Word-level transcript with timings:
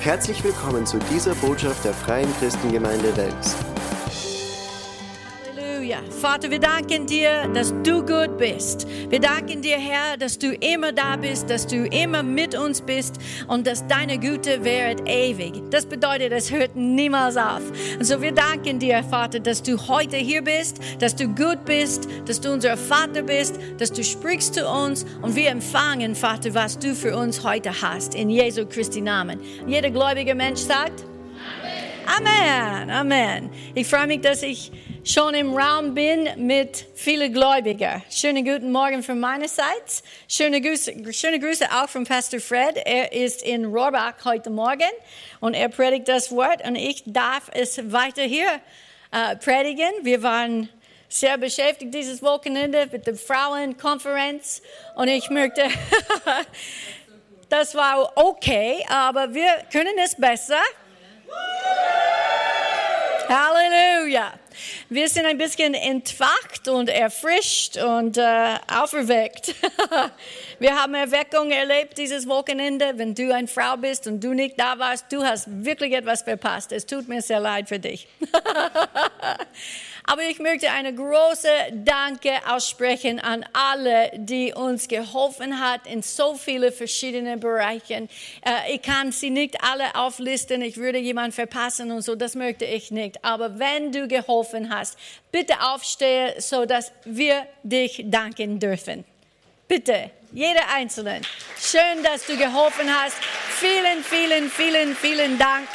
Herzlich 0.00 0.44
willkommen 0.44 0.86
zu 0.86 0.96
dieser 1.12 1.34
Botschaft 1.34 1.84
der 1.84 1.92
Freien 1.92 2.32
Christengemeinde 2.38 3.16
Wels. 3.16 3.56
Halleluja. 5.44 5.98
Vater, 6.20 6.52
wir 6.52 6.60
danken 6.60 7.04
dir, 7.04 7.48
dass 7.52 7.74
du 7.82 8.06
gut 8.06 8.38
bist. 8.38 8.86
Wir 9.10 9.20
danken 9.20 9.62
dir, 9.62 9.78
Herr, 9.78 10.18
dass 10.18 10.38
du 10.38 10.52
immer 10.52 10.92
da 10.92 11.16
bist, 11.16 11.48
dass 11.48 11.66
du 11.66 11.86
immer 11.86 12.22
mit 12.22 12.54
uns 12.54 12.82
bist 12.82 13.16
und 13.46 13.66
dass 13.66 13.86
deine 13.86 14.18
Güte 14.18 14.62
währt 14.64 15.08
ewig. 15.08 15.62
Das 15.70 15.86
bedeutet, 15.86 16.30
es 16.30 16.50
hört 16.50 16.76
niemals 16.76 17.38
auf. 17.38 17.62
Und 17.98 18.04
so 18.04 18.20
wir 18.20 18.32
danken 18.32 18.78
dir, 18.78 19.02
Vater, 19.02 19.40
dass 19.40 19.62
du 19.62 19.78
heute 19.88 20.18
hier 20.18 20.42
bist, 20.42 20.76
dass 20.98 21.16
du 21.16 21.26
gut 21.26 21.64
bist, 21.64 22.06
dass 22.26 22.38
du 22.38 22.52
unser 22.52 22.76
Vater 22.76 23.22
bist, 23.22 23.58
dass 23.78 23.90
du 23.90 24.04
sprichst 24.04 24.56
zu 24.56 24.68
uns 24.68 25.06
und 25.22 25.34
wir 25.34 25.48
empfangen, 25.48 26.14
Vater, 26.14 26.52
was 26.52 26.78
du 26.78 26.94
für 26.94 27.16
uns 27.16 27.42
heute 27.42 27.80
hast. 27.80 28.14
In 28.14 28.28
Jesu 28.28 28.66
Christi 28.66 29.00
Namen. 29.00 29.40
Jeder 29.66 29.90
gläubige 29.90 30.34
Mensch 30.34 30.60
sagt, 30.60 31.04
Amen, 32.06 32.90
Amen. 32.90 33.50
Ich 33.74 33.86
freue 33.86 34.06
mich, 34.06 34.20
dass 34.20 34.42
ich 34.42 34.70
schon 35.08 35.32
im 35.34 35.56
Raum 35.56 35.94
bin 35.94 36.28
mit 36.46 36.84
vielen 36.94 37.32
Gläubigen. 37.32 38.02
Schönen 38.10 38.44
guten 38.44 38.70
Morgen 38.70 39.02
von 39.02 39.18
meinerseits. 39.18 40.02
Schöne 40.28 40.60
Grüße, 40.60 40.92
schöne 41.14 41.40
Grüße 41.40 41.64
auch 41.72 41.88
von 41.88 42.04
Pastor 42.04 42.40
Fred. 42.40 42.76
Er 42.84 43.12
ist 43.12 43.42
in 43.42 43.64
Rohrbach 43.64 44.12
heute 44.24 44.50
Morgen 44.50 44.90
und 45.40 45.54
er 45.54 45.70
predigt 45.70 46.08
das 46.08 46.30
Wort 46.30 46.62
und 46.62 46.76
ich 46.76 47.04
darf 47.06 47.50
es 47.54 47.90
weiter 47.90 48.22
hier 48.22 48.60
äh, 49.10 49.36
predigen. 49.36 49.90
Wir 50.02 50.22
waren 50.22 50.68
sehr 51.08 51.38
beschäftigt 51.38 51.94
dieses 51.94 52.20
Wochenende 52.20 52.86
mit 52.92 53.06
der 53.06 53.14
Frauenkonferenz 53.14 54.60
und 54.94 55.08
ich 55.08 55.30
möchte, 55.30 55.62
das 57.48 57.74
war 57.74 58.12
okay, 58.14 58.84
aber 58.90 59.32
wir 59.32 59.48
können 59.72 59.96
es 60.04 60.14
besser. 60.14 60.60
Halleluja. 63.26 64.34
Wir 64.88 65.08
sind 65.08 65.26
ein 65.26 65.38
bisschen 65.38 65.74
entfacht 65.74 66.68
und 66.68 66.88
erfrischt 66.88 67.76
und 67.76 68.16
äh, 68.16 68.56
auferweckt. 68.66 69.54
Wir 70.58 70.74
haben 70.76 70.94
Erweckung 70.94 71.50
erlebt 71.50 71.98
dieses 71.98 72.26
Wochenende. 72.28 72.92
Wenn 72.96 73.14
du 73.14 73.34
eine 73.34 73.48
Frau 73.48 73.76
bist 73.76 74.06
und 74.06 74.22
du 74.22 74.34
nicht 74.34 74.58
da 74.58 74.78
warst, 74.78 75.12
du 75.12 75.24
hast 75.24 75.46
wirklich 75.64 75.92
etwas 75.92 76.22
verpasst. 76.22 76.72
Es 76.72 76.86
tut 76.86 77.08
mir 77.08 77.22
sehr 77.22 77.40
leid 77.40 77.68
für 77.68 77.78
dich. 77.78 78.08
Aber 80.10 80.22
ich 80.22 80.38
möchte 80.38 80.70
eine 80.70 80.94
große 80.94 81.48
Danke 81.84 82.30
aussprechen 82.48 83.20
an 83.20 83.44
alle, 83.52 84.10
die 84.14 84.54
uns 84.54 84.88
geholfen 84.88 85.60
hat 85.60 85.86
in 85.86 86.00
so 86.00 86.34
vielen 86.34 86.72
verschiedenen 86.72 87.38
Bereichen. 87.38 88.08
Äh, 88.42 88.74
ich 88.74 88.80
kann 88.80 89.12
sie 89.12 89.28
nicht 89.28 89.62
alle 89.62 89.94
auflisten. 89.94 90.62
Ich 90.62 90.78
würde 90.78 90.96
jemanden 90.96 91.32
verpassen 91.32 91.90
und 91.90 92.00
so. 92.00 92.14
Das 92.14 92.36
möchte 92.36 92.64
ich 92.64 92.90
nicht. 92.90 93.22
Aber 93.22 93.58
wenn 93.58 93.92
du 93.92 94.08
geholfen 94.08 94.74
hast, 94.74 94.96
bitte 95.30 95.60
aufstehe, 95.60 96.36
so 96.38 96.64
dass 96.64 96.90
wir 97.04 97.46
dich 97.62 98.02
danken 98.06 98.58
dürfen. 98.58 99.04
Bitte, 99.68 100.10
jeder 100.32 100.70
Einzelne. 100.74 101.20
Schön, 101.60 102.02
dass 102.02 102.24
du 102.24 102.34
geholfen 102.38 102.88
hast. 102.88 103.16
Vielen, 103.60 104.02
vielen, 104.02 104.48
vielen, 104.48 104.96
vielen 104.96 105.38
Dank. 105.38 105.68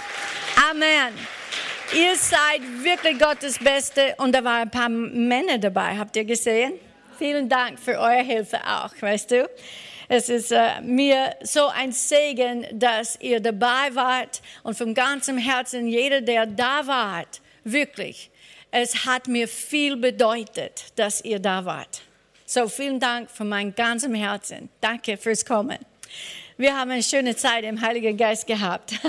Amen. 0.72 1.14
Ihr 1.96 2.16
seid 2.16 2.62
wirklich 2.82 3.20
Gottes 3.20 3.60
Beste 3.60 4.16
und 4.18 4.34
da 4.34 4.44
waren 4.44 4.62
ein 4.64 4.72
paar 4.72 4.90
Männer 4.90 5.60
dabei, 5.60 5.96
habt 5.96 6.16
ihr 6.16 6.26
gesehen? 6.26 6.74
Vielen 7.20 7.48
Dank 7.48 7.80
für 7.80 8.00
eure 8.00 8.24
Hilfe 8.24 8.60
auch, 8.66 8.90
weißt 9.00 9.30
du? 9.30 9.50
Es 10.10 10.28
ist 10.28 10.52
äh, 10.52 10.82
mir 10.82 11.36
so 11.44 11.68
ein 11.68 11.92
Segen, 11.92 12.66
dass 12.72 13.20
ihr 13.22 13.40
dabei 13.40 13.94
wart 13.94 14.42
und 14.64 14.76
von 14.76 14.96
ganzem 14.96 15.38
Herzen 15.38 15.88
jeder, 15.88 16.22
der 16.22 16.48
da 16.48 16.88
wart, 16.88 17.42
wirklich, 17.64 18.32
es 18.72 19.06
hat 19.06 19.28
mir 19.28 19.48
viel 19.48 19.96
bedeutet, 19.96 20.86
dass 20.96 21.24
ihr 21.24 21.40
da 21.40 21.64
wart. 21.64 22.02
So 22.46 22.68
vielen 22.68 23.00
Dank 23.00 23.30
von 23.30 23.48
meinem 23.48 23.76
ganzen 23.76 24.16
Herzen. 24.16 24.70
Danke 24.82 25.16
fürs 25.18 25.46
Kommen. 25.46 25.78
Wir 26.58 26.76
haben 26.76 26.90
eine 26.90 27.04
schöne 27.04 27.36
Zeit 27.36 27.64
im 27.64 27.80
Heiligen 27.82 28.18
Geist 28.18 28.48
gehabt. 28.48 28.94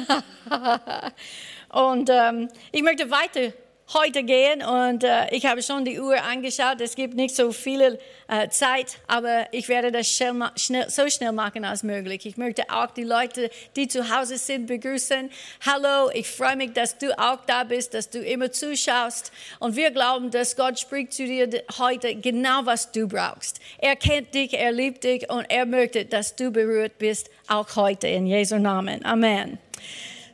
Und 1.75 2.09
ähm, 2.09 2.49
ich 2.71 2.83
möchte 2.83 3.11
weiter 3.11 3.53
heute 3.93 4.23
gehen 4.23 4.62
und 4.62 5.05
äh, 5.05 5.29
ich 5.31 5.45
habe 5.45 5.62
schon 5.62 5.85
die 5.85 6.01
Uhr 6.01 6.23
angeschaut. 6.23 6.81
Es 6.81 6.95
gibt 6.95 7.15
nicht 7.15 7.35
so 7.35 7.53
viel 7.53 7.99
äh, 8.29 8.49
Zeit, 8.49 8.99
aber 9.09 9.47
ich 9.53 9.69
werde 9.69 9.93
das 9.93 10.09
schnell, 10.09 10.35
schnell, 10.57 10.89
so 10.89 11.09
schnell 11.09 11.33
machen 11.33 11.65
als 11.65 11.83
möglich. 11.83 12.25
Ich 12.27 12.37
möchte 12.37 12.62
auch 12.71 12.93
die 12.93 13.03
Leute, 13.03 13.51
die 13.77 13.89
zu 13.89 14.09
Hause 14.09 14.39
sind, 14.39 14.67
begrüßen. 14.67 15.31
Hallo, 15.67 16.11
ich 16.15 16.29
freue 16.29 16.57
mich, 16.57 16.73
dass 16.73 16.97
du 16.97 17.17
auch 17.19 17.39
da 17.47 17.65
bist, 17.65 17.93
dass 17.93 18.09
du 18.09 18.21
immer 18.21 18.51
zuschaust. 18.51 19.33
Und 19.59 19.77
wir 19.77 19.91
glauben, 19.91 20.31
dass 20.31 20.56
Gott 20.56 20.79
spricht 20.79 21.12
zu 21.12 21.27
dir 21.27 21.51
heute 21.79 22.15
genau, 22.15 22.65
was 22.65 22.91
du 22.91 23.06
brauchst. 23.06 23.61
Er 23.79 23.97
kennt 23.97 24.33
dich, 24.33 24.55
er 24.55 24.73
liebt 24.73 25.05
dich 25.05 25.29
und 25.29 25.45
er 25.51 25.67
möchte, 25.67 26.05
dass 26.05 26.35
du 26.37 26.51
berührt 26.51 26.99
bist, 26.99 27.29
auch 27.49 27.77
heute 27.77 28.06
in 28.09 28.27
Jesu 28.27 28.59
Namen. 28.59 29.05
Amen. 29.05 29.59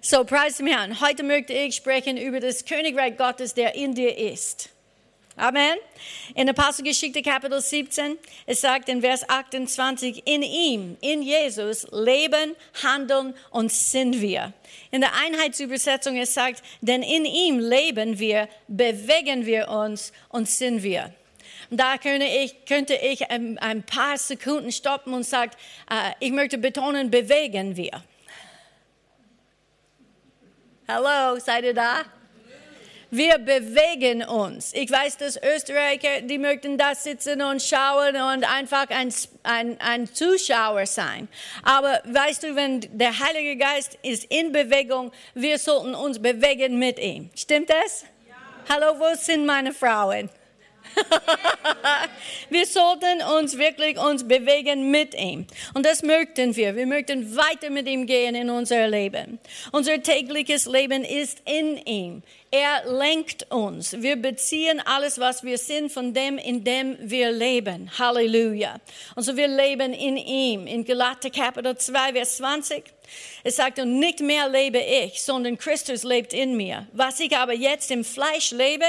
So, 0.02 0.24
preis 0.24 0.56
dem 0.56 0.66
Herrn. 0.66 0.98
Heute 1.02 1.22
möchte 1.22 1.52
ich 1.52 1.74
sprechen 1.74 2.16
über 2.16 2.40
das 2.40 2.64
Königreich 2.64 3.18
Gottes, 3.18 3.52
der 3.52 3.74
in 3.74 3.94
dir 3.94 4.16
ist. 4.16 4.70
Amen. 5.36 5.76
In 6.34 6.48
Apostelgeschichte 6.48 7.20
Kapitel 7.20 7.60
17, 7.60 8.16
es 8.46 8.62
sagt 8.62 8.88
in 8.88 9.02
Vers 9.02 9.28
28, 9.28 10.22
in 10.26 10.42
ihm, 10.42 10.96
in 11.02 11.20
Jesus, 11.20 11.86
leben, 11.92 12.56
handeln 12.82 13.34
und 13.50 13.70
sind 13.70 14.22
wir. 14.22 14.54
In 14.90 15.02
der 15.02 15.10
Einheitsübersetzung, 15.14 16.16
es 16.16 16.32
sagt, 16.32 16.62
denn 16.80 17.02
in 17.02 17.26
ihm 17.26 17.58
leben 17.58 18.18
wir, 18.18 18.48
bewegen 18.68 19.44
wir 19.44 19.68
uns 19.68 20.14
und 20.30 20.48
sind 20.48 20.82
wir. 20.82 21.12
Da 21.68 21.98
könnte 21.98 22.24
ich, 22.24 22.64
könnte 22.64 22.94
ich 22.94 23.30
ein, 23.30 23.58
ein 23.58 23.82
paar 23.82 24.16
Sekunden 24.16 24.72
stoppen 24.72 25.12
und 25.12 25.24
sagen, 25.24 25.52
äh, 25.90 26.12
ich 26.20 26.32
möchte 26.32 26.56
betonen, 26.56 27.10
bewegen 27.10 27.76
wir. 27.76 28.02
Hallo, 30.92 31.38
seid 31.38 31.62
ihr 31.62 31.74
da? 31.74 32.02
Wir 33.12 33.38
bewegen 33.38 34.24
uns. 34.24 34.72
Ich 34.74 34.90
weiß, 34.90 35.18
dass 35.18 35.36
Österreicher, 35.40 36.22
die 36.22 36.36
möchten 36.36 36.78
da 36.78 36.96
sitzen 36.96 37.42
und 37.42 37.62
schauen 37.62 38.16
und 38.16 38.44
einfach 38.52 38.88
ein, 38.88 39.14
ein, 39.44 39.80
ein 39.80 40.12
Zuschauer 40.12 40.86
sein. 40.86 41.28
Aber 41.62 42.00
weißt 42.06 42.42
du, 42.42 42.56
wenn 42.56 42.80
der 42.98 43.16
Heilige 43.20 43.56
Geist 43.56 43.98
ist 44.02 44.24
in 44.32 44.50
Bewegung, 44.50 45.12
wir 45.34 45.58
sollten 45.58 45.94
uns 45.94 46.20
bewegen 46.20 46.76
mit 46.80 46.98
ihm. 46.98 47.30
Stimmt 47.36 47.70
das? 47.70 48.04
Ja. 48.28 48.34
Hallo, 48.68 48.98
wo 48.98 49.14
sind 49.14 49.46
meine 49.46 49.72
Frauen? 49.72 50.28
wir 52.50 52.66
sollten 52.66 53.22
uns 53.38 53.58
wirklich 53.58 53.98
uns 53.98 54.26
bewegen 54.26 54.90
mit 54.90 55.14
ihm. 55.14 55.46
Und 55.74 55.86
das 55.86 56.02
möchten 56.02 56.56
wir. 56.56 56.76
Wir 56.76 56.86
möchten 56.86 57.36
weiter 57.36 57.70
mit 57.70 57.88
ihm 57.88 58.06
gehen 58.06 58.34
in 58.34 58.50
unser 58.50 58.88
Leben. 58.88 59.38
Unser 59.72 60.02
tägliches 60.02 60.66
Leben 60.66 61.04
ist 61.04 61.42
in 61.44 61.76
ihm. 61.84 62.22
Er 62.52 62.84
lenkt 62.90 63.48
uns. 63.52 63.92
Wir 64.02 64.16
beziehen 64.16 64.82
alles, 64.84 65.20
was 65.20 65.44
wir 65.44 65.56
sind, 65.56 65.92
von 65.92 66.12
dem, 66.12 66.36
in 66.36 66.64
dem 66.64 66.96
wir 67.00 67.30
leben. 67.30 67.88
Halleluja. 67.96 68.80
Und 69.14 69.22
so 69.22 69.36
wir 69.36 69.46
leben 69.46 69.92
in 69.92 70.16
ihm. 70.16 70.66
In 70.66 70.84
Galater 70.84 71.30
Kapitel 71.30 71.78
2, 71.78 72.12
Vers 72.12 72.38
20. 72.38 72.82
Es 73.42 73.56
sagt, 73.56 73.78
und 73.78 73.98
nicht 73.98 74.20
mehr 74.20 74.48
lebe 74.48 74.78
ich, 74.78 75.22
sondern 75.22 75.58
Christus 75.58 76.02
lebt 76.02 76.32
in 76.32 76.56
mir. 76.56 76.86
Was 76.92 77.20
ich 77.20 77.36
aber 77.36 77.54
jetzt 77.54 77.90
im 77.90 78.04
Fleisch 78.04 78.50
lebe, 78.50 78.84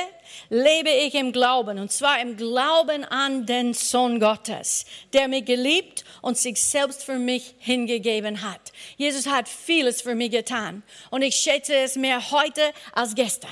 lebe 0.49 0.89
ich 0.89 1.13
im 1.13 1.31
Glauben. 1.31 1.77
Und 1.79 1.91
zwar 1.91 2.19
im 2.19 2.37
Glauben 2.37 3.05
an 3.05 3.45
den 3.45 3.73
Sohn 3.73 4.19
Gottes, 4.19 4.85
der 5.13 5.27
mich 5.27 5.45
geliebt 5.45 6.03
und 6.21 6.37
sich 6.37 6.61
selbst 6.61 7.03
für 7.03 7.19
mich 7.19 7.55
hingegeben 7.59 8.41
hat. 8.41 8.71
Jesus 8.97 9.27
hat 9.27 9.47
vieles 9.47 10.01
für 10.01 10.15
mich 10.15 10.31
getan. 10.31 10.83
Und 11.09 11.21
ich 11.21 11.35
schätze 11.35 11.75
es 11.75 11.95
mehr 11.95 12.31
heute 12.31 12.61
als 12.93 13.15
gestern. 13.15 13.50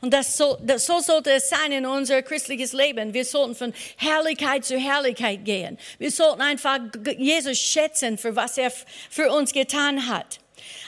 Und 0.00 0.12
das 0.12 0.36
so, 0.36 0.58
das, 0.62 0.86
so 0.86 1.00
sollte 1.00 1.32
es 1.32 1.48
sein 1.48 1.72
in 1.72 1.86
unser 1.86 2.22
christliches 2.22 2.72
Leben. 2.72 3.14
Wir 3.14 3.24
sollten 3.24 3.54
von 3.54 3.72
Herrlichkeit 3.96 4.64
zu 4.64 4.78
Herrlichkeit 4.78 5.44
gehen. 5.44 5.78
Wir 5.98 6.10
sollten 6.10 6.40
einfach 6.42 6.78
Jesus 7.18 7.58
schätzen, 7.58 8.18
für 8.18 8.36
was 8.36 8.58
er 8.58 8.72
für 9.10 9.32
uns 9.32 9.52
getan 9.52 10.08
hat. 10.08 10.40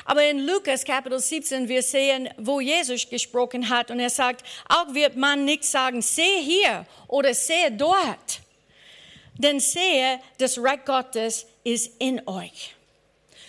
Aber 0.05 0.25
in 0.25 0.47
Lukas 0.47 0.85
Kapitel 0.85 1.19
17, 1.19 1.69
wir 1.69 1.83
sehen, 1.83 2.29
wo 2.39 2.61
Jesus 2.61 3.09
gesprochen 3.09 3.69
hat 3.69 3.91
und 3.91 3.99
er 3.99 4.11
sagt, 4.11 4.45
auch 4.69 4.95
wird 4.95 5.17
man 5.17 5.45
nicht 5.45 5.65
sagen, 5.65 6.01
sehe 6.01 6.41
hier 6.41 6.87
oder 7.09 7.35
sehe 7.35 7.73
dort. 7.73 8.41
Denn 9.35 9.61
sehe, 9.61 10.21
das 10.39 10.59
Reich 10.59 10.85
Gottes 10.85 11.47
ist 11.65 11.91
in 11.99 12.27
euch. 12.27 12.76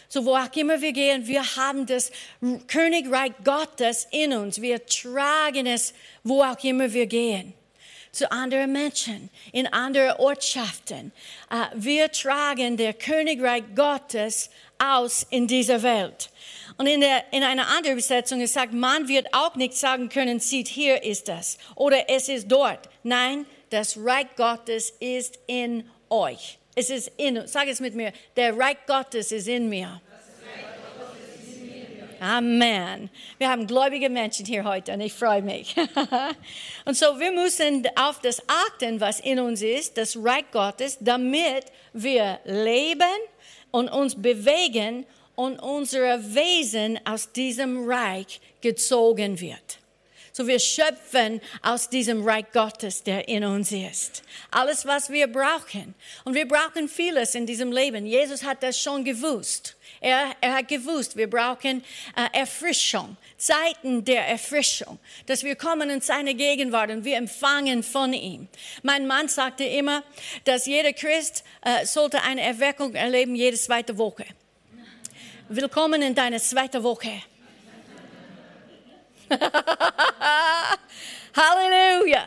So 0.10 0.26
wo 0.26 0.36
auch 0.36 0.56
immer 0.56 0.82
wir 0.82 0.94
gehen, 0.94 1.28
wir 1.28 1.44
haben 1.58 1.86
das 1.86 2.12
Königreich 2.68 3.34
Gottes 3.44 4.08
in 4.12 4.34
uns. 4.34 4.62
Wir 4.62 4.86
tragen 4.86 5.66
es, 5.66 5.94
wo 6.24 6.44
auch 6.44 6.64
immer 6.64 6.94
wir 6.94 7.08
gehen. 7.08 7.54
zu 8.18 8.32
anderen 8.32 8.72
Menschen 8.72 9.30
in 9.52 9.68
andere 9.68 10.20
Ortschaften. 10.20 11.12
Äh, 11.52 11.68
wir 11.76 12.12
tragen 12.12 12.76
der 12.76 12.94
Königreich 12.94 13.64
Gottes 13.76 14.50
aus 14.80 15.26
in 15.30 15.48
dieser 15.48 15.84
Welt. 15.84 16.30
Und 16.78 16.88
in, 16.88 17.02
der, 17.02 17.32
in 17.32 17.44
einer 17.44 17.68
anderen 17.68 17.94
Übersetzung 17.94 18.42
es 18.42 18.54
sagt, 18.54 18.74
man 18.74 19.08
wird 19.08 19.34
auch 19.34 19.56
nicht 19.56 19.76
sagen 19.76 20.10
können, 20.10 20.40
sieht 20.40 20.68
hier 20.68 21.04
ist 21.04 21.28
das 21.28 21.58
oder 21.76 22.10
es 22.10 22.30
ist 22.30 22.48
dort. 22.52 22.90
Nein, 23.04 23.46
das 23.70 23.98
Reich 23.98 24.28
Gottes 24.36 24.94
ist 25.00 25.40
in 25.48 25.90
euch. 26.10 26.60
Es 26.80 26.92
ist 26.92 27.12
in, 27.18 27.42
sag 27.48 27.68
es 27.68 27.80
mit 27.80 27.96
mir, 27.96 28.14
der 28.36 28.56
Reich 28.56 28.78
Gottes 28.86 29.32
ist 29.32 29.48
in 29.48 29.68
mir. 29.68 30.00
Amen. 32.20 33.10
Wir 33.40 33.50
haben 33.50 33.66
gläubige 33.66 34.12
Menschen 34.12 34.46
hier 34.46 34.64
heute 34.64 34.94
und 34.94 35.02
ich 35.02 35.12
freue 35.12 35.42
mich. 35.42 35.76
und 36.86 36.96
so, 36.96 37.20
wir 37.20 37.32
müssen 37.32 37.88
auf 37.96 38.22
das 38.22 38.44
achten, 38.48 39.02
was 39.02 39.20
in 39.22 39.40
uns 39.40 39.64
ist, 39.64 39.98
das 39.98 40.16
Reich 40.18 40.46
Gottes, 40.52 41.00
damit 41.00 41.66
wir 41.94 42.40
leben 42.46 43.18
und 43.72 43.90
uns 43.90 44.14
bewegen 44.14 45.08
und 45.34 45.58
unser 45.58 46.36
Wesen 46.36 47.00
aus 47.06 47.32
diesem 47.32 47.90
Reich 47.90 48.40
gezogen 48.62 49.40
wird. 49.40 49.80
So 50.38 50.46
wir 50.46 50.60
schöpfen 50.60 51.42
aus 51.64 51.90
diesem 51.90 52.24
Reich 52.24 52.46
Gottes, 52.54 53.02
der 53.02 53.28
in 53.28 53.44
uns 53.44 53.72
ist. 53.72 54.22
Alles, 54.52 54.86
was 54.86 55.10
wir 55.10 55.26
brauchen. 55.26 55.96
Und 56.26 56.36
wir 56.36 56.48
brauchen 56.48 56.88
vieles 56.88 57.34
in 57.34 57.48
diesem 57.48 57.72
Leben. 57.72 58.06
Jesus 58.06 58.44
hat 58.44 58.62
das 58.62 58.80
schon 58.80 59.04
gewusst. 59.04 59.76
Er, 60.00 60.36
er 60.40 60.58
hat 60.58 60.68
gewusst, 60.68 61.18
wir 61.18 61.28
brauchen 61.28 61.84
äh, 62.16 62.40
Erfrischung, 62.40 63.18
Zeiten 63.38 64.06
der 64.06 64.28
Erfrischung, 64.28 65.00
dass 65.26 65.44
wir 65.44 65.56
kommen 65.56 65.90
in 65.90 66.02
seine 66.02 66.36
Gegenwart 66.36 66.92
und 66.92 67.04
wir 67.04 67.18
empfangen 67.18 67.82
von 67.82 68.14
ihm. 68.14 68.48
Mein 68.84 69.08
Mann 69.08 69.30
sagte 69.30 69.64
immer, 69.64 70.04
dass 70.44 70.68
jeder 70.68 70.94
Christ 70.94 71.44
äh, 71.64 71.84
sollte 71.84 72.22
eine 72.22 72.42
Erweckung 72.42 72.94
erleben 72.94 73.34
jede 73.34 73.58
zweite 73.58 73.98
Woche. 73.98 74.26
Willkommen 75.50 76.04
in 76.04 76.14
deine 76.14 76.40
zweite 76.40 76.84
Woche. 76.84 77.24
Halleluja. 81.36 82.24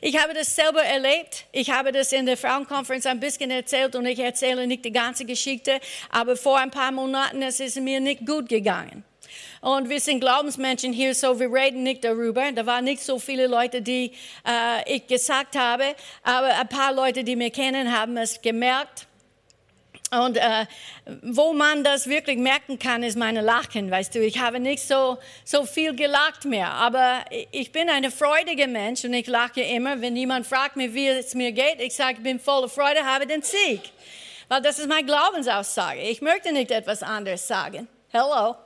Ich 0.00 0.20
habe 0.20 0.34
das 0.34 0.54
selber 0.54 0.82
erlebt. 0.82 1.44
Ich 1.52 1.70
habe 1.70 1.92
das 1.92 2.12
in 2.12 2.26
der 2.26 2.36
Frauenkonferenz 2.36 3.06
ein 3.06 3.18
bisschen 3.18 3.50
erzählt 3.50 3.96
und 3.96 4.06
ich 4.06 4.18
erzähle 4.18 4.66
nicht 4.66 4.84
die 4.84 4.92
ganze 4.92 5.24
Geschichte, 5.24 5.80
aber 6.10 6.36
vor 6.36 6.58
ein 6.58 6.70
paar 6.70 6.92
Monaten 6.92 7.42
ist 7.42 7.60
es 7.60 7.76
mir 7.76 8.00
nicht 8.00 8.24
gut 8.24 8.48
gegangen. 8.48 9.04
Und 9.60 9.88
wir 9.88 10.00
sind 10.00 10.20
Glaubensmenschen 10.20 10.92
hier, 10.92 11.14
so 11.14 11.40
wir 11.40 11.52
reden 11.52 11.82
nicht 11.82 12.04
darüber. 12.04 12.52
Da 12.52 12.64
waren 12.64 12.84
nicht 12.84 13.02
so 13.02 13.18
viele 13.18 13.48
Leute, 13.48 13.82
die 13.82 14.12
äh, 14.46 14.94
ich 14.94 15.06
gesagt 15.06 15.58
habe, 15.58 15.96
aber 16.22 16.58
ein 16.58 16.68
paar 16.68 16.92
Leute, 16.92 17.24
die 17.24 17.34
mir 17.34 17.50
kennen, 17.50 17.92
haben 17.92 18.16
es 18.16 18.40
gemerkt. 18.40 19.07
Und 20.10 20.38
äh, 20.38 20.66
wo 21.22 21.52
man 21.52 21.84
das 21.84 22.08
wirklich 22.08 22.38
merken 22.38 22.78
kann, 22.78 23.02
ist 23.02 23.18
meine 23.18 23.42
Lachen, 23.42 23.90
weißt 23.90 24.14
du. 24.14 24.24
Ich 24.24 24.38
habe 24.38 24.58
nicht 24.58 24.86
so, 24.86 25.18
so 25.44 25.66
viel 25.66 25.94
gelacht 25.94 26.46
mehr, 26.46 26.70
aber 26.70 27.24
ich 27.50 27.72
bin 27.72 27.90
eine 27.90 28.10
freudige 28.10 28.68
Mensch 28.68 29.04
und 29.04 29.12
ich 29.12 29.26
lache 29.26 29.60
immer. 29.60 30.00
Wenn 30.00 30.16
jemand 30.16 30.46
fragt 30.46 30.76
mich, 30.76 30.94
wie 30.94 31.08
es 31.08 31.34
mir 31.34 31.52
geht, 31.52 31.80
ich 31.80 31.94
sage, 31.94 32.18
ich 32.18 32.22
bin 32.22 32.40
voller 32.40 32.68
Freude, 32.68 33.04
habe 33.04 33.26
den 33.26 33.42
Sieg. 33.42 33.82
Weil 34.48 34.62
das 34.62 34.78
ist 34.78 34.88
meine 34.88 35.04
Glaubensaussage. 35.04 36.00
Ich 36.00 36.22
möchte 36.22 36.52
nicht 36.52 36.70
etwas 36.70 37.02
anderes 37.02 37.46
sagen. 37.46 37.86
Hello. 38.10 38.56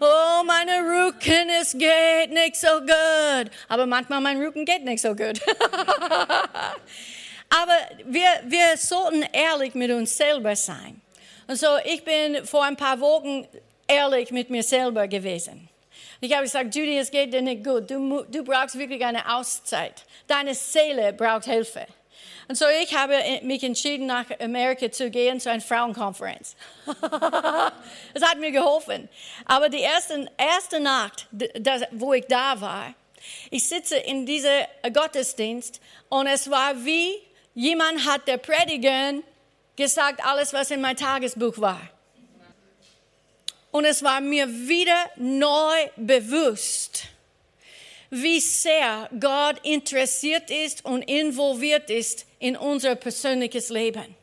Oh, 0.00 0.44
meine 0.44 0.78
Rücken, 0.78 1.48
es 1.60 1.72
geht 1.72 2.30
nicht 2.30 2.54
so 2.54 2.68
gut. 2.78 3.50
Aber 3.68 3.84
manchmal 3.86 4.20
mein 4.20 4.40
Rücken 4.40 4.64
geht 4.64 4.84
nicht 4.84 5.02
so 5.02 5.16
gut. 5.16 5.40
Aber 7.48 7.76
wir, 8.04 8.28
wir 8.46 8.76
sollten 8.76 9.22
ehrlich 9.32 9.74
mit 9.74 9.90
uns 9.90 10.16
selber 10.16 10.54
sein. 10.54 11.00
Und 11.46 11.56
so, 11.56 11.66
ich 11.84 12.04
bin 12.04 12.44
vor 12.46 12.64
ein 12.64 12.76
paar 12.76 13.00
Wochen 13.00 13.48
ehrlich 13.86 14.30
mit 14.30 14.50
mir 14.50 14.62
selber 14.62 15.08
gewesen. 15.08 15.68
Ich 16.20 16.32
habe 16.32 16.42
gesagt, 16.42 16.74
Judy, 16.74 16.98
es 16.98 17.10
geht 17.10 17.32
dir 17.32 17.42
nicht 17.42 17.64
gut. 17.64 17.90
Du, 17.90 18.24
du 18.24 18.44
brauchst 18.44 18.78
wirklich 18.78 19.04
eine 19.04 19.34
Auszeit. 19.34 20.04
Deine 20.26 20.54
Seele 20.54 21.12
braucht 21.12 21.44
Hilfe. 21.44 21.86
Und 22.48 22.56
so 22.56 22.64
ich 22.82 22.96
habe 22.96 23.14
mich 23.42 23.62
entschieden, 23.62 24.06
nach 24.06 24.24
Amerika 24.40 24.90
zu 24.90 25.10
gehen 25.10 25.38
zu 25.38 25.50
einer 25.50 25.60
Frauenkonferenz. 25.60 26.56
Es 28.14 28.22
hat 28.22 28.38
mir 28.40 28.50
geholfen. 28.50 29.08
Aber 29.44 29.68
die 29.68 29.80
erste, 29.80 30.30
erste 30.36 30.80
Nacht, 30.80 31.26
das, 31.30 31.82
wo 31.92 32.14
ich 32.14 32.24
da 32.26 32.60
war, 32.60 32.94
ich 33.50 33.68
sitze 33.68 33.96
in 33.96 34.24
diesem 34.24 34.50
Gottesdienst 34.92 35.80
und 36.08 36.26
es 36.26 36.50
war 36.50 36.84
wie 36.84 37.16
Jemand 37.58 38.04
hat 38.06 38.28
der 38.28 38.36
Prediger 38.36 39.14
gesagt, 39.74 40.24
alles, 40.24 40.52
was 40.52 40.70
in 40.70 40.80
mein 40.80 40.96
Tagesbuch 40.96 41.58
war. 41.58 41.80
Und 43.72 43.84
es 43.84 44.04
war 44.04 44.20
mir 44.20 44.46
wieder 44.46 45.10
neu 45.16 45.74
bewusst, 45.96 47.06
wie 48.10 48.38
sehr 48.38 49.10
Gott 49.18 49.56
interessiert 49.64 50.52
ist 50.52 50.84
und 50.84 51.02
involviert 51.02 51.90
ist 51.90 52.26
in 52.38 52.56
unser 52.56 52.94
persönliches 52.94 53.70
Leben. 53.70 54.14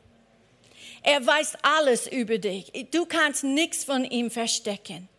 Er 1.03 1.27
weiß 1.27 1.57
alles 1.61 2.07
über 2.07 2.37
dich. 2.37 2.71
Du 2.91 3.05
kannst 3.05 3.43
nichts 3.43 3.83
von 3.83 4.05
ihm 4.05 4.31
verstecken. 4.31 5.09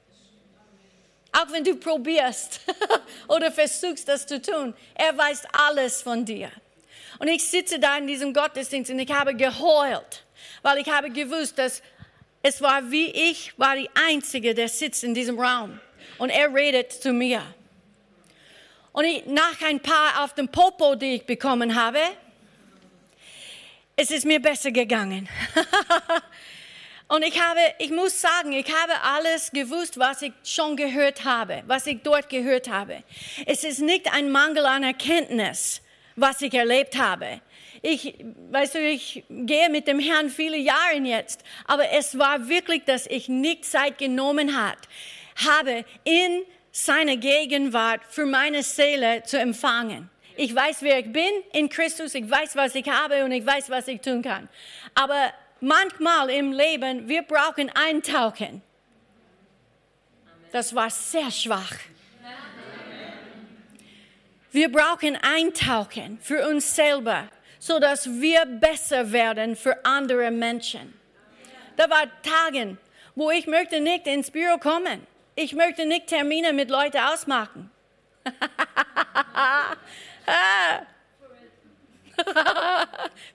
Auch 1.32 1.52
wenn 1.52 1.64
du 1.64 1.74
probierst 1.76 2.60
oder 3.28 3.52
versuchst, 3.52 4.08
das 4.08 4.26
zu 4.26 4.40
tun, 4.40 4.72
er 4.94 5.18
weiß 5.18 5.42
alles 5.52 6.00
von 6.00 6.24
dir. 6.24 6.50
Und 7.18 7.28
ich 7.28 7.44
sitze 7.44 7.78
da 7.78 7.96
in 7.96 8.06
diesem 8.06 8.32
Gottesdienst 8.32 8.90
und 8.90 8.98
ich 8.98 9.10
habe 9.10 9.34
geheult, 9.34 10.24
weil 10.62 10.78
ich 10.78 10.88
habe 10.88 11.10
gewusst, 11.10 11.58
dass 11.58 11.82
es 12.42 12.60
war 12.60 12.90
wie 12.90 13.10
ich, 13.10 13.58
war 13.58 13.74
die 13.76 13.90
Einzige, 14.08 14.54
der 14.54 14.68
sitzt 14.68 15.02
in 15.02 15.14
diesem 15.14 15.38
Raum. 15.38 15.80
Und 16.18 16.30
er 16.30 16.52
redet 16.54 16.92
zu 16.92 17.12
mir. 17.12 17.42
Und 18.92 19.04
ich, 19.04 19.26
nach 19.26 19.60
ein 19.62 19.80
paar 19.80 20.24
auf 20.24 20.34
dem 20.34 20.48
Popo, 20.48 20.94
die 20.94 21.16
ich 21.16 21.26
bekommen 21.26 21.74
habe, 21.74 21.98
es 23.96 24.10
ist 24.10 24.24
mir 24.24 24.40
besser 24.40 24.70
gegangen. 24.70 25.28
Und 27.08 27.22
ich 27.22 27.40
habe, 27.40 27.60
ich 27.78 27.90
muss 27.90 28.20
sagen, 28.20 28.52
ich 28.52 28.66
habe 28.66 28.92
alles 29.02 29.50
gewusst, 29.52 29.98
was 29.98 30.22
ich 30.22 30.32
schon 30.42 30.76
gehört 30.76 31.24
habe, 31.24 31.62
was 31.66 31.86
ich 31.86 32.02
dort 32.02 32.28
gehört 32.28 32.68
habe. 32.68 33.04
Es 33.46 33.62
ist 33.62 33.80
nicht 33.80 34.12
ein 34.12 34.30
Mangel 34.30 34.66
an 34.66 34.82
Erkenntnis, 34.82 35.82
was 36.16 36.42
ich 36.42 36.54
erlebt 36.54 36.98
habe. 36.98 37.40
Ich, 37.82 38.14
weißt 38.50 38.74
du, 38.74 38.78
ich 38.80 39.24
gehe 39.28 39.68
mit 39.68 39.86
dem 39.86 40.00
Herrn 40.00 40.30
viele 40.30 40.56
Jahre 40.56 40.96
jetzt, 41.04 41.44
aber 41.66 41.90
es 41.90 42.18
war 42.18 42.48
wirklich, 42.48 42.84
dass 42.84 43.06
ich 43.06 43.28
nicht 43.28 43.64
Zeit 43.64 43.98
genommen 43.98 44.60
hat, 44.60 44.78
habe, 45.46 45.84
in 46.04 46.42
seine 46.72 47.16
Gegenwart 47.16 48.00
für 48.08 48.26
meine 48.26 48.62
Seele 48.62 49.22
zu 49.22 49.38
empfangen. 49.38 50.10
Ich 50.36 50.54
weiß, 50.54 50.82
wer 50.82 50.98
ich 50.98 51.12
bin 51.12 51.30
in 51.52 51.68
Christus, 51.68 52.14
ich 52.14 52.28
weiß, 52.28 52.56
was 52.56 52.74
ich 52.74 52.88
habe 52.88 53.24
und 53.24 53.32
ich 53.32 53.44
weiß, 53.44 53.70
was 53.70 53.88
ich 53.88 54.00
tun 54.00 54.22
kann. 54.22 54.48
Aber 54.94 55.32
manchmal 55.60 56.30
im 56.30 56.52
Leben, 56.52 57.08
wir 57.08 57.22
brauchen 57.22 57.70
eintauchen. 57.70 58.62
Das 60.52 60.74
war 60.74 60.90
sehr 60.90 61.30
schwach. 61.30 61.74
Wir 64.52 64.70
brauchen 64.70 65.16
eintauchen 65.16 66.18
für 66.20 66.48
uns 66.48 66.74
selber, 66.74 67.28
so 67.58 67.78
dass 67.78 68.08
wir 68.08 68.46
besser 68.46 69.12
werden 69.12 69.56
für 69.56 69.84
andere 69.84 70.30
Menschen. 70.30 70.94
Da 71.76 71.90
war 71.90 72.06
Tagen, 72.22 72.78
wo 73.14 73.30
ich 73.30 73.46
möchte 73.46 73.80
nicht 73.80 74.06
ins 74.06 74.30
Büro 74.30 74.58
kommen. 74.58 75.06
Ich 75.34 75.52
möchte 75.52 75.84
nicht 75.84 76.06
Termine 76.06 76.52
mit 76.52 76.70
Leuten 76.70 76.98
ausmachen. 76.98 77.70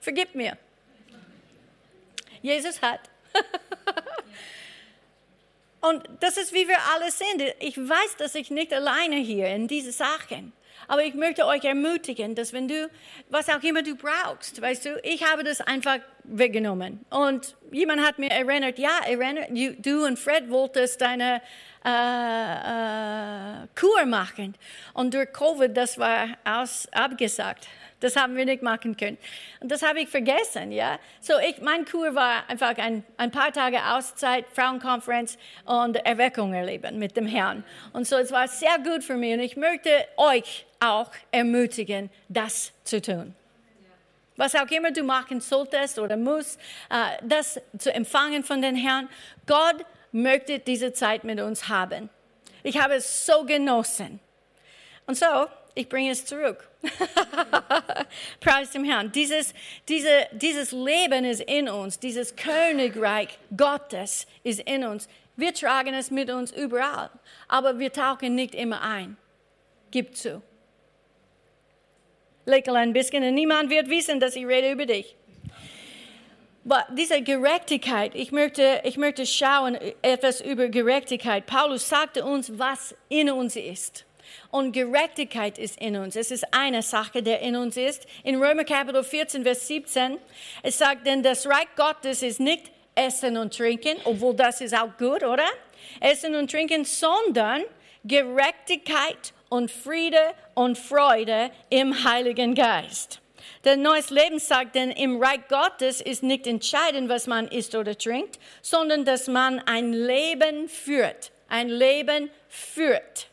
Vergib 0.00 0.34
mir. 0.34 0.58
Jesus 2.42 2.82
hat. 2.82 3.00
Und 5.80 6.08
das 6.20 6.36
ist, 6.36 6.52
wie 6.52 6.66
wir 6.68 6.78
alle 6.94 7.10
sind. 7.10 7.42
Ich 7.60 7.76
weiß, 7.76 8.16
dass 8.18 8.34
ich 8.34 8.50
nicht 8.50 8.72
alleine 8.72 9.16
hier 9.16 9.46
in 9.48 9.68
diese 9.68 9.92
Sachen. 9.92 10.52
Aber 10.88 11.02
ich 11.02 11.14
möchte 11.14 11.46
euch 11.46 11.64
ermutigen, 11.64 12.34
dass 12.34 12.52
wenn 12.52 12.68
du, 12.68 12.90
was 13.30 13.48
auch 13.48 13.62
immer 13.62 13.82
du 13.82 13.94
brauchst, 13.96 14.60
weißt 14.60 14.84
du, 14.86 15.00
ich 15.02 15.24
habe 15.24 15.44
das 15.44 15.60
einfach 15.60 15.98
weggenommen. 16.24 17.04
Und 17.10 17.56
jemand 17.70 18.02
hat 18.02 18.18
mir 18.18 18.30
erinnert, 18.30 18.78
ja, 18.78 18.98
erinnert, 19.06 19.48
du 19.84 20.04
und 20.04 20.18
Fred 20.18 20.50
wolltest 20.50 21.00
deine 21.00 21.42
äh, 21.84 21.88
äh, 23.64 23.66
Kur 23.78 24.06
machen. 24.06 24.54
Und 24.94 25.14
durch 25.14 25.32
Covid, 25.32 25.76
das 25.76 25.98
war 25.98 26.28
aus, 26.44 26.86
abgesagt. 26.92 27.66
Das 28.02 28.16
haben 28.16 28.34
wir 28.34 28.44
nicht 28.44 28.62
machen 28.62 28.96
können. 28.96 29.16
Und 29.60 29.70
das 29.70 29.82
habe 29.82 30.00
ich 30.00 30.08
vergessen, 30.08 30.72
ja. 30.72 30.98
So, 31.20 31.34
ich, 31.38 31.60
mein 31.60 31.84
Kur 31.84 32.14
war 32.16 32.48
einfach 32.48 32.76
ein, 32.76 33.04
ein 33.16 33.30
paar 33.30 33.52
Tage 33.52 33.78
Auszeit, 33.84 34.44
Frauenkonferenz 34.52 35.38
und 35.64 35.96
Erweckung 36.04 36.52
erleben 36.52 36.98
mit 36.98 37.16
dem 37.16 37.26
Herrn. 37.26 37.62
Und 37.92 38.06
so, 38.06 38.16
es 38.16 38.32
war 38.32 38.48
sehr 38.48 38.76
gut 38.78 39.04
für 39.04 39.14
mich 39.14 39.34
und 39.34 39.40
ich 39.40 39.56
möchte 39.56 39.90
euch 40.16 40.66
auch 40.80 41.10
ermutigen, 41.30 42.10
das 42.28 42.72
zu 42.82 43.00
tun. 43.00 43.36
Was 44.36 44.56
auch 44.56 44.68
immer 44.70 44.90
du 44.90 45.04
machen 45.04 45.40
solltest 45.40 46.00
oder 46.00 46.16
musst, 46.16 46.58
äh, 46.90 47.22
das 47.22 47.60
zu 47.78 47.94
empfangen 47.94 48.42
von 48.42 48.60
den 48.60 48.74
Herrn. 48.74 49.08
Gott 49.46 49.84
möchte 50.10 50.58
diese 50.58 50.92
Zeit 50.92 51.22
mit 51.22 51.40
uns 51.40 51.68
haben. 51.68 52.10
Ich 52.64 52.80
habe 52.80 52.94
es 52.94 53.26
so 53.26 53.44
genossen. 53.44 54.18
Und 55.06 55.16
so, 55.16 55.46
ich 55.74 55.88
bringe 55.88 56.10
es 56.10 56.26
zurück. 56.26 56.68
Preis 58.40 58.70
dem 58.70 58.84
Herrn. 58.84 59.12
Dieses, 59.12 59.54
diese, 59.88 60.26
dieses 60.32 60.72
Leben 60.72 61.24
ist 61.24 61.40
in 61.42 61.68
uns, 61.68 61.98
dieses 61.98 62.34
Königreich 62.36 63.38
Gottes 63.56 64.26
ist 64.42 64.60
in 64.60 64.84
uns. 64.84 65.08
Wir 65.36 65.54
tragen 65.54 65.94
es 65.94 66.10
mit 66.10 66.30
uns 66.30 66.52
überall, 66.52 67.10
aber 67.48 67.78
wir 67.78 67.92
tauchen 67.92 68.34
nicht 68.34 68.54
immer 68.54 68.82
ein. 68.82 69.16
Gib 69.90 70.16
zu. 70.16 70.42
Lächle 72.44 72.78
ein 72.78 72.92
bisschen 72.92 73.22
und 73.22 73.34
niemand 73.34 73.70
wird 73.70 73.88
wissen, 73.88 74.18
dass 74.18 74.36
ich 74.36 74.46
rede 74.46 74.72
über 74.72 74.86
dich. 74.86 75.16
Aber 76.64 76.86
diese 76.96 77.22
Gerechtigkeit, 77.22 78.14
ich 78.14 78.30
möchte, 78.30 78.82
ich 78.84 78.96
möchte 78.96 79.26
schauen 79.26 79.76
etwas 80.00 80.40
über 80.40 80.68
Gerechtigkeit. 80.68 81.46
Paulus 81.46 81.88
sagte 81.88 82.24
uns, 82.24 82.56
was 82.56 82.94
in 83.08 83.30
uns 83.30 83.56
ist. 83.56 84.04
Und 84.50 84.72
Gerechtigkeit 84.72 85.58
ist 85.58 85.80
in 85.80 85.96
uns. 85.96 86.16
Es 86.16 86.30
ist 86.30 86.44
eine 86.52 86.82
Sache, 86.82 87.22
der 87.22 87.40
in 87.40 87.56
uns 87.56 87.76
ist. 87.76 88.06
In 88.24 88.42
Römer 88.42 88.64
Kapitel 88.64 89.02
14, 89.02 89.42
Vers 89.42 89.66
17, 89.66 90.18
es 90.62 90.78
sagt, 90.78 91.06
denn 91.06 91.22
das 91.22 91.46
Reich 91.46 91.68
Gottes 91.76 92.22
ist 92.22 92.40
nicht 92.40 92.70
Essen 92.94 93.36
und 93.36 93.56
Trinken, 93.56 93.96
obwohl 94.04 94.34
das 94.34 94.60
ist 94.60 94.76
auch 94.76 94.96
gut, 94.98 95.22
oder? 95.22 95.46
Essen 96.00 96.34
und 96.34 96.50
Trinken, 96.50 96.84
sondern 96.84 97.62
Gerechtigkeit 98.04 99.32
und 99.48 99.70
Friede 99.70 100.34
und 100.54 100.76
Freude 100.78 101.50
im 101.70 102.04
Heiligen 102.04 102.54
Geist. 102.54 103.20
Der 103.64 103.76
neues 103.76 104.10
Leben 104.10 104.38
sagt, 104.38 104.74
denn 104.74 104.90
im 104.90 105.22
Reich 105.22 105.46
Gottes 105.48 106.00
ist 106.00 106.22
nicht 106.22 106.46
entscheidend, 106.46 107.08
was 107.08 107.26
man 107.26 107.48
isst 107.48 107.74
oder 107.74 107.96
trinkt, 107.96 108.38
sondern 108.60 109.04
dass 109.04 109.28
man 109.28 109.60
ein 109.60 109.92
Leben 109.92 110.68
führt. 110.68 111.32
Ein 111.48 111.68
Leben 111.68 112.30
führt. 112.48 113.28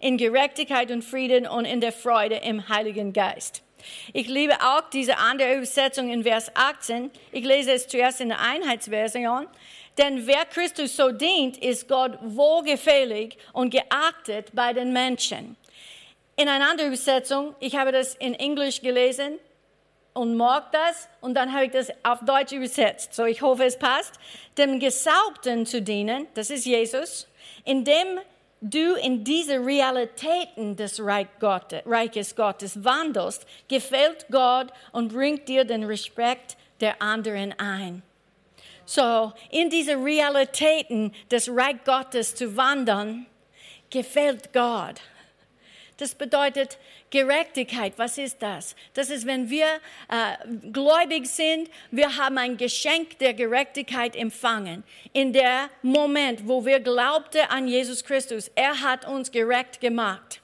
In 0.00 0.16
Gerechtigkeit 0.16 0.90
und 0.90 1.02
Frieden 1.02 1.46
und 1.46 1.64
in 1.64 1.80
der 1.80 1.92
Freude 1.92 2.36
im 2.36 2.68
Heiligen 2.68 3.12
Geist. 3.12 3.62
Ich 4.12 4.28
liebe 4.28 4.54
auch 4.60 4.88
diese 4.90 5.18
andere 5.18 5.54
Übersetzung 5.56 6.10
in 6.10 6.22
Vers 6.22 6.50
18. 6.54 7.10
Ich 7.32 7.44
lese 7.44 7.72
es 7.72 7.86
zuerst 7.86 8.20
in 8.20 8.30
der 8.30 8.40
Einheitsversion. 8.40 9.46
Denn 9.98 10.26
wer 10.26 10.44
Christus 10.46 10.96
so 10.96 11.10
dient, 11.10 11.58
ist 11.58 11.88
Gott 11.88 12.18
wohlgefällig 12.22 13.36
und 13.52 13.70
geachtet 13.70 14.48
bei 14.54 14.72
den 14.72 14.92
Menschen. 14.92 15.56
In 16.36 16.48
einer 16.48 16.70
anderen 16.70 16.88
Übersetzung, 16.88 17.54
ich 17.60 17.76
habe 17.76 17.92
das 17.92 18.14
in 18.14 18.34
Englisch 18.34 18.80
gelesen 18.80 19.38
und 20.14 20.36
mag 20.36 20.72
das 20.72 21.08
und 21.20 21.34
dann 21.34 21.52
habe 21.52 21.66
ich 21.66 21.72
das 21.72 21.90
auf 22.02 22.20
Deutsch 22.24 22.52
übersetzt. 22.52 23.14
So 23.14 23.26
ich 23.26 23.42
hoffe, 23.42 23.64
es 23.64 23.78
passt. 23.78 24.14
Dem 24.56 24.80
Gesaubten 24.80 25.66
zu 25.66 25.82
dienen, 25.82 26.26
das 26.34 26.48
ist 26.48 26.64
Jesus, 26.64 27.28
indem 27.64 28.20
du 28.60 28.94
in 28.94 29.24
diese 29.24 29.64
Realitäten 29.64 30.76
des 30.76 31.00
Reiches 31.00 32.36
Gottes 32.36 32.84
wandelst, 32.84 33.46
gefällt 33.68 34.26
Gott 34.30 34.68
und 34.92 35.12
bringt 35.12 35.48
dir 35.48 35.64
den 35.64 35.84
Respekt 35.84 36.56
der 36.80 37.00
anderen 37.00 37.54
ein. 37.58 38.02
So, 38.84 39.32
in 39.50 39.70
diese 39.70 39.92
Realitäten 39.92 41.12
des 41.30 41.48
Reich 41.48 41.84
Gottes 41.84 42.34
zu 42.34 42.56
wandern, 42.56 43.26
gefällt 43.88 44.52
Gott. 44.52 45.00
Das 46.00 46.14
bedeutet 46.14 46.78
Gerechtigkeit. 47.10 47.92
Was 47.98 48.16
ist 48.16 48.40
das? 48.40 48.74
Das 48.94 49.10
ist, 49.10 49.26
wenn 49.26 49.50
wir 49.50 49.66
äh, 49.66 50.70
gläubig 50.72 51.26
sind, 51.26 51.68
wir 51.90 52.16
haben 52.16 52.38
ein 52.38 52.56
Geschenk 52.56 53.18
der 53.18 53.34
Gerechtigkeit 53.34 54.16
empfangen. 54.16 54.82
In 55.12 55.34
der 55.34 55.68
Moment, 55.82 56.48
wo 56.48 56.64
wir 56.64 56.80
glaubten 56.80 57.42
an 57.50 57.68
Jesus 57.68 58.02
Christus, 58.02 58.50
er 58.54 58.80
hat 58.80 59.06
uns 59.06 59.30
gerecht 59.30 59.82
gemacht. 59.82 60.40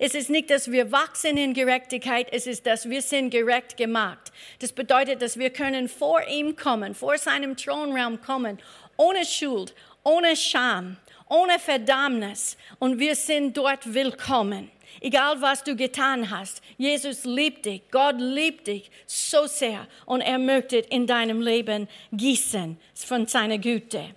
Es 0.00 0.16
ist 0.16 0.28
nicht, 0.28 0.50
dass 0.50 0.72
wir 0.72 0.90
wachsen 0.90 1.36
in 1.36 1.54
Gerechtigkeit, 1.54 2.26
es 2.32 2.48
ist, 2.48 2.66
dass 2.66 2.90
wir 2.90 3.00
sind 3.00 3.30
gerecht 3.30 3.76
gemacht. 3.76 4.32
Das 4.58 4.72
bedeutet, 4.72 5.22
dass 5.22 5.38
wir 5.38 5.50
können 5.50 5.88
vor 5.88 6.20
ihm 6.26 6.56
kommen, 6.56 6.96
vor 6.96 7.16
seinem 7.16 7.56
Thronraum 7.56 8.20
kommen, 8.20 8.58
ohne 8.96 9.24
Schuld, 9.24 9.72
ohne 10.02 10.34
Scham, 10.34 10.96
ohne 11.28 11.60
Verdammnis 11.60 12.56
und 12.80 12.98
wir 12.98 13.14
sind 13.14 13.56
dort 13.56 13.94
willkommen. 13.94 14.70
Egal 15.00 15.40
was 15.40 15.62
du 15.62 15.76
getan 15.76 16.30
hast, 16.30 16.62
Jesus 16.78 17.24
liebt 17.24 17.66
dich, 17.66 17.82
Gott 17.90 18.16
liebt 18.18 18.66
dich 18.66 18.90
so 19.06 19.46
sehr 19.46 19.86
und 20.06 20.20
er 20.20 20.38
möchte 20.38 20.78
in 20.78 21.06
deinem 21.06 21.40
Leben 21.40 21.88
gießen 22.12 22.78
von 22.94 23.26
seiner 23.26 23.58
Güte. 23.58 24.14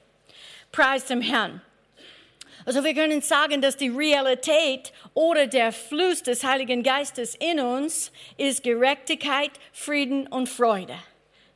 Preis 0.71 1.05
dem 1.05 1.21
Herrn. 1.21 1.61
Also 2.65 2.83
wir 2.83 2.93
können 2.93 3.21
sagen, 3.21 3.61
dass 3.61 3.77
die 3.77 3.89
Realität 3.89 4.93
oder 5.13 5.47
der 5.47 5.71
Fluss 5.71 6.21
des 6.23 6.43
Heiligen 6.43 6.83
Geistes 6.83 7.35
in 7.35 7.59
uns 7.59 8.11
ist 8.37 8.63
Gerechtigkeit, 8.63 9.51
Frieden 9.71 10.27
und 10.27 10.47
Freude. 10.47 10.95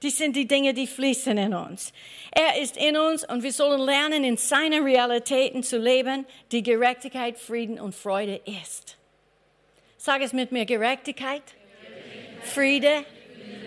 Die 0.01 0.09
sind 0.09 0.35
die 0.35 0.47
Dinge, 0.47 0.73
die 0.73 0.87
fließen 0.87 1.37
in 1.37 1.53
uns. 1.53 1.93
Er 2.31 2.61
ist 2.61 2.77
in 2.77 2.97
uns 2.97 3.23
und 3.23 3.43
wir 3.43 3.53
sollen 3.53 3.81
lernen, 3.81 4.23
in 4.23 4.37
seinen 4.37 4.83
Realitäten 4.83 5.63
zu 5.63 5.77
leben, 5.77 6.25
die 6.51 6.61
Gerechtigkeit, 6.61 7.37
Frieden 7.37 7.79
und 7.79 7.95
Freude 7.95 8.41
ist. 8.45 8.97
Sag 10.05 10.21
es 10.21 10.33
mit 10.33 10.51
mir, 10.51 10.65
Gerechtigkeit, 10.65 11.43
Friede 12.41 13.05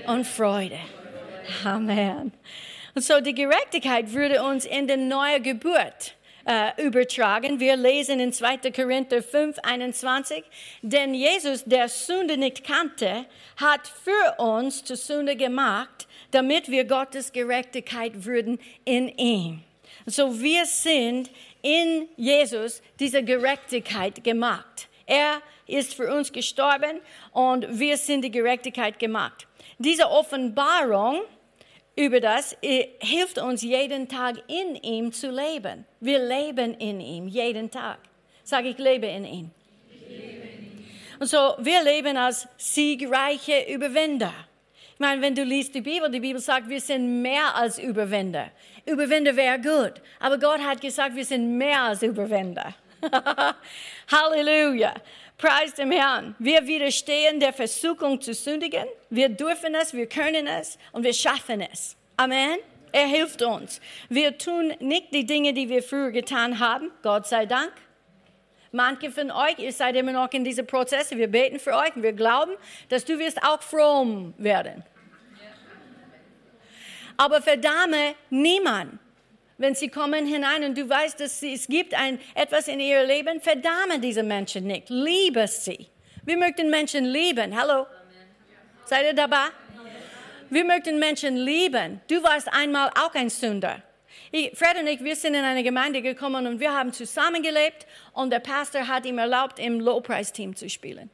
und 0.07 0.26
Freude. 0.26 0.78
Amen. 1.64 2.31
Und 2.95 3.02
so 3.02 3.23
die 3.23 3.33
Gerechtigkeit 3.33 4.12
würde 4.12 4.43
uns 4.43 4.66
in 4.66 4.87
die 4.87 4.99
neue 4.99 5.40
Geburt 5.40 6.14
äh, 6.45 6.73
übertragen. 6.85 7.59
Wir 7.59 7.75
lesen 7.75 8.21
in 8.21 8.35
2. 8.35 8.71
Korinther 8.71 9.23
5, 9.23 9.61
21, 9.61 10.45
denn 10.83 11.14
Jesus, 11.14 11.64
der 11.64 11.88
Sünde 11.88 12.37
nicht 12.37 12.64
kannte, 12.64 13.25
hat 13.57 13.88
für 13.88 14.38
uns 14.38 14.85
zur 14.85 14.97
Sünde 14.97 15.37
gemacht, 15.37 16.07
damit 16.33 16.71
wir 16.71 16.85
Gottes 16.85 17.33
Gerechtigkeit 17.33 18.26
würden 18.26 18.59
in 18.85 19.09
ihm. 19.09 19.62
So 20.05 20.38
wir 20.38 20.66
sind 20.66 21.31
in 21.62 22.11
Jesus 22.19 22.83
diese 23.00 23.23
Gerechtigkeit 23.23 24.23
gemacht. 24.23 24.90
Er 25.06 25.40
ist 25.66 25.94
für 25.94 26.12
uns 26.12 26.32
gestorben 26.32 27.00
und 27.32 27.66
wir 27.78 27.96
sind 27.96 28.22
die 28.22 28.30
Gerechtigkeit 28.30 28.98
gemacht. 28.98 29.46
Diese 29.78 30.10
Offenbarung 30.10 31.22
über 31.96 32.20
das 32.20 32.56
äh, 32.60 32.88
hilft 33.00 33.38
uns 33.38 33.62
jeden 33.62 34.08
Tag 34.08 34.36
in 34.48 34.76
ihm 34.76 35.12
zu 35.12 35.30
leben. 35.30 35.86
Wir 36.00 36.18
leben 36.18 36.75
in 36.75 37.00
ihm 37.00 37.28
jeden 37.28 37.70
Tag. 37.70 37.98
Sag 38.44 38.64
ich 38.64 38.78
lebe 38.78 39.06
in 39.06 39.25
ihm. 39.25 39.50
Und 41.18 41.26
so, 41.26 41.54
wir 41.58 41.82
leben 41.82 42.16
als 42.16 42.46
siegreiche 42.58 43.72
Überwinder. 43.72 44.32
Ich 44.92 45.00
meine, 45.00 45.20
wenn 45.22 45.34
du 45.34 45.44
liest 45.44 45.75
die 45.75 45.80
Bibel, 45.80 46.10
die 46.10 46.20
Bibel 46.20 46.40
sagt, 46.40 46.68
wir 46.68 46.80
sind 46.80 47.22
mehr 47.22 47.54
als 47.54 47.78
Überwinder. 47.78 48.50
Überwinder 48.84 49.34
wäre 49.34 49.58
gut, 49.58 49.94
aber 50.20 50.38
Gott 50.38 50.60
hat 50.60 50.80
gesagt, 50.80 51.14
wir 51.16 51.25
sind 51.25 51.56
mehr 51.56 51.82
als 51.82 52.02
Überwinder. 52.02 52.75
Halleluja. 54.10 54.94
Preis 55.36 55.75
dem 55.75 55.90
Herrn. 55.90 56.34
Wir 56.38 56.66
widerstehen 56.66 57.40
der 57.40 57.52
Versuchung 57.52 58.20
zu 58.20 58.32
sündigen. 58.32 58.86
Wir 59.10 59.28
dürfen 59.28 59.75
es, 59.75 59.92
wir 59.92 60.06
können 60.06 60.46
es 60.46 60.78
und 60.92 61.02
wir 61.02 61.12
schaffen 61.12 61.60
es. 61.60 61.96
Amen. 62.16 62.58
Er 62.92 63.06
hilft 63.06 63.42
uns. 63.42 63.80
Wir 64.08 64.38
tun 64.38 64.72
nicht 64.80 65.12
die 65.12 65.26
Dinge, 65.26 65.52
die 65.52 65.68
wir 65.68 65.82
früher 65.82 66.12
getan 66.12 66.58
haben. 66.58 66.90
Gott 67.02 67.26
sei 67.26 67.44
Dank. 67.44 67.72
Manche 68.72 69.10
von 69.10 69.30
euch, 69.30 69.58
ihr 69.58 69.72
seid 69.72 69.96
immer 69.96 70.12
noch 70.12 70.32
in 70.32 70.44
diesem 70.44 70.66
Prozess. 70.66 71.10
Wir 71.10 71.28
beten 71.28 71.58
für 71.58 71.75
euch 71.75 71.94
und 71.94 72.02
wir 72.02 72.12
glauben, 72.12 72.52
dass 72.88 73.04
du 73.04 73.18
wirst 73.18 73.42
auch 73.42 73.62
fromm 73.62 74.34
werden. 74.38 74.82
Aber 77.16 77.42
verdamme 77.42 78.14
niemand. 78.30 78.98
Wenn 79.58 79.75
sie 79.75 79.88
kommen 79.88 80.26
hinein 80.26 80.64
und 80.64 80.76
du 80.76 80.88
weißt, 80.88 81.18
dass 81.18 81.42
es 81.42 81.66
gibt 81.66 81.94
ein, 81.94 82.20
etwas 82.34 82.68
in 82.68 82.78
ihrem 82.78 83.06
Leben, 83.06 83.40
verdamme 83.40 83.98
diese 83.98 84.22
Menschen 84.22 84.66
nicht. 84.66 84.90
Liebe 84.90 85.46
sie. 85.48 85.88
Wir 86.25 86.36
möchten 86.36 86.68
Menschen 86.68 87.06
lieben. 87.06 87.58
Hallo? 87.58 87.86
Seid 88.84 89.06
ihr 89.06 89.14
dabei? 89.14 89.46
Wir 90.50 90.64
möchten 90.64 90.98
Menschen 90.98 91.36
lieben. 91.36 92.00
Du 92.08 92.22
warst 92.22 92.52
einmal 92.52 92.90
auch 92.90 93.14
ein 93.14 93.30
Sünder. 93.30 93.82
Ich, 94.30 94.56
Fred 94.56 94.78
und 94.78 94.86
ich, 94.86 95.02
wir 95.02 95.16
sind 95.16 95.34
in 95.34 95.44
eine 95.44 95.62
Gemeinde 95.62 96.02
gekommen 96.02 96.46
und 96.46 96.60
wir 96.60 96.72
haben 96.72 96.92
zusammengelebt 96.92 97.86
und 98.12 98.30
der 98.30 98.40
Pastor 98.40 98.86
hat 98.86 99.06
ihm 99.06 99.18
erlaubt, 99.18 99.58
im 99.58 99.80
Low-Price-Team 99.80 100.54
zu 100.54 100.68
spielen. 100.68 101.10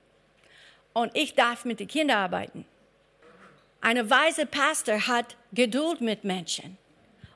Und 0.92 1.12
ich 1.14 1.34
darf 1.34 1.64
mit 1.64 1.80
den 1.80 1.88
Kindern 1.88 2.18
arbeiten. 2.18 2.64
Eine 3.80 4.10
weise 4.10 4.46
Pastor 4.46 5.06
hat 5.06 5.36
Geduld 5.52 6.00
mit 6.00 6.24
Menschen 6.24 6.76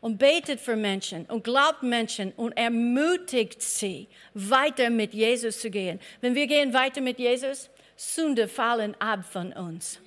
und 0.01 0.19
betet 0.19 0.61
für 0.61 0.77
Menschen 0.77 1.27
und 1.27 1.45
glaubt 1.45 1.83
Menschen 1.83 2.33
und 2.33 2.53
ermutigt 2.53 3.63
sie, 3.63 4.09
weiter 4.35 4.91
mit 4.91 5.15
Jesus 5.15 5.61
zu 5.61 5.71
gehen. 5.71 6.01
Wenn 6.21 6.35
wir 6.35 6.47
gehen 6.47 6.73
weiter 6.73 7.01
mit 7.01 7.19
Jesus, 7.19 7.71
Sünde 7.97 8.49
fallen 8.49 8.95
ab 9.01 9.25
von 9.25 9.53
uns. 9.53 10.01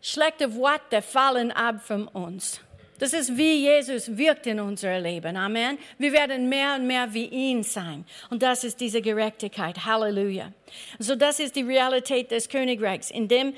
Schlechte 0.00 0.54
Worte 0.54 1.00
fallen 1.00 1.52
ab 1.52 1.80
von 1.82 2.08
uns. 2.08 2.60
Das 2.98 3.12
ist 3.12 3.36
wie 3.36 3.54
Jesus 3.54 4.16
wirkt 4.16 4.46
in 4.46 4.60
unser 4.60 5.00
Leben. 5.00 5.36
Amen. 5.36 5.76
Wir 5.98 6.12
werden 6.12 6.48
mehr 6.48 6.76
und 6.76 6.86
mehr 6.86 7.12
wie 7.12 7.24
ihn 7.24 7.64
sein. 7.64 8.04
Und 8.30 8.44
das 8.44 8.62
ist 8.62 8.80
diese 8.80 9.02
Gerechtigkeit. 9.02 9.84
Halleluja. 9.84 10.52
So 11.00 11.16
das 11.16 11.40
ist 11.40 11.56
die 11.56 11.62
Realität 11.62 12.30
des 12.30 12.48
Königreichs, 12.48 13.10
in 13.10 13.26
dem 13.26 13.54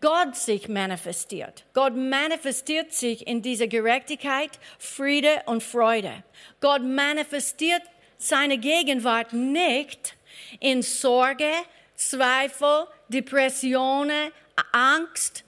Gott 0.00 0.36
sich 0.36 0.68
manifestiert. 0.68 1.64
Gott 1.72 1.94
manifestiert 1.96 2.92
sich 2.92 3.26
in 3.26 3.42
dieser 3.42 3.66
Gerechtigkeit, 3.66 4.50
Friede 4.78 5.42
und 5.46 5.62
Freude. 5.62 6.24
Gott 6.60 6.82
manifestiert 6.82 7.82
seine 8.18 8.58
Gegenwart 8.58 9.32
nicht 9.32 10.16
in 10.60 10.82
Sorge, 10.82 11.50
Zweifel, 11.94 12.86
Depressionen, 13.08 14.32
Angst. 14.72 15.44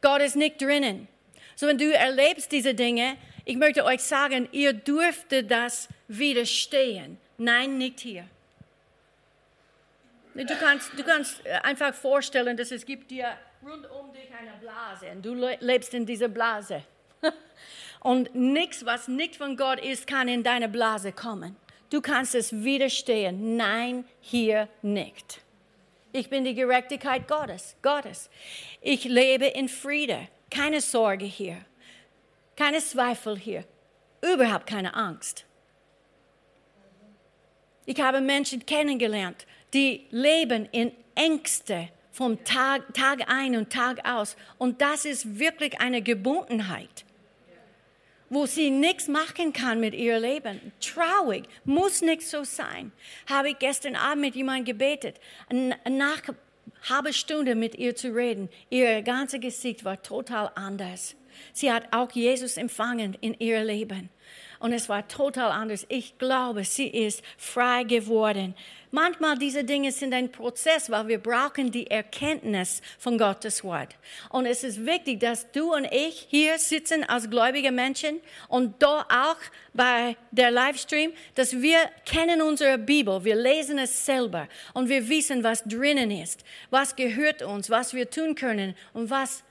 Gott 0.00 0.22
ist 0.22 0.36
nicht 0.36 0.60
drinnen. 0.60 1.08
So, 1.54 1.66
wenn 1.66 1.78
du 1.78 1.92
erlebst 1.92 2.50
diese 2.50 2.74
Dinge, 2.74 3.16
ich 3.44 3.56
möchte 3.56 3.84
euch 3.84 4.02
sagen, 4.02 4.48
ihr 4.52 4.72
dürfte 4.72 5.44
das 5.44 5.88
widerstehen. 6.08 7.18
Nein, 7.38 7.78
nicht 7.78 8.00
hier. 8.00 8.24
Du 10.34 10.56
kannst, 10.58 10.90
du 10.96 11.04
kannst 11.04 11.46
einfach 11.62 11.94
vorstellen, 11.94 12.56
dass 12.56 12.72
es 12.72 12.84
gibt 12.84 13.10
dir 13.10 13.36
rund 13.64 13.90
um 13.90 14.12
dich 14.12 14.28
eine 14.38 14.52
Blase 14.60 15.10
und 15.10 15.24
du 15.24 15.34
lebst 15.34 15.94
in 15.94 16.06
dieser 16.06 16.28
Blase. 16.28 16.82
Und 18.00 18.34
nichts, 18.34 18.84
was 18.84 19.08
nicht 19.08 19.36
von 19.36 19.56
Gott 19.56 19.80
ist, 19.80 20.06
kann 20.06 20.28
in 20.28 20.42
deine 20.42 20.68
Blase 20.68 21.10
kommen. 21.10 21.56
Du 21.88 22.02
kannst 22.02 22.34
es 22.34 22.52
widerstehen. 22.52 23.56
Nein, 23.56 24.04
hier 24.20 24.68
nicht. 24.82 25.40
Ich 26.12 26.28
bin 26.28 26.44
die 26.44 26.54
Gerechtigkeit 26.54 27.26
Gottes. 27.26 27.76
Gottes. 27.80 28.28
Ich 28.82 29.04
lebe 29.04 29.46
in 29.46 29.70
Friede. 29.70 30.28
Keine 30.50 30.82
Sorge 30.82 31.24
hier. 31.24 31.56
Keine 32.56 32.78
Zweifel 32.80 33.38
hier. 33.38 33.64
Überhaupt 34.20 34.66
keine 34.66 34.92
Angst. 34.94 35.46
Ich 37.86 38.00
habe 38.00 38.20
Menschen 38.20 38.66
kennengelernt, 38.66 39.46
die 39.72 40.06
leben 40.10 40.66
in 40.72 40.92
Ängste 41.14 41.88
vom 42.14 42.42
Tag, 42.44 42.94
Tag 42.94 43.28
ein 43.28 43.56
und 43.56 43.70
Tag 43.70 44.08
aus. 44.08 44.36
Und 44.56 44.80
das 44.80 45.04
ist 45.04 45.38
wirklich 45.40 45.80
eine 45.80 46.00
Gebundenheit, 46.00 47.04
wo 48.30 48.46
sie 48.46 48.70
nichts 48.70 49.08
machen 49.08 49.52
kann 49.52 49.80
mit 49.80 49.94
ihrem 49.94 50.22
Leben. 50.22 50.72
Traurig, 50.80 51.44
muss 51.64 52.02
nicht 52.02 52.22
so 52.22 52.44
sein. 52.44 52.92
Habe 53.28 53.50
ich 53.50 53.58
gestern 53.58 53.96
Abend 53.96 54.22
mit 54.22 54.36
jemandem 54.36 54.64
gebetet. 54.64 55.20
Nach 55.90 56.22
halbe 56.88 57.12
Stunde 57.12 57.56
mit 57.56 57.74
ihr 57.74 57.96
zu 57.96 58.14
reden. 58.14 58.48
Ihr 58.70 59.02
ganzes 59.02 59.40
Gesicht 59.40 59.84
war 59.84 60.00
total 60.00 60.52
anders. 60.54 61.16
Sie 61.52 61.72
hat 61.72 61.92
auch 61.92 62.12
Jesus 62.12 62.56
empfangen 62.56 63.16
in 63.20 63.34
ihr 63.40 63.64
Leben. 63.64 64.08
Und 64.64 64.72
es 64.72 64.88
war 64.88 65.06
total 65.06 65.50
anders. 65.50 65.84
Ich 65.90 66.16
glaube, 66.16 66.64
sie 66.64 66.86
ist 66.86 67.22
frei 67.36 67.82
geworden. 67.84 68.54
Manchmal 68.90 69.36
diese 69.36 69.62
Dinge 69.62 69.92
sind 69.92 70.14
ein 70.14 70.32
Prozess, 70.32 70.88
weil 70.88 71.06
wir 71.06 71.18
brauchen 71.18 71.70
die 71.70 71.90
Erkenntnis 71.90 72.80
von 72.98 73.18
Gottes 73.18 73.62
Wort. 73.62 73.94
Und 74.30 74.46
es 74.46 74.64
ist 74.64 74.86
wichtig, 74.86 75.20
dass 75.20 75.52
du 75.52 75.74
und 75.74 75.84
ich 75.92 76.28
hier 76.30 76.56
sitzen 76.56 77.04
als 77.04 77.28
gläubige 77.28 77.72
Menschen 77.72 78.22
und 78.48 78.82
da 78.82 79.00
auch 79.02 79.36
bei 79.74 80.16
der 80.30 80.50
Livestream, 80.50 81.12
dass 81.34 81.60
wir 81.60 81.76
kennen 82.06 82.40
unsere 82.40 82.78
Bibel, 82.78 83.22
wir 83.22 83.36
lesen 83.36 83.76
es 83.76 84.06
selber 84.06 84.48
und 84.72 84.88
wir 84.88 85.06
wissen, 85.10 85.44
was 85.44 85.62
drinnen 85.64 86.10
ist, 86.10 86.42
was 86.70 86.96
gehört 86.96 87.42
uns, 87.42 87.68
was 87.68 87.92
wir 87.92 88.08
tun 88.08 88.34
können 88.34 88.74
und 88.94 89.10
was 89.10 89.43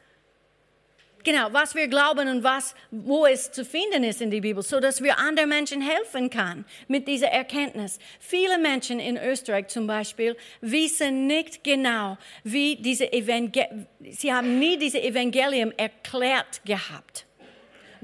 Genau, 1.23 1.53
was 1.53 1.73
wir 1.73 1.87
glauben 1.87 2.27
und 2.27 2.43
was, 2.43 2.75
wo 2.91 3.25
es 3.25 3.49
zu 3.51 3.63
finden 3.63 4.03
ist 4.03 4.21
in 4.21 4.29
der 4.29 4.41
Bibel, 4.41 4.61
so 4.61 4.81
dass 4.81 5.01
wir 5.01 5.17
anderen 5.17 5.47
Menschen 5.49 5.81
helfen 5.81 6.29
kann 6.29 6.65
mit 6.89 7.07
dieser 7.07 7.27
Erkenntnis. 7.27 7.97
Viele 8.19 8.57
Menschen 8.57 8.99
in 8.99 9.17
Österreich 9.17 9.67
zum 9.69 9.87
Beispiel 9.87 10.35
wissen 10.59 11.27
nicht 11.27 11.63
genau, 11.63 12.17
wie 12.43 12.75
diese 12.75 13.11
Evangel 13.13 13.87
sie 14.09 14.33
haben 14.33 14.59
nie 14.59 14.77
diese 14.77 15.01
Evangelium 15.01 15.71
erklärt 15.77 16.61
gehabt 16.65 17.25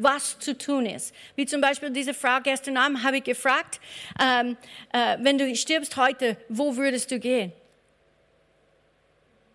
was 0.02 0.40
zu 0.40 0.58
tun 0.58 0.86
ist. 0.86 1.14
Wie 1.36 1.46
zum 1.46 1.60
Beispiel 1.60 1.90
diese 1.90 2.14
Frau 2.14 2.40
gestern 2.42 2.78
Abend 2.78 3.04
habe 3.04 3.18
ich 3.18 3.24
gefragt, 3.26 3.82
ähm, 4.18 4.56
äh, 4.94 5.18
wenn 5.20 5.38
du 5.38 5.54
stirbst 5.58 5.98
heute, 5.98 6.38
wo 6.48 6.78
würdest 6.78 7.12
du 7.12 7.20
gehen? 7.20 7.52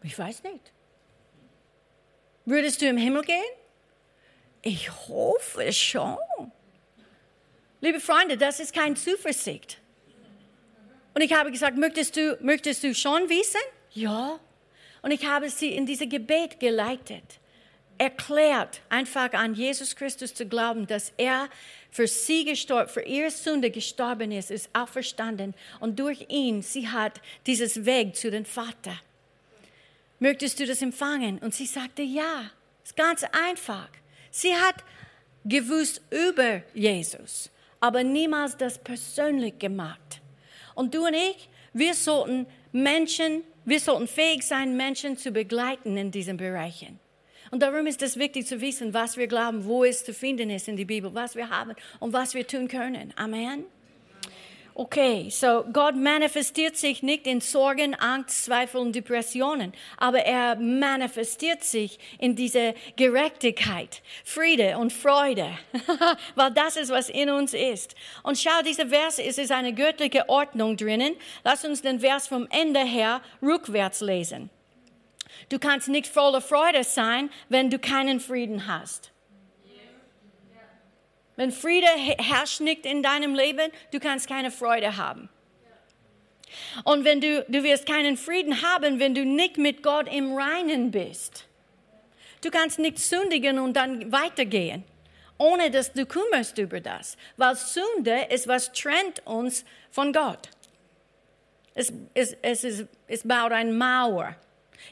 Ich 0.03 0.19
weiß 0.19 0.43
nicht. 0.43 0.71
Würdest 2.45 2.83
du 2.83 2.87
im 2.87 2.99
Himmel 2.99 3.23
gehen? 3.23 3.43
Ich 4.65 4.91
hoffe 5.09 5.73
schon. 5.73 6.17
Liebe 7.81 8.01
Freunde, 8.01 8.37
das 8.37 8.61
ist 8.61 8.73
kein 8.73 8.97
Zuversicht. 8.97 9.79
Und 11.15 11.21
ich 11.21 11.33
habe 11.33 11.53
gesagt, 11.53 11.77
möchtest 11.77 12.17
du, 12.17 12.39
möchtest 12.41 12.83
du 12.83 12.95
schon 12.95 13.29
wissen? 13.29 13.61
Ja. 13.93 14.41
Und 15.03 15.11
ich 15.11 15.25
habe 15.27 15.49
sie 15.51 15.69
in 15.69 15.87
dieses 15.87 16.09
Gebet 16.09 16.59
geleitet, 16.59 17.39
erklärt, 17.99 18.81
einfach 18.89 19.33
an 19.35 19.55
Jesus 19.55 19.95
Christus 19.95 20.35
zu 20.35 20.47
glauben, 20.47 20.87
dass 20.87 21.13
er 21.19 21.49
für 21.91 22.09
sie 22.09 22.45
gestorben, 22.45 22.89
für 22.89 23.03
ihre 23.03 23.31
Sünde 23.31 23.71
gestorben 23.71 24.33
ist, 24.33 24.51
ist 24.51 24.71
auferstanden. 24.73 25.55
Und 25.79 26.01
durch 26.01 26.27
ihn, 26.31 26.63
sie 26.63 26.89
hat 26.89 27.21
dieses 27.47 27.85
Weg 27.85 28.17
zu 28.17 28.31
den 28.31 28.47
Vater 28.47 28.99
möchtest 30.25 30.59
du 30.59 30.67
das 30.67 30.83
empfangen? 30.83 31.39
Und 31.39 31.55
sie 31.55 31.67
sagte, 31.67 32.03
ja, 32.03 32.51
ist 32.83 32.97
ganz 32.97 33.25
einfach. 33.25 33.89
Sie 34.37 34.53
hat 34.53 34.83
gewusst 35.45 36.01
über 36.11 36.63
Jesus, 36.75 37.51
aber 37.79 38.03
niemals 38.03 38.57
das 38.57 38.79
persönlich 38.79 39.61
gemacht. 39.61 40.21
Und 40.75 40.93
du 40.93 41.07
und 41.07 41.15
ich, 41.15 41.49
wir 41.73 41.95
sollten 41.95 42.47
Menschen, 42.73 43.45
wir 43.65 43.79
sollten 43.79 44.09
fähig 44.09 44.43
sein, 44.43 44.77
Menschen 44.77 45.17
zu 45.17 45.31
begleiten 45.31 45.97
in 45.97 46.11
diesen 46.11 46.37
Bereichen. 46.37 46.99
Und 47.53 47.63
darum 47.63 47.87
ist 47.87 48.03
es 48.03 48.17
wichtig 48.17 48.49
zu 48.49 48.61
wissen, 48.61 48.93
was 48.93 49.17
wir 49.17 49.29
glauben, 49.29 49.67
wo 49.67 49.85
es 49.85 50.05
zu 50.05 50.13
finden 50.13 50.51
ist 50.51 50.67
in 50.67 50.77
der 50.77 50.85
Bibel, 50.85 51.15
was 51.15 51.37
wir 51.37 51.49
haben 51.49 51.77
und 52.01 52.13
was 52.13 52.35
wir 52.35 52.45
tun 52.45 52.67
können. 52.67 53.15
Amen. 53.15 53.65
Okay, 54.77 55.31
so 55.31 55.65
Gott 55.73 55.95
manifestiert 55.95 56.77
sich 56.77 57.05
nicht 57.05 57.29
in 57.29 57.41
Sorgen, 57.41 57.95
Angst, 57.95 58.45
Zweifel 58.45 58.81
und 58.81 58.93
Depressionen, 58.93 59.73
aber 59.99 60.19
er 60.19 60.57
manifestiert 60.57 61.63
sich 61.63 62.01
in 62.19 62.35
diese 62.35 62.75
Gerechtigkeit, 62.97 64.03
Friede 64.25 64.77
und 64.79 64.93
Freude, 64.93 65.47
weil 66.35 66.51
das 66.51 66.77
ist, 66.77 66.91
was 66.91 67.09
in 67.09 67.31
uns 67.31 67.55
ist. 67.55 67.95
Und 68.25 68.37
schau, 68.37 68.63
dieser 68.67 68.89
Vers, 68.89 69.21
es 69.21 69.39
ist 69.39 69.53
eine 69.53 69.75
göttliche 69.75 70.29
Ordnung 70.29 70.77
drinnen. 70.77 71.15
Lass 71.45 71.65
uns 71.65 71.83
den 71.83 72.01
Vers 72.01 72.27
vom 72.27 72.49
Ende 72.51 72.81
her 72.81 73.21
rückwärts 73.41 74.01
lesen. 74.01 74.51
Du 75.51 75.61
kannst 75.61 75.87
nicht 75.87 76.09
voller 76.09 76.41
Freude 76.41 76.83
sein, 76.83 77.31
wenn 77.49 77.71
du 77.71 77.79
keinen 77.79 78.19
Frieden 78.19 78.67
hast. 78.67 79.14
Wenn 81.37 81.51
Friede 81.51 81.87
herrscht 81.87 82.61
nicht 82.61 82.87
in 82.87 83.03
deinem 83.03 83.35
Leben, 83.35 83.71
du 83.93 83.99
kannst 83.99 84.29
keine 84.29 84.51
Freude 84.51 84.97
haben. 84.97 85.29
Und 86.85 87.05
wenn 87.05 87.21
du, 87.21 87.45
du 87.49 87.63
wirst 87.63 87.87
keinen 87.87 88.17
Frieden 88.17 88.63
haben, 88.63 89.01
wenn 89.01 89.15
du 89.15 89.25
nicht 89.25 89.59
mit 89.59 89.83
Gott 89.83 90.13
im 90.13 90.37
Reinen 90.37 90.91
bist. 90.91 91.47
Du 92.43 92.51
kannst 92.51 92.79
nicht 92.79 92.99
sündigen 92.99 93.59
und 93.59 93.75
dann 93.75 94.13
weitergehen, 94.13 94.85
ohne 95.39 95.71
dass 95.71 95.93
du 95.93 96.07
kümmerst 96.07 96.59
über 96.59 96.81
das. 96.81 97.17
Weil 97.37 97.57
Sünde 97.57 98.27
ist, 98.31 98.47
was 98.47 98.73
trennt 98.73 99.27
uns 99.27 99.65
von 99.91 100.13
Gott. 100.13 100.51
Es, 101.75 101.93
es, 102.13 102.37
es, 102.43 102.63
ist, 102.63 102.87
es 103.09 103.27
baut 103.27 103.51
eine 103.51 103.73
Mauer. 103.73 104.37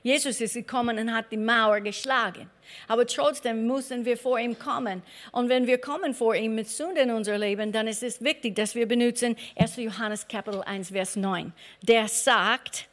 Jesus 0.02 0.40
ist 0.40 0.54
gekommen 0.54 0.98
und 0.98 1.14
hat 1.14 1.30
die 1.30 1.36
Mauer 1.36 1.80
geschlagen. 1.80 2.50
Aber 2.88 3.06
trotzdem 3.06 3.66
müssen 3.66 4.04
wir 4.04 4.16
vor 4.16 4.38
ihm 4.38 4.58
kommen. 4.58 5.02
Und 5.32 5.48
wenn 5.48 5.66
wir 5.66 5.78
kommen 5.78 6.14
vor 6.14 6.34
ihm 6.34 6.54
mit 6.54 6.68
Sünde 6.68 7.02
in 7.02 7.10
unser 7.10 7.38
Leben, 7.38 7.72
dann 7.72 7.86
ist 7.86 8.02
es 8.02 8.22
wichtig, 8.22 8.56
dass 8.56 8.74
wir 8.74 8.86
benutzen 8.86 9.36
1. 9.56 9.76
Johannes 9.76 10.28
Kapitel 10.28 10.62
1, 10.62 10.90
Vers 10.90 11.16
9. 11.16 11.52
Der 11.82 12.08
sagt, 12.08 12.88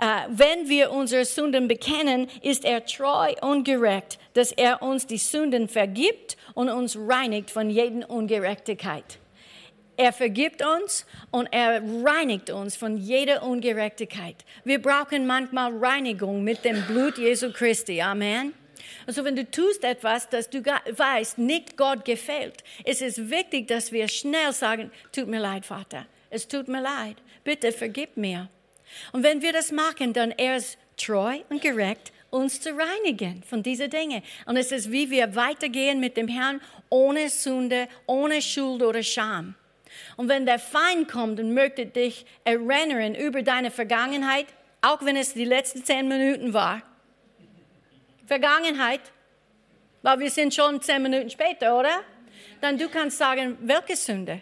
Uh, 0.00 0.26
wenn 0.30 0.70
wir 0.70 0.90
unsere 0.90 1.26
Sünden 1.26 1.68
bekennen, 1.68 2.28
ist 2.40 2.64
er 2.64 2.86
treu 2.86 3.34
und 3.42 3.64
gerecht, 3.64 4.18
dass 4.32 4.52
er 4.52 4.80
uns 4.80 5.06
die 5.06 5.18
Sünden 5.18 5.68
vergibt 5.68 6.38
und 6.54 6.70
uns 6.70 6.96
reinigt 6.96 7.50
von 7.50 7.68
jeder 7.68 8.08
Ungerechtigkeit. 8.08 9.18
Er 10.00 10.14
vergibt 10.14 10.64
uns 10.64 11.04
und 11.30 11.46
er 11.52 11.82
reinigt 11.82 12.48
uns 12.48 12.74
von 12.74 12.96
jeder 12.96 13.42
Ungerechtigkeit. 13.42 14.36
Wir 14.64 14.80
brauchen 14.80 15.26
manchmal 15.26 15.76
Reinigung 15.76 16.42
mit 16.42 16.64
dem 16.64 16.86
Blut 16.86 17.18
Jesu 17.18 17.52
Christi. 17.52 18.00
Amen. 18.00 18.54
Also 19.06 19.24
wenn 19.24 19.36
du 19.36 19.50
tust 19.50 19.84
etwas, 19.84 20.28
das 20.28 20.50
du 20.50 20.62
weißt, 20.64 21.38
nicht 21.38 21.76
Gott 21.76 22.04
gefällt, 22.04 22.64
es 22.84 23.00
ist 23.00 23.30
wichtig, 23.30 23.68
dass 23.68 23.92
wir 23.92 24.08
schnell 24.08 24.52
sagen, 24.52 24.90
tut 25.12 25.28
mir 25.28 25.40
leid, 25.40 25.66
Vater, 25.66 26.06
es 26.30 26.48
tut 26.48 26.68
mir 26.68 26.80
leid, 26.80 27.16
bitte 27.44 27.72
vergib 27.72 28.16
mir. 28.16 28.48
Und 29.12 29.22
wenn 29.22 29.42
wir 29.42 29.52
das 29.52 29.72
machen, 29.72 30.12
dann 30.12 30.32
er 30.32 30.56
ist 30.56 30.78
treu 30.96 31.38
und 31.48 31.62
gerecht, 31.62 32.12
uns 32.30 32.60
zu 32.60 32.70
reinigen 32.70 33.42
von 33.42 33.62
diesen 33.62 33.90
Dingen. 33.90 34.22
Und 34.46 34.56
es 34.56 34.72
ist, 34.72 34.90
wie 34.92 35.10
wir 35.10 35.34
weitergehen 35.34 36.00
mit 36.00 36.16
dem 36.16 36.28
Herrn 36.28 36.60
ohne 36.88 37.28
Sünde, 37.28 37.88
ohne 38.06 38.40
Schuld 38.42 38.82
oder 38.82 39.02
Scham. 39.02 39.54
Und 40.16 40.28
wenn 40.28 40.46
der 40.46 40.58
Feind 40.58 41.08
kommt 41.08 41.40
und 41.40 41.54
möchte 41.54 41.86
dich 41.86 42.24
erinnern 42.44 43.14
über 43.14 43.42
deine 43.42 43.70
Vergangenheit, 43.70 44.46
auch 44.82 45.04
wenn 45.04 45.16
es 45.16 45.34
die 45.34 45.44
letzten 45.44 45.84
zehn 45.84 46.08
Minuten 46.08 46.54
war, 46.54 46.82
Vergangenheit, 48.30 49.00
weil 50.02 50.20
wir 50.20 50.30
sind 50.30 50.54
schon 50.54 50.80
zehn 50.80 51.02
Minuten 51.02 51.28
später, 51.28 51.76
oder? 51.76 52.02
Dann 52.60 52.78
du 52.78 52.88
kannst 52.88 53.18
sagen, 53.18 53.58
welche 53.60 53.96
Sünde? 53.96 54.40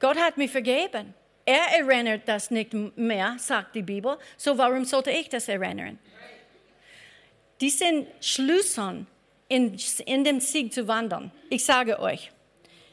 Gott 0.00 0.18
hat 0.18 0.36
mich 0.36 0.50
vergeben. 0.50 1.14
Er 1.44 1.78
erinnert 1.78 2.22
das 2.26 2.50
nicht 2.50 2.72
mehr, 2.96 3.36
sagt 3.38 3.76
die 3.76 3.82
Bibel. 3.82 4.18
So 4.36 4.58
warum 4.58 4.84
sollte 4.84 5.12
ich 5.12 5.28
das 5.28 5.46
erinnern? 5.46 6.00
Die 7.60 7.70
sind 7.70 8.08
Schlüssel 8.20 9.06
in, 9.46 9.78
in 10.06 10.24
dem 10.24 10.40
Sieg 10.40 10.72
zu 10.72 10.88
wandern. 10.88 11.30
Ich 11.48 11.64
sage 11.64 12.00
euch, 12.00 12.32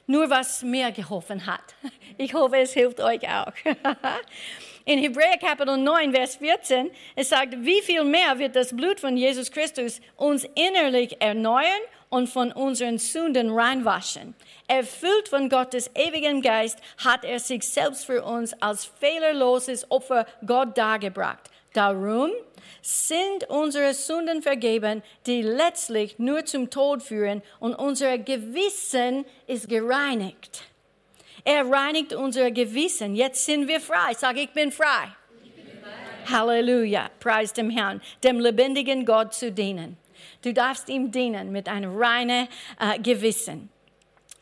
nur 0.05 0.29
was 0.29 0.61
mir 0.61 0.91
geholfen 0.91 1.47
hat. 1.47 1.73
Ich 2.19 2.35
hoffe, 2.35 2.57
es 2.57 2.73
hilft 2.73 2.99
euch 2.99 3.27
auch. 3.27 3.53
In 4.83 4.97
Hebräer 4.97 5.37
Kapitel 5.37 5.77
9, 5.77 6.11
Vers 6.11 6.37
14, 6.37 6.89
es 7.15 7.29
sagt, 7.29 7.53
wie 7.59 7.81
viel 7.83 8.03
mehr 8.03 8.39
wird 8.39 8.55
das 8.55 8.75
Blut 8.75 8.99
von 8.99 9.15
Jesus 9.15 9.51
Christus 9.51 10.01
uns 10.17 10.43
innerlich 10.55 11.21
erneuern 11.21 11.81
und 12.09 12.27
von 12.27 12.51
unseren 12.51 12.97
Sünden 12.97 13.51
reinwaschen. 13.51 14.33
Erfüllt 14.67 15.29
von 15.29 15.49
Gottes 15.49 15.91
ewigen 15.93 16.41
Geist 16.41 16.79
hat 16.97 17.23
er 17.23 17.39
sich 17.39 17.67
selbst 17.67 18.05
für 18.05 18.23
uns 18.23 18.53
als 18.59 18.85
fehlerloses 18.85 19.89
Opfer 19.91 20.25
Gott 20.47 20.75
dargebracht. 20.75 21.51
Darum 21.73 22.31
sind 22.81 23.47
unsere 23.49 23.93
Sünden 23.93 24.41
vergeben, 24.41 25.03
die 25.27 25.43
letztlich 25.43 26.17
nur 26.17 26.43
zum 26.45 26.71
Tod 26.71 27.03
führen 27.03 27.43
und 27.59 27.75
unser 27.75 28.17
Gewissen 28.17 29.25
ist 29.45 29.69
gereinigt. 29.69 30.70
Er 31.43 31.69
reinigt 31.69 32.13
unser 32.13 32.51
Gewissen. 32.51 33.15
Jetzt 33.15 33.45
sind 33.45 33.67
wir 33.67 33.79
frei. 33.79 34.13
Sag, 34.17 34.37
ich 34.37 34.49
bin 34.51 34.71
frei. 34.71 35.15
Ich 35.43 35.51
bin 35.51 35.65
frei. 35.81 36.31
Halleluja. 36.31 37.09
Preis 37.19 37.53
dem 37.53 37.69
Herrn, 37.69 38.01
dem 38.23 38.39
lebendigen 38.39 39.05
Gott 39.05 39.33
zu 39.33 39.51
dienen. 39.51 39.97
Du 40.41 40.53
darfst 40.53 40.89
ihm 40.89 41.11
dienen 41.11 41.51
mit 41.51 41.67
einem 41.67 41.95
reinen 41.97 42.47
äh, 42.79 42.99
Gewissen. 42.99 43.69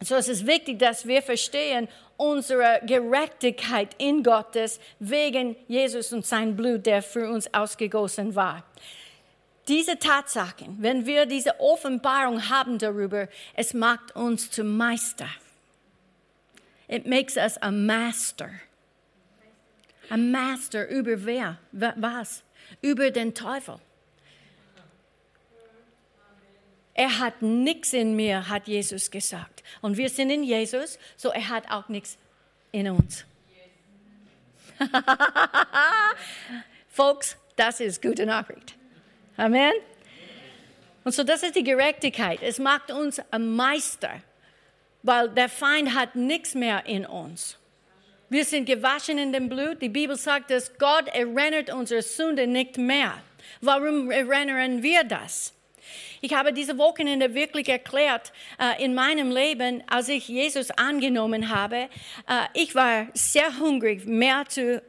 So 0.01 0.15
es 0.15 0.29
ist 0.29 0.47
wichtig, 0.47 0.79
dass 0.79 1.05
wir 1.05 1.21
verstehen 1.21 1.89
unsere 2.15 2.81
Gerechtigkeit 2.85 3.95
in 3.97 4.23
Gottes 4.23 4.79
wegen 4.99 5.55
Jesus 5.67 6.13
und 6.13 6.25
sein 6.25 6.55
Blut, 6.55 6.85
der 6.85 7.01
für 7.01 7.29
uns 7.29 7.53
ausgegossen 7.53 8.35
war. 8.35 8.63
Diese 9.67 9.99
Tatsachen, 9.99 10.77
wenn 10.79 11.05
wir 11.05 11.25
diese 11.25 11.59
Offenbarung 11.59 12.49
haben 12.49 12.77
darüber, 12.77 13.27
es 13.53 13.73
macht 13.73 14.15
uns 14.15 14.49
zum 14.49 14.77
Meister. 14.77 15.29
It 16.89 17.05
makes 17.05 17.37
us 17.37 17.57
a 17.61 17.71
master. 17.71 18.61
A 20.09 20.17
master 20.17 20.87
über 20.87 21.23
wer? 21.23 21.59
Was? 21.71 22.43
Über 22.81 23.11
den 23.11 23.33
Teufel. 23.33 23.79
Er 26.95 27.19
hat 27.19 27.41
nichts 27.41 27.93
in 27.93 28.15
mir, 28.15 28.49
hat 28.49 28.67
Jesus 28.67 29.09
gesagt. 29.09 29.63
Und 29.81 29.95
wir 29.95 30.09
sind 30.09 30.31
in 30.31 30.43
Jesus, 30.43 30.99
so 31.15 31.29
er 31.29 31.47
hat 31.47 31.69
auch 31.71 31.87
nichts 31.87 32.17
in 32.71 32.89
uns. 32.89 33.23
Folks, 36.89 37.37
das 37.55 37.79
ist 37.79 38.01
gute 38.01 38.25
Nachricht. 38.25 38.75
Amen. 39.37 39.73
Und 41.03 41.13
so 41.13 41.23
das 41.23 41.43
ist 41.43 41.55
die 41.55 41.63
Gerechtigkeit. 41.63 42.41
Es 42.41 42.59
macht 42.59 42.91
uns 42.91 43.21
ein 43.31 43.55
Meister, 43.55 44.21
weil 45.03 45.29
der 45.29 45.49
Feind 45.49 45.95
hat 45.95 46.15
nichts 46.15 46.55
mehr 46.55 46.85
in 46.85 47.05
uns. 47.05 47.57
Wir 48.29 48.45
sind 48.45 48.65
gewaschen 48.65 49.17
in 49.17 49.33
dem 49.33 49.49
Blut. 49.49 49.81
Die 49.81 49.89
Bibel 49.89 50.15
sagt, 50.15 50.51
dass 50.51 50.77
Gott 50.77 51.07
erinnert 51.07 51.73
unsere 51.73 52.03
Sünde 52.03 52.45
nicht 52.45 52.77
mehr. 52.77 53.13
Warum 53.61 54.11
erinnern 54.11 54.83
wir 54.83 55.03
das? 55.03 55.53
Ich 56.21 56.33
habe 56.33 56.53
diese 56.53 56.77
Wochenende 56.77 57.33
wirklich 57.33 57.69
erklärt 57.69 58.33
äh, 58.59 58.83
in 58.83 58.93
meinem 58.93 59.31
Leben, 59.31 59.83
als 59.87 60.09
ich 60.09 60.27
Jesus 60.27 60.69
angenommen 60.71 61.49
habe. 61.49 61.75
Äh, 62.27 62.45
ich 62.53 62.75
war 62.75 63.07
sehr 63.13 63.57
hungrig, 63.59 64.05
mehr 64.05 64.43
zu 64.47 64.81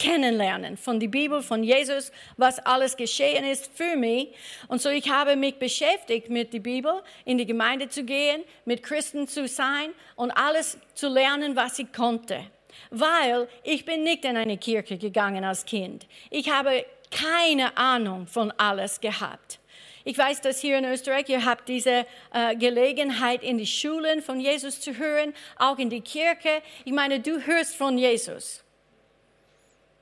kennenlernen 0.00 0.76
von 0.76 0.98
der 0.98 1.08
Bibel, 1.08 1.42
von 1.42 1.62
Jesus, 1.62 2.10
was 2.36 2.58
alles 2.60 2.96
geschehen 2.96 3.44
ist 3.44 3.70
für 3.72 3.96
mich. 3.96 4.28
Und 4.66 4.80
so 4.80 4.88
ich 4.88 5.08
habe 5.10 5.36
mich 5.36 5.56
beschäftigt 5.56 6.30
mit 6.30 6.52
der 6.52 6.60
Bibel, 6.60 7.02
in 7.24 7.38
die 7.38 7.46
Gemeinde 7.46 7.88
zu 7.88 8.02
gehen, 8.02 8.42
mit 8.64 8.82
Christen 8.82 9.28
zu 9.28 9.46
sein 9.46 9.90
und 10.16 10.30
alles 10.32 10.78
zu 10.94 11.08
lernen, 11.08 11.54
was 11.54 11.78
ich 11.78 11.92
konnte. 11.92 12.46
Weil 12.90 13.46
ich 13.62 13.84
bin 13.84 14.02
nicht 14.02 14.24
in 14.24 14.36
eine 14.36 14.56
Kirche 14.56 14.96
gegangen 14.96 15.44
als 15.44 15.64
Kind. 15.64 16.06
Ich 16.30 16.50
habe 16.50 16.84
keine 17.10 17.76
Ahnung 17.76 18.26
von 18.26 18.52
alles 18.52 19.00
gehabt. 19.00 19.58
Ich 20.04 20.16
weiß, 20.16 20.40
dass 20.40 20.60
hier 20.60 20.78
in 20.78 20.86
Österreich 20.86 21.28
ihr 21.28 21.44
habt 21.44 21.68
diese 21.68 22.06
äh, 22.32 22.56
Gelegenheit, 22.56 23.42
in 23.42 23.58
die 23.58 23.66
Schulen 23.66 24.22
von 24.22 24.40
Jesus 24.40 24.80
zu 24.80 24.96
hören, 24.96 25.34
auch 25.58 25.78
in 25.78 25.90
die 25.90 26.00
Kirche. 26.00 26.62
Ich 26.86 26.92
meine, 26.92 27.20
du 27.20 27.38
hörst 27.44 27.76
von 27.76 27.98
Jesus. 27.98 28.64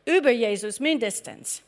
Über 0.09 0.31
Jesus 0.31 0.81
mindestens. 0.81 1.62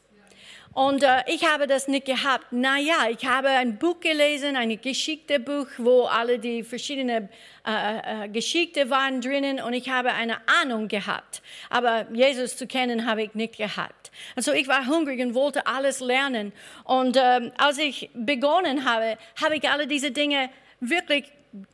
Und 0.73 1.03
äh, 1.03 1.25
ich 1.27 1.45
habe 1.45 1.67
das 1.67 1.89
nicht 1.89 2.07
gehabt. 2.07 2.53
Naja, 2.53 3.09
ich 3.11 3.27
habe 3.27 3.49
ein 3.49 3.77
Buch 3.77 3.99
gelesen, 3.99 4.57
ein 4.57 4.81
Geschichte-Buch, 4.81 5.67
wo 5.79 6.05
alle 6.05 6.39
die 6.39 6.63
verschiedenen 6.63 7.29
äh, 7.67 8.25
äh, 8.25 8.29
Geschichten 8.29 8.89
waren 8.89 9.21
drinnen 9.21 9.61
und 9.61 9.73
ich 9.73 9.91
habe 9.91 10.13
eine 10.13 10.39
Ahnung 10.63 10.87
gehabt. 10.87 11.43
Aber 11.71 12.07
Jesus 12.13 12.57
zu 12.57 12.69
kennen 12.69 13.05
habe 13.05 13.25
ich 13.25 13.35
nicht 13.35 13.57
gehabt. 13.57 14.13
Also 14.37 14.53
ich 14.53 14.69
war 14.69 14.87
hungrig 14.87 15.21
und 15.21 15.35
wollte 15.35 15.67
alles 15.67 15.99
lernen. 16.01 16.53
Und 16.85 17.17
äh, 17.17 17.51
als 17.59 17.79
ich 17.79 18.09
begonnen 18.15 18.85
habe, 18.85 19.19
habe 19.43 19.57
ich 19.57 19.69
alle 19.69 19.89
diese 19.89 20.13
Dinge 20.13 20.51
wirklich 20.79 21.25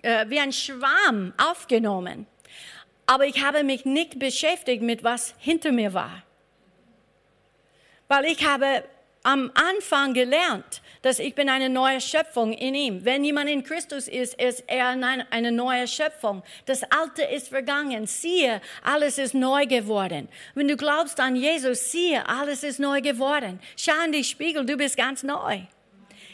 äh, 0.03 0.25
wie 0.29 0.41
ein 0.41 0.53
Schwarm 0.53 1.35
aufgenommen. 1.37 2.27
Aber 3.05 3.27
ich 3.27 3.45
habe 3.45 3.63
mich 3.63 3.85
nicht 3.85 4.19
beschäftigt 4.19 4.83
mit 4.83 5.05
was 5.05 5.35
hinter 5.39 5.71
mir 5.71 5.93
war. 5.93 6.26
Weil 8.09 8.27
ich 8.27 8.47
habe 8.47 8.85
am 9.23 9.51
Anfang 9.55 10.15
gelernt, 10.15 10.81
dass 11.03 11.19
ich 11.19 11.35
bin 11.35 11.49
eine 11.49 11.69
neue 11.69 12.01
Schöpfung 12.01 12.53
in 12.53 12.75
ihm. 12.77 13.05
Wenn 13.05 13.25
jemand 13.25 13.51
in 13.51 13.65
Christus 13.65 14.07
ist, 14.07 14.41
ist 14.41 14.63
er 14.69 14.89
eine 15.31 15.53
neue 15.53 15.89
Schöpfung. 15.89 16.45
Das 16.67 16.83
Alte 16.85 17.23
ist 17.23 17.49
vergangen. 17.49 18.07
Siehe, 18.07 18.61
alles 18.85 19.19
ist 19.19 19.35
neu 19.35 19.67
geworden. 19.67 20.29
Wenn 20.55 20.69
du 20.69 20.77
glaubst 20.77 21.19
an 21.19 21.35
Jesus, 21.35 21.91
siehe, 21.91 22.29
alles 22.29 22.63
ist 22.63 22.79
neu 22.79 23.01
geworden. 23.01 23.59
Schau 23.77 24.05
in 24.05 24.13
die 24.13 24.25
Spiegel, 24.25 24.65
du 24.65 24.77
bist 24.77 24.97
ganz 24.97 25.25
neu. 25.25 25.63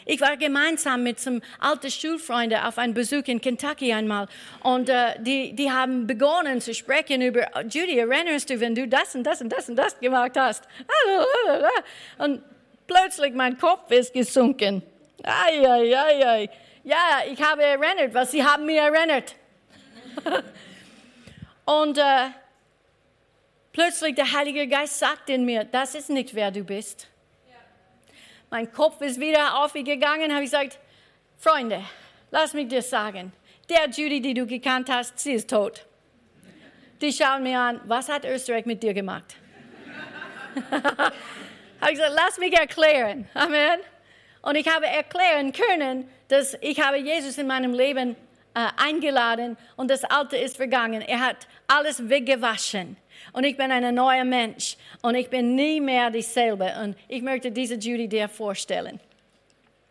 Ich 0.05 0.19
war 0.21 0.35
gemeinsam 0.37 1.03
mit 1.03 1.19
zum 1.19 1.41
alten 1.59 1.89
Schulfreunden 1.89 2.59
auf 2.59 2.77
einem 2.77 2.93
Besuch 2.93 3.23
in 3.27 3.39
Kentucky 3.39 3.93
einmal 3.93 4.27
und 4.61 4.89
äh, 4.89 5.19
die, 5.19 5.53
die 5.53 5.71
haben 5.71 6.07
begonnen 6.07 6.61
zu 6.61 6.73
sprechen 6.73 7.21
über, 7.21 7.47
Judy, 7.69 7.99
erinnerst 7.99 8.49
du, 8.49 8.59
wenn 8.59 8.75
du 8.75 8.87
das 8.87 9.15
und 9.15 9.23
das 9.23 9.41
und 9.41 9.49
das 9.49 9.69
und 9.69 9.75
das 9.75 9.99
gemacht 9.99 10.33
hast? 10.35 10.67
Und 12.17 12.41
plötzlich 12.87 13.33
mein 13.33 13.57
Kopf 13.57 13.91
ist 13.91 14.13
gesunken. 14.13 14.83
Ei, 15.23 15.67
ei, 15.67 15.97
ei, 15.97 16.27
ei. 16.27 16.49
Ja, 16.83 17.21
ich 17.31 17.41
habe 17.41 17.63
erinnert, 17.63 18.13
was 18.13 18.31
sie 18.31 18.43
haben 18.43 18.65
mir 18.65 18.81
erinnert. 18.81 19.35
und 21.65 21.97
äh, 21.97 22.29
plötzlich 23.71 24.15
der 24.15 24.31
Heilige 24.31 24.67
Geist 24.67 24.99
sagt 24.99 25.29
in 25.29 25.45
mir, 25.45 25.63
das 25.63 25.95
ist 25.95 26.09
nicht 26.09 26.35
wer 26.35 26.51
du 26.51 26.63
bist. 26.63 27.07
Mein 28.53 28.71
Kopf 28.71 29.01
ist 29.01 29.19
wieder 29.19 29.63
aufgegangen, 29.63 30.31
habe 30.31 30.43
ich 30.43 30.51
gesagt, 30.51 30.77
Freunde, 31.37 31.83
lass 32.29 32.53
mich 32.53 32.67
dir 32.67 32.83
sagen, 32.83 33.33
der 33.67 33.89
Judy, 33.89 34.21
die 34.21 34.35
du 34.35 34.45
gekannt 34.45 34.91
hast, 34.91 35.17
sie 35.17 35.33
ist 35.33 35.49
tot. 35.49 35.83
Die 37.01 37.11
schauen 37.11 37.41
mir 37.41 37.59
an, 37.59 37.81
was 37.85 38.09
hat 38.09 38.25
Österreich 38.25 38.67
mit 38.67 38.83
dir 38.83 38.93
gemacht? 38.93 39.37
habe 40.69 41.13
ich 41.81 41.97
gesagt, 41.97 42.13
lass 42.13 42.37
mich 42.37 42.53
erklären. 42.53 43.27
Amen. 43.33 43.79
Und 44.43 44.53
ich 44.53 44.67
habe 44.67 44.85
erklären 44.85 45.51
können, 45.51 46.07
dass 46.27 46.55
ich 46.61 46.79
habe 46.79 46.97
Jesus 46.97 47.39
in 47.39 47.47
meinem 47.47 47.73
Leben 47.73 48.15
äh, 48.53 48.67
eingeladen 48.77 49.57
und 49.77 49.89
das 49.89 50.03
Alte 50.03 50.37
ist 50.37 50.57
vergangen. 50.57 51.01
Er 51.01 51.21
hat 51.21 51.47
alles 51.65 52.07
weggewaschen 52.07 52.97
und 53.33 53.43
ich 53.43 53.57
bin 53.57 53.71
ein 53.71 53.95
neuer 53.95 54.23
Mensch 54.23 54.77
und 55.01 55.15
ich 55.15 55.29
bin 55.29 55.55
nie 55.55 55.79
mehr 55.79 56.09
dieselbe. 56.09 56.73
Und 56.83 56.97
ich 57.07 57.21
möchte 57.21 57.51
diese 57.51 57.75
Judy 57.75 58.07
dir 58.07 58.27
vorstellen. 58.27 58.99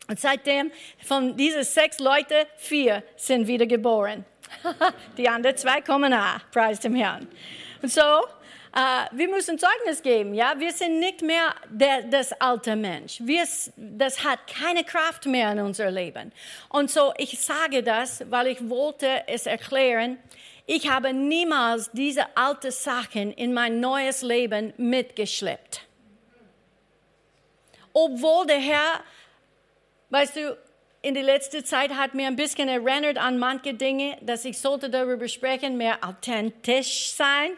Und 0.09 0.21
seitdem 0.21 0.71
von 1.03 1.37
diesen 1.37 1.65
sechs 1.65 1.99
Leuten, 1.99 2.47
vier 2.57 3.03
sind 3.17 3.47
wieder 3.47 3.67
geboren. 3.67 4.25
Die 5.17 5.29
anderen 5.29 5.57
zwei 5.57 5.81
kommen 5.81 6.11
nach, 6.11 6.51
preis 6.51 6.81
dem 6.81 6.95
Herrn. 6.95 7.29
Und 7.81 7.91
so, 7.91 8.01
äh, 8.75 9.07
wir 9.13 9.29
müssen 9.29 9.59
Zeugnis 9.59 10.03
geben, 10.03 10.35
ja. 10.35 10.55
Wir 10.59 10.73
sind 10.73 10.99
nicht 10.99 11.21
mehr 11.23 11.55
der, 11.69 12.03
das 12.03 12.33
alte 12.41 12.75
Mensch. 12.75 13.19
Wir, 13.21 13.45
das 13.77 14.25
hat 14.25 14.41
keine 14.47 14.83
Kraft 14.83 15.27
mehr 15.27 15.53
in 15.53 15.61
unser 15.61 15.91
Leben. 15.91 16.33
Und 16.69 16.91
so, 16.91 17.13
ich 17.19 17.39
sage 17.41 17.83
das, 17.83 18.25
weil 18.31 18.47
ich 18.47 18.69
wollte 18.69 19.09
es 19.27 19.47
erklären. 19.47 20.19
Ich 20.67 20.89
habe 20.89 21.13
niemals 21.13 21.91
diese 21.93 22.37
alten 22.37 22.71
Sachen 22.71 23.33
in 23.33 23.53
mein 23.53 23.81
neues 23.81 24.23
Leben 24.23 24.73
mitgeschleppt. 24.77 25.83
Obwohl 27.93 28.47
der 28.47 28.59
Herr, 28.59 29.01
weißt 30.11 30.37
du, 30.37 30.57
in 31.03 31.15
der 31.15 31.25
letzten 31.25 31.65
Zeit 31.65 31.91
hat 31.91 32.15
mir 32.15 32.29
ein 32.29 32.37
bisschen 32.37 32.69
erinnert 32.69 33.19
an 33.19 33.39
manche 33.39 33.75
Dinge, 33.75 34.17
dass 34.21 34.45
ich 34.45 34.59
sollte 34.59 34.89
darüber 34.89 35.27
sprechen, 35.27 35.77
mehr 35.77 35.99
authentisch 36.01 37.11
sein 37.11 37.51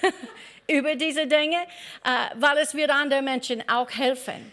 über 0.68 0.94
diese 0.94 1.26
Dinge, 1.26 1.58
äh, 2.04 2.34
weil 2.36 2.58
es 2.58 2.74
wird 2.74 2.90
anderen 2.90 3.24
Menschen 3.24 3.68
auch 3.68 3.90
helfen. 3.90 4.52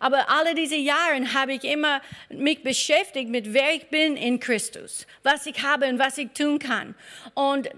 Aber 0.00 0.30
alle 0.30 0.54
diese 0.54 0.76
Jahre 0.76 1.34
habe 1.34 1.54
ich 1.54 1.64
immer 1.64 2.00
mich 2.28 2.62
beschäftigt 2.62 3.30
mit 3.30 3.52
wer 3.52 3.74
ich 3.74 3.88
bin 3.88 4.16
in 4.16 4.40
Christus, 4.40 5.06
was 5.22 5.46
ich 5.46 5.62
habe 5.62 5.86
und 5.86 5.98
was 5.98 6.18
ich 6.18 6.30
tun 6.32 6.58
kann. 6.58 6.94
Und 7.34 7.68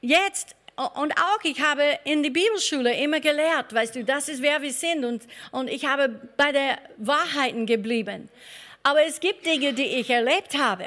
jetzt 0.00 0.56
und 0.94 1.12
auch 1.12 1.42
ich 1.42 1.60
habe 1.62 1.98
in 2.04 2.22
der 2.22 2.30
Bibelschule 2.30 2.94
immer 2.98 3.20
gelehrt, 3.20 3.72
weißt 3.72 3.96
du, 3.96 4.04
das 4.04 4.28
ist 4.28 4.42
wer 4.42 4.60
wir 4.60 4.72
sind 4.72 5.06
und, 5.06 5.26
und 5.50 5.68
ich 5.68 5.86
habe 5.86 6.08
bei 6.36 6.52
der 6.52 6.78
Wahrheiten 6.98 7.64
geblieben. 7.64 8.28
Aber 8.82 9.02
es 9.02 9.20
gibt 9.20 9.46
Dinge, 9.46 9.72
die 9.72 9.86
ich 9.86 10.10
erlebt 10.10 10.58
habe 10.58 10.84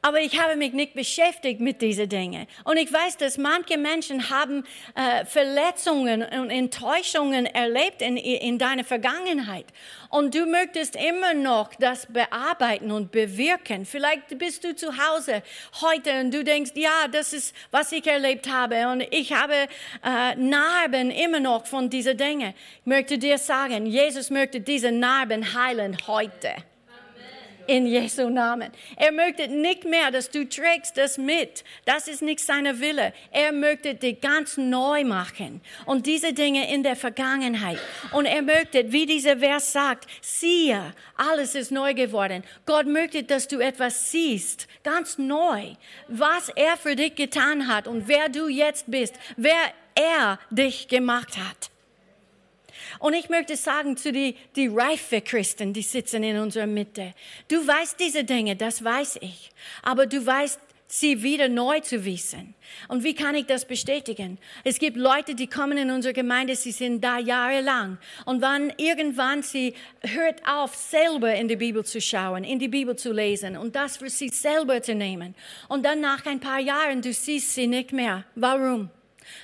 aber 0.00 0.20
ich 0.20 0.40
habe 0.40 0.56
mich 0.56 0.72
nicht 0.72 0.94
beschäftigt 0.94 1.60
mit 1.60 1.82
diesen 1.82 2.08
Dingen. 2.08 2.46
Und 2.64 2.76
ich 2.76 2.92
weiß, 2.92 3.16
dass 3.16 3.36
manche 3.36 3.76
Menschen 3.76 4.30
haben 4.30 4.64
äh, 4.94 5.24
Verletzungen 5.24 6.22
und 6.22 6.50
Enttäuschungen 6.50 7.46
erlebt 7.46 8.00
in, 8.00 8.16
in 8.16 8.58
deiner 8.58 8.84
Vergangenheit. 8.84 9.66
Und 10.08 10.34
du 10.34 10.46
möchtest 10.46 10.96
immer 10.96 11.34
noch 11.34 11.74
das 11.74 12.06
bearbeiten 12.06 12.92
und 12.92 13.10
bewirken. 13.10 13.84
Vielleicht 13.84 14.38
bist 14.38 14.62
du 14.64 14.74
zu 14.74 14.92
Hause 14.96 15.42
heute 15.80 16.20
und 16.20 16.32
du 16.32 16.44
denkst, 16.44 16.72
ja, 16.74 17.08
das 17.10 17.32
ist, 17.32 17.54
was 17.72 17.90
ich 17.90 18.06
erlebt 18.06 18.48
habe. 18.48 18.88
Und 18.88 19.02
ich 19.10 19.32
habe 19.32 19.54
äh, 20.04 20.34
Narben 20.36 21.10
immer 21.10 21.40
noch 21.40 21.66
von 21.66 21.90
diesen 21.90 22.16
Dingen. 22.16 22.54
Ich 22.80 22.86
möchte 22.86 23.18
dir 23.18 23.36
sagen, 23.36 23.84
Jesus 23.84 24.30
möchte 24.30 24.60
diese 24.60 24.92
Narben 24.92 25.54
heilen 25.54 25.96
heute 26.06 26.54
in 27.68 27.86
Jesu 27.86 28.30
Namen. 28.30 28.72
Er 28.96 29.12
möchte 29.12 29.46
nicht 29.46 29.84
mehr, 29.84 30.10
dass 30.10 30.30
du 30.30 30.48
trägst 30.48 30.96
das 30.96 31.18
mit. 31.18 31.62
Das 31.84 32.08
ist 32.08 32.22
nicht 32.22 32.40
seine 32.40 32.80
Wille. 32.80 33.12
Er 33.30 33.52
möchte 33.52 33.94
dich 33.94 34.20
ganz 34.20 34.56
neu 34.56 35.04
machen 35.04 35.60
und 35.86 36.06
diese 36.06 36.32
Dinge 36.32 36.72
in 36.72 36.82
der 36.82 36.96
Vergangenheit. 36.96 37.78
Und 38.12 38.24
er 38.24 38.42
möchte, 38.42 38.90
wie 38.90 39.06
dieser 39.06 39.36
Vers 39.38 39.72
sagt, 39.72 40.08
siehe, 40.22 40.94
alles 41.16 41.54
ist 41.54 41.70
neu 41.70 41.92
geworden. 41.94 42.42
Gott 42.64 42.86
möchte, 42.86 43.22
dass 43.22 43.46
du 43.46 43.60
etwas 43.60 44.10
siehst, 44.10 44.66
ganz 44.82 45.18
neu, 45.18 45.74
was 46.08 46.48
er 46.48 46.76
für 46.78 46.96
dich 46.96 47.14
getan 47.14 47.68
hat 47.68 47.86
und 47.86 48.08
wer 48.08 48.30
du 48.30 48.48
jetzt 48.48 48.90
bist, 48.90 49.14
wer 49.36 49.72
er 49.94 50.38
dich 50.50 50.88
gemacht 50.88 51.36
hat. 51.36 51.70
Und 52.98 53.14
ich 53.14 53.28
möchte 53.28 53.56
sagen 53.56 53.96
zu 53.96 54.12
die, 54.12 54.36
die 54.56 54.68
reife 54.68 55.20
Christen, 55.20 55.72
die 55.72 55.82
sitzen 55.82 56.22
in 56.22 56.38
unserer 56.38 56.66
Mitte, 56.66 57.14
du 57.48 57.66
weißt 57.66 57.98
diese 58.00 58.24
Dinge, 58.24 58.56
das 58.56 58.82
weiß 58.82 59.18
ich, 59.20 59.50
aber 59.82 60.06
du 60.06 60.24
weißt 60.24 60.60
sie 60.88 61.22
wieder 61.22 61.48
neu 61.48 61.80
zu 61.80 62.04
wissen. 62.04 62.54
Und 62.88 63.04
wie 63.04 63.14
kann 63.14 63.34
ich 63.34 63.46
das 63.46 63.66
bestätigen? 63.66 64.38
Es 64.64 64.78
gibt 64.78 64.96
Leute, 64.96 65.34
die 65.34 65.46
kommen 65.46 65.76
in 65.76 65.90
unsere 65.90 66.14
Gemeinde, 66.14 66.56
sie 66.56 66.72
sind 66.72 67.04
da 67.04 67.18
jahrelang. 67.18 67.98
Und 68.24 68.40
wann 68.40 68.72
irgendwann 68.78 69.42
sie 69.42 69.74
hört 70.00 70.40
auf, 70.48 70.74
selber 70.74 71.34
in 71.34 71.46
die 71.46 71.56
Bibel 71.56 71.84
zu 71.84 72.00
schauen, 72.00 72.42
in 72.42 72.58
die 72.58 72.68
Bibel 72.68 72.96
zu 72.96 73.12
lesen 73.12 73.56
und 73.56 73.76
das 73.76 73.98
für 73.98 74.08
sie 74.08 74.30
selber 74.30 74.82
zu 74.82 74.94
nehmen. 74.94 75.34
Und 75.68 75.84
dann 75.84 76.00
nach 76.00 76.24
ein 76.24 76.40
paar 76.40 76.60
Jahren, 76.60 77.02
du 77.02 77.12
siehst 77.12 77.54
sie 77.54 77.66
nicht 77.66 77.92
mehr. 77.92 78.24
Warum? 78.34 78.90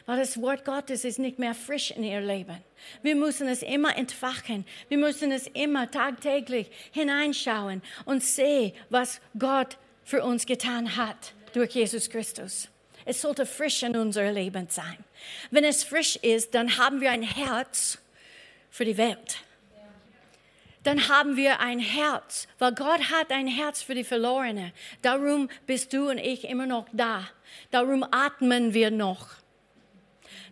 Weil 0.07 0.19
das 0.19 0.41
Wort 0.41 0.65
Gottes 0.65 1.05
ist 1.05 1.19
nicht 1.19 1.39
mehr 1.39 1.55
frisch 1.55 1.91
in 1.91 2.05
ihr 2.05 2.21
Leben. 2.21 2.57
Wir 3.03 3.17
müssen 3.17 3.49
es 3.49 3.63
immer 3.63 3.97
entfachen. 3.97 4.65
Wir 4.89 4.99
müssen 4.99 5.33
es 5.33 5.47
immer 5.49 5.91
tagtäglich 5.91 6.71
hineinschauen 6.93 7.83
und 8.05 8.23
sehen, 8.23 8.73
was 8.91 9.21
Gott 9.39 9.79
für 10.05 10.23
uns 10.25 10.47
getan 10.47 10.97
hat 10.97 11.33
durch 11.53 11.73
Jesus 11.73 12.11
Christus. 12.11 12.69
Es 13.05 13.21
sollte 13.21 13.47
frisch 13.47 13.83
in 13.83 13.97
unser 13.97 14.33
Leben 14.33 14.69
sein. 14.71 15.05
Wenn 15.51 15.65
es 15.65 15.85
frisch 15.85 16.17
ist, 16.17 16.55
dann 16.55 16.79
haben 16.79 17.01
wir 17.01 17.11
ein 17.11 17.23
Herz 17.23 17.99
für 18.71 18.85
die 18.85 18.97
Welt. 18.97 19.39
Dann 20.85 21.09
haben 21.09 21.37
wir 21.37 21.61
ein 21.61 21.79
Herz, 21.79 22.47
weil 22.59 22.75
Gott 22.75 23.11
hat 23.11 23.31
ein 23.31 23.47
Herz 23.47 23.83
für 23.83 23.95
die 23.95 24.05
Verlorene. 24.05 24.73
Darum 25.01 25.49
bist 25.67 25.93
du 25.95 26.11
und 26.11 26.19
ich 26.19 26.45
immer 26.45 26.67
noch 26.67 26.87
da. 26.93 27.27
Darum 27.71 28.05
atmen 28.11 28.75
wir 28.75 28.91
noch. 28.91 29.29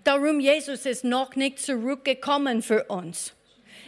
Darum 0.05 0.41
Jesus 0.41 0.87
ist 0.87 1.05
noch 1.05 1.37
nicht 1.37 1.59
zurückgekommen 1.59 2.63
für 2.63 2.85
uns. 2.85 3.35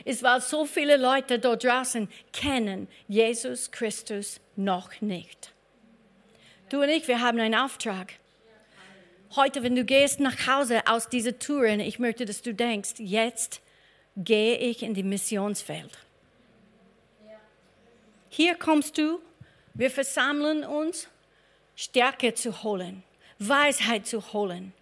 Es 0.04 0.22
weil 0.22 0.40
so 0.40 0.66
viele 0.66 0.96
Leute 0.96 1.38
dort 1.38 1.64
draußen 1.64 2.08
kennen 2.32 2.88
Jesus 3.08 3.70
Christus 3.70 4.40
noch 4.56 5.00
nicht. 5.00 5.52
Du 6.68 6.82
und 6.82 6.88
ich, 6.88 7.08
wir 7.08 7.20
haben 7.20 7.40
einen 7.40 7.54
Auftrag. 7.54 8.14
Heute, 9.36 9.62
wenn 9.62 9.74
du 9.74 9.84
gehst 9.84 10.20
nach 10.20 10.46
Hause 10.46 10.82
aus 10.86 11.08
dieser 11.08 11.38
Touren, 11.38 11.80
ich 11.80 11.98
möchte, 11.98 12.24
dass 12.24 12.42
du 12.42 12.54
denkst, 12.54 12.94
jetzt 12.98 13.60
gehe 14.16 14.56
ich 14.58 14.82
in 14.82 14.94
die 14.94 15.02
Missionswelt. 15.02 15.90
Hier 18.28 18.54
kommst 18.54 18.98
du, 18.98 19.20
wir 19.74 19.90
versammeln 19.90 20.64
uns, 20.64 21.08
Stärke 21.74 22.34
zu 22.34 22.62
holen, 22.62 23.02
Weisheit 23.38 24.06
zu 24.06 24.32
holen, 24.32 24.72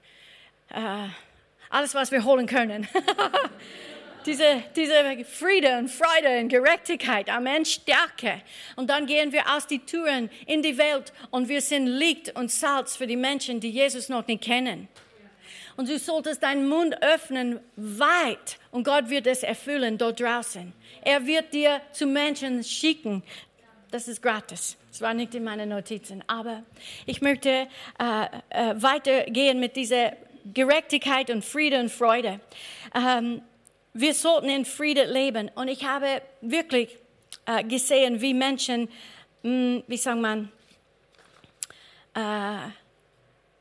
äh, 0.72 1.08
alles, 1.70 1.94
was 1.94 2.10
wir 2.10 2.24
holen 2.24 2.46
können. 2.46 2.88
diese, 4.26 4.62
diese 4.76 5.24
Friede 5.24 5.78
und 5.78 5.88
Freude 5.88 6.40
und 6.40 6.48
Gerechtigkeit, 6.48 7.28
Amen, 7.28 7.64
Stärke. 7.64 8.42
Und 8.76 8.90
dann 8.90 9.06
gehen 9.06 9.32
wir 9.32 9.54
aus 9.54 9.66
die 9.66 9.80
Türen 9.80 10.30
in 10.46 10.62
die 10.62 10.78
Welt 10.78 11.12
und 11.30 11.48
wir 11.48 11.60
sind 11.60 11.86
Licht 11.86 12.36
und 12.36 12.50
Salz 12.50 12.96
für 12.96 13.06
die 13.06 13.16
Menschen, 13.16 13.60
die 13.60 13.70
Jesus 13.70 14.08
noch 14.08 14.26
nicht 14.26 14.44
kennen. 14.44 14.88
Und 15.76 15.88
du 15.88 15.98
solltest 15.98 16.42
deinen 16.42 16.68
Mund 16.68 17.02
öffnen 17.02 17.60
weit 17.76 18.58
und 18.70 18.84
Gott 18.84 19.08
wird 19.08 19.26
es 19.26 19.42
erfüllen 19.42 19.96
dort 19.96 20.20
draußen. 20.20 20.72
Er 21.02 21.26
wird 21.26 21.52
dir 21.54 21.80
zu 21.92 22.06
Menschen 22.06 22.62
schicken. 22.62 23.22
Das 23.90 24.08
ist 24.08 24.22
gratis. 24.22 24.76
Das 24.90 25.00
war 25.00 25.14
nicht 25.14 25.34
in 25.34 25.44
meinen 25.44 25.70
Notizen. 25.70 26.22
Aber 26.26 26.62
ich 27.06 27.22
möchte 27.22 27.48
äh, 27.48 28.26
äh, 28.50 28.74
weitergehen 28.82 29.58
mit 29.58 29.76
dieser 29.76 30.12
Gerechtigkeit 30.44 31.30
und 31.30 31.44
Friede 31.44 31.80
und 31.80 31.90
Freude. 31.90 32.40
Ähm, 32.94 33.42
wir 33.94 34.14
sollten 34.14 34.48
in 34.48 34.64
Friede 34.64 35.04
leben. 35.04 35.50
Und 35.54 35.68
ich 35.68 35.84
habe 35.84 36.22
wirklich 36.40 36.96
äh, 37.46 37.62
gesehen, 37.64 38.20
wie 38.20 38.34
Menschen, 38.34 38.88
mh, 39.42 39.50
hm, 39.50 39.84
wie 39.86 39.96
sagt 39.96 40.20
man, 40.20 40.50
äh, 42.14 42.70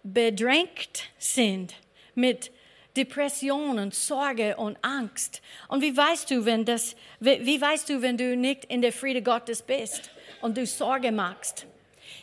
bedrängt 0.04 1.04
sind 1.18 1.74
mit 2.16 2.52
Depressionen, 2.96 3.92
Sorge 3.92 4.58
und 4.58 4.78
Angst. 4.82 5.42
Und 5.68 5.82
wie 5.82 5.96
weißt 5.96 6.30
du, 6.32 6.46
wenn 6.46 6.66
das, 6.66 6.96
wie, 7.20 7.46
wie 7.46 7.62
weißt 7.62 7.90
du, 7.90 8.02
wenn 8.02 8.18
du 8.18 8.36
nicht 8.36 8.66
in 8.66 8.82
der 8.82 8.92
Friede 8.92 9.22
Gottes 9.22 9.62
bist 9.62 10.12
und 10.42 10.58
du 10.58 10.66
Sorge 10.66 11.12
machst? 11.12 11.66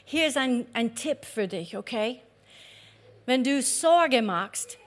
Hier 0.05 0.27
ist 0.27 0.37
ein, 0.37 0.67
ein 0.75 0.95
Tipp 0.95 1.25
für 1.25 1.49
dich, 1.49 1.77
okay? 1.77 2.21
Wenn 3.29 3.45
du 3.45 3.61
Sorge 3.61 4.23
machst, 4.23 4.79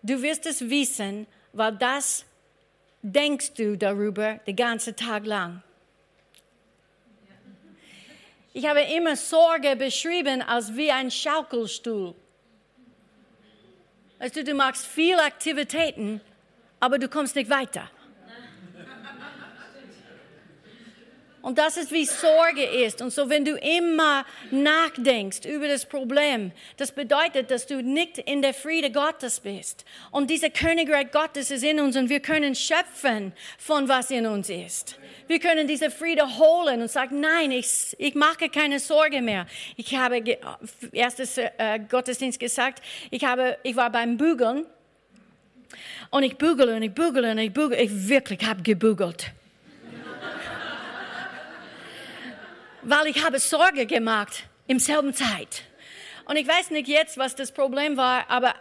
du 0.00 0.22
wirst 0.22 0.46
es 0.46 0.70
wissen, 0.70 1.26
weil 1.52 1.72
das 1.72 2.24
denkst 3.02 3.54
du 3.54 3.76
darüber 3.76 4.34
den 4.46 4.54
ganzen 4.54 4.94
Tag 4.94 5.26
lang. 5.26 5.64
Ich 8.52 8.64
habe 8.68 8.82
immer 8.82 9.16
Sorge 9.16 9.74
beschrieben 9.74 10.42
als 10.42 10.76
wie 10.76 10.92
ein 10.92 11.10
Schaukelstuhl. 11.10 12.14
Also 14.20 14.44
du 14.44 14.54
machst 14.54 14.86
viele 14.86 15.24
Aktivitäten, 15.24 16.20
aber 16.78 17.00
du 17.00 17.08
kommst 17.08 17.34
nicht 17.34 17.50
weiter. 17.50 17.90
Und 21.46 21.58
das 21.58 21.76
ist, 21.76 21.92
wie 21.92 22.04
Sorge 22.04 22.64
ist. 22.64 23.00
Und 23.00 23.12
so, 23.12 23.30
wenn 23.30 23.44
du 23.44 23.52
immer 23.52 24.26
nachdenkst 24.50 25.44
über 25.44 25.68
das 25.68 25.86
Problem, 25.86 26.50
das 26.76 26.90
bedeutet, 26.90 27.52
dass 27.52 27.68
du 27.68 27.84
nicht 27.84 28.18
in 28.18 28.42
der 28.42 28.52
Friede 28.52 28.90
Gottes 28.90 29.38
bist. 29.38 29.84
Und 30.10 30.28
dieser 30.28 30.50
Königreich 30.50 31.12
Gottes 31.12 31.52
ist 31.52 31.62
in 31.62 31.78
uns 31.78 31.96
und 31.96 32.08
wir 32.08 32.18
können 32.18 32.56
schöpfen 32.56 33.32
von 33.58 33.88
was 33.88 34.10
in 34.10 34.26
uns 34.26 34.50
ist. 34.50 34.98
Wir 35.28 35.38
können 35.38 35.68
diese 35.68 35.92
Friede 35.92 36.36
holen 36.36 36.82
und 36.82 36.90
sagen, 36.90 37.20
nein, 37.20 37.52
ich, 37.52 37.94
ich 37.96 38.16
mache 38.16 38.48
keine 38.48 38.80
Sorge 38.80 39.22
mehr. 39.22 39.46
Ich 39.76 39.94
habe 39.94 40.24
erstes 40.90 41.38
äh, 41.38 41.78
Gottesdienst 41.88 42.40
gesagt, 42.40 42.82
ich, 43.12 43.24
habe, 43.24 43.56
ich 43.62 43.76
war 43.76 43.90
beim 43.90 44.16
Bügeln 44.16 44.66
und 46.10 46.24
ich 46.24 46.36
bügele 46.38 46.74
und 46.74 46.82
ich 46.82 46.92
bügele 46.92 47.30
und 47.30 47.38
ich 47.38 47.52
bügele. 47.52 47.80
Ich 47.80 48.08
wirklich 48.08 48.44
habe 48.44 48.64
gebügelt. 48.64 49.30
Weil 52.86 53.08
ich 53.08 53.24
habe 53.24 53.38
Sorge 53.40 53.84
gemacht 53.84 54.44
im 54.68 54.78
selben 54.78 55.12
Zeit. 55.12 55.64
Und 56.24 56.36
ich 56.36 56.46
weiß 56.46 56.70
nicht 56.70 56.88
jetzt, 56.88 57.18
was 57.18 57.34
das 57.34 57.50
Problem 57.52 57.96
war, 57.96 58.30
aber 58.30 58.54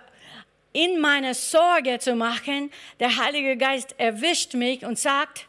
in 0.74 1.00
meiner 1.00 1.34
Sorge 1.34 2.00
zu 2.00 2.16
machen, 2.16 2.72
der 3.00 3.18
Heilige 3.18 3.56
Geist 3.56 3.96
erwischt 3.98 4.56
mich 4.56 4.84
und 4.84 4.98
sagt, 4.98 5.46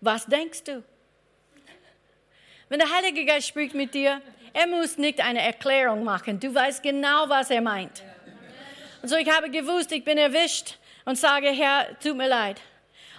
was 0.00 0.26
denkst 0.26 0.64
du? 0.64 0.82
Wenn 2.70 2.78
der 2.78 2.90
Heilige 2.90 3.24
Geist 3.26 3.46
spricht 3.46 3.74
mit 3.74 3.94
dir, 3.94 4.20
er 4.54 4.66
muss 4.68 4.96
nicht 4.96 5.20
eine 5.20 5.42
Erklärung 5.42 6.02
machen. 6.02 6.40
Du 6.40 6.52
weißt 6.54 6.82
genau, 6.82 7.28
was 7.28 7.50
er 7.50 7.60
meint. 7.60 8.02
Und 9.02 9.08
so 9.08 9.16
ich 9.16 9.30
habe 9.30 9.50
gewusst, 9.50 9.92
ich 9.92 10.02
bin 10.02 10.16
erwischt 10.16 10.78
und 11.04 11.18
sage, 11.18 11.50
Herr, 11.50 11.98
tut 12.00 12.16
mir 12.16 12.28
leid. 12.28 12.60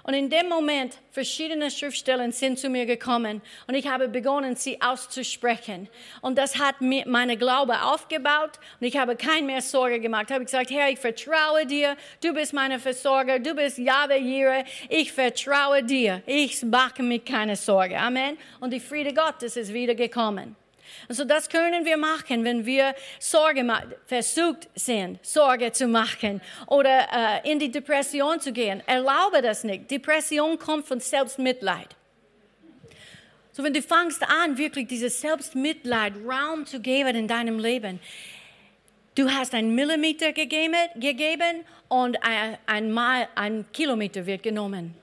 Und 0.05 0.13
in 0.13 0.29
dem 0.29 0.47
Moment, 0.47 0.99
verschiedene 1.09 1.71
Schriftstellen 1.71 2.31
sind 2.31 2.59
zu 2.59 2.69
mir 2.69 2.85
gekommen 2.85 3.41
und 3.65 3.73
ich 3.73 3.87
habe 3.87 4.07
begonnen, 4.07 4.55
sie 4.55 4.79
auszusprechen. 4.79 5.89
Und 6.21 6.37
das 6.37 6.59
hat 6.59 6.79
mir 6.79 7.07
meine 7.07 7.37
Glaube 7.37 7.81
aufgebaut 7.81 8.51
und 8.79 8.85
ich 8.85 8.97
habe 8.97 9.15
kein 9.15 9.47
mehr 9.47 9.63
Sorge 9.63 9.99
gemacht. 9.99 10.25
Ich 10.27 10.35
habe 10.35 10.45
gesagt, 10.45 10.69
Herr, 10.69 10.91
ich 10.91 10.99
vertraue 10.99 11.65
dir. 11.65 11.97
Du 12.23 12.35
bist 12.35 12.53
meine 12.53 12.77
Versorger. 12.77 13.39
Du 13.39 13.55
bist 13.55 13.79
Yahweh 13.79 14.19
Jireh. 14.19 14.65
Ich 14.89 15.11
vertraue 15.11 15.81
dir. 15.81 16.21
Ich 16.27 16.61
mache 16.61 17.01
mir 17.01 17.17
keine 17.17 17.55
Sorge. 17.55 17.97
Amen. 17.97 18.37
Und 18.59 18.73
die 18.73 18.79
Friede 18.79 19.11
Gottes 19.11 19.57
ist 19.57 19.73
wieder 19.73 19.95
gekommen. 19.95 20.55
Also 21.07 21.25
das 21.25 21.49
können 21.49 21.85
wir 21.85 21.97
machen, 21.97 22.43
wenn 22.43 22.65
wir 22.65 22.95
Sorge 23.19 23.65
versucht 24.05 24.67
sind, 24.75 25.25
Sorge 25.25 25.71
zu 25.71 25.87
machen 25.87 26.41
oder 26.67 27.07
äh, 27.43 27.51
in 27.51 27.59
die 27.59 27.71
Depression 27.71 28.39
zu 28.39 28.51
gehen. 28.51 28.81
Erlaube 28.85 29.41
das 29.41 29.63
nicht. 29.63 29.89
Depression 29.91 30.57
kommt 30.57 30.87
von 30.87 30.99
Selbstmitleid. 30.99 31.95
So 33.51 33.63
wenn 33.63 33.73
du 33.73 33.81
fangst 33.81 34.21
an, 34.21 34.57
wirklich 34.57 34.87
dieses 34.87 35.21
Selbstmitleid 35.21 36.13
Raum 36.27 36.65
zu 36.65 36.81
geben 36.81 37.15
in 37.15 37.27
deinem 37.27 37.57
Leben, 37.57 38.01
du 39.15 39.29
hast 39.29 39.53
einen 39.53 39.73
Millimeter 39.73 40.33
gegeben, 40.33 40.75
gegeben 40.95 41.63
und 41.87 42.17
ein, 42.21 42.57
ein, 42.65 42.97
ein 43.35 43.65
Kilometer 43.71 44.25
wird 44.25 44.43
genommen. 44.43 44.95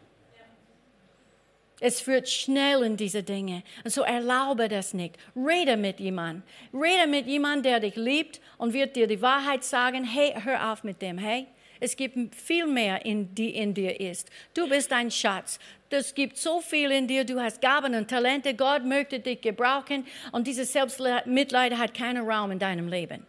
Es 1.85 2.01
führt 2.01 2.29
schnell 2.29 2.85
in 2.85 2.97
diese 2.97 3.25
Dinge. 3.25 3.64
Und 3.83 3.90
so 3.90 4.03
erlaube 4.03 4.68
das 4.68 4.95
nicht. 4.95 5.16
Rede 5.35 5.77
mit 5.77 5.99
jemandem. 5.99 6.45
Rede 6.73 7.09
mit 7.09 7.27
jemandem, 7.27 7.64
der 7.64 7.81
dich 7.81 7.97
liebt 7.97 8.40
und 8.57 8.73
wird 8.73 8.95
dir 8.95 9.09
die 9.09 9.21
Wahrheit 9.21 9.64
sagen. 9.64 10.05
Hey, 10.05 10.33
hör 10.45 10.73
auf 10.73 10.85
mit 10.85 11.03
dem. 11.03 11.18
Hey, 11.18 11.49
es 11.81 11.97
gibt 11.97 12.37
viel 12.37 12.68
mehr, 12.68 13.05
in, 13.05 13.35
die 13.35 13.51
in 13.57 13.75
dir 13.75 13.99
ist. 13.99 14.31
Du 14.55 14.68
bist 14.68 14.92
ein 14.92 15.11
Schatz. 15.11 15.59
Es 15.90 16.14
gibt 16.14 16.37
so 16.37 16.61
viel 16.61 16.92
in 16.92 17.09
dir. 17.09 17.25
Du 17.25 17.40
hast 17.40 17.61
Gaben 17.61 17.97
und 17.97 18.09
Talente. 18.09 18.55
Gott 18.55 18.85
möchte 18.85 19.18
dich 19.18 19.40
gebrauchen. 19.40 20.07
Und 20.31 20.47
dieses 20.47 20.73
Selbstmitleid 20.73 21.77
hat 21.77 21.95
keinen 21.95 22.31
Raum 22.31 22.53
in 22.53 22.61
deinem 22.61 22.87
Leben. 22.87 23.27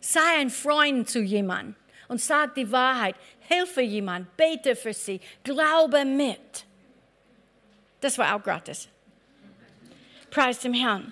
Sei 0.00 0.20
ein 0.36 0.50
Freund 0.50 1.08
zu 1.08 1.22
jemandem 1.22 1.76
und 2.08 2.20
sag 2.20 2.54
die 2.56 2.70
Wahrheit. 2.70 3.14
Hilfe 3.48 3.80
jemand. 3.80 4.36
Bete 4.36 4.76
für 4.76 4.92
sie. 4.92 5.18
Glaube 5.42 6.04
mit. 6.04 6.53
Das 8.04 8.18
war 8.18 8.36
auch 8.36 8.42
gratis. 8.42 8.88
Preis 10.30 10.58
dem 10.58 10.74
Herrn. 10.74 11.10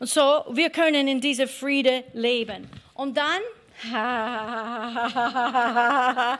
Und 0.00 0.08
so, 0.08 0.44
wir 0.50 0.70
können 0.70 1.06
in 1.06 1.20
dieser 1.20 1.46
Friede 1.46 2.02
leben. 2.12 2.68
Und 2.94 3.16
dann, 3.16 3.40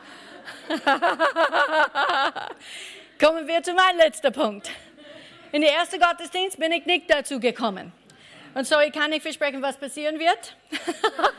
kommen 3.20 3.46
wir 3.46 3.62
zu 3.62 3.72
meinem 3.72 3.98
letzten 3.98 4.32
Punkt. 4.32 4.68
In 5.52 5.60
der 5.60 5.74
ersten 5.74 6.00
Gottesdienst 6.00 6.58
bin 6.58 6.72
ich 6.72 6.84
nicht 6.84 7.08
dazu 7.08 7.38
gekommen. 7.38 7.92
Und 8.54 8.66
so, 8.66 8.80
ich 8.80 8.92
kann 8.92 9.10
nicht 9.10 9.22
versprechen, 9.22 9.62
was 9.62 9.76
passieren 9.76 10.18
wird. 10.18 10.56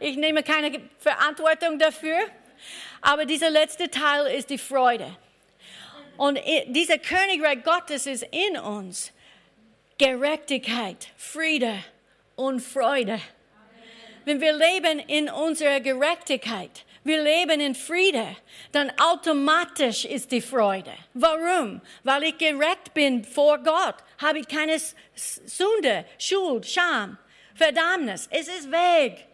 ich 0.00 0.16
nehme 0.16 0.42
keine 0.42 0.80
Verantwortung 0.98 1.78
dafür. 1.78 2.18
Aber 3.00 3.26
dieser 3.26 3.50
letzte 3.50 3.88
Teil 3.88 4.26
ist 4.26 4.50
die 4.50 4.58
Freude. 4.58 5.16
Und 6.16 6.38
dieser 6.68 6.98
Königreich 6.98 7.62
Gottes 7.62 8.06
ist 8.06 8.26
in 8.30 8.58
uns. 8.58 9.12
Gerechtigkeit, 9.98 11.08
Friede 11.16 11.74
und 12.34 12.60
Freude. 12.60 13.20
Wenn 14.24 14.40
wir 14.40 14.52
leben 14.52 14.98
in 14.98 15.30
unserer 15.30 15.80
Gerechtigkeit, 15.80 16.84
wir 17.04 17.22
leben 17.22 17.60
in 17.60 17.74
Friede, 17.74 18.36
dann 18.72 18.90
automatisch 18.98 20.04
ist 20.04 20.32
die 20.32 20.40
Freude. 20.40 20.92
Warum? 21.14 21.80
Weil 22.02 22.24
ich 22.24 22.38
gerecht 22.38 22.92
bin 22.92 23.24
vor 23.24 23.58
Gott, 23.58 23.94
habe 24.18 24.40
ich 24.40 24.48
keine 24.48 24.76
Sünde, 25.14 26.04
Schuld, 26.18 26.66
Scham, 26.66 27.16
Verdammnis. 27.54 28.28
Es 28.30 28.48
ist 28.48 28.70
weg. 28.72 29.28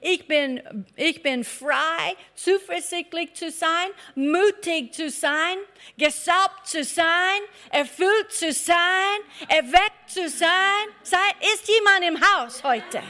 Ich 0.00 0.26
bin, 0.26 0.62
ich 0.96 1.22
bin 1.22 1.44
frei, 1.44 2.16
zuversichtlich 2.34 3.34
zu 3.34 3.50
sein, 3.50 3.90
mutig 4.14 4.92
zu 4.92 5.10
sein, 5.10 5.58
gesalbt 5.98 6.66
zu 6.66 6.84
sein, 6.84 7.40
erfüllt 7.70 8.32
zu 8.32 8.52
sein, 8.52 8.76
erweckt 9.48 10.08
zu 10.08 10.28
sein. 10.28 10.58
Ist 11.54 11.68
jemand 11.68 12.04
im 12.04 12.20
Haus 12.20 12.62
heute? 12.62 13.02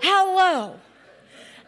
Hello. 0.00 0.74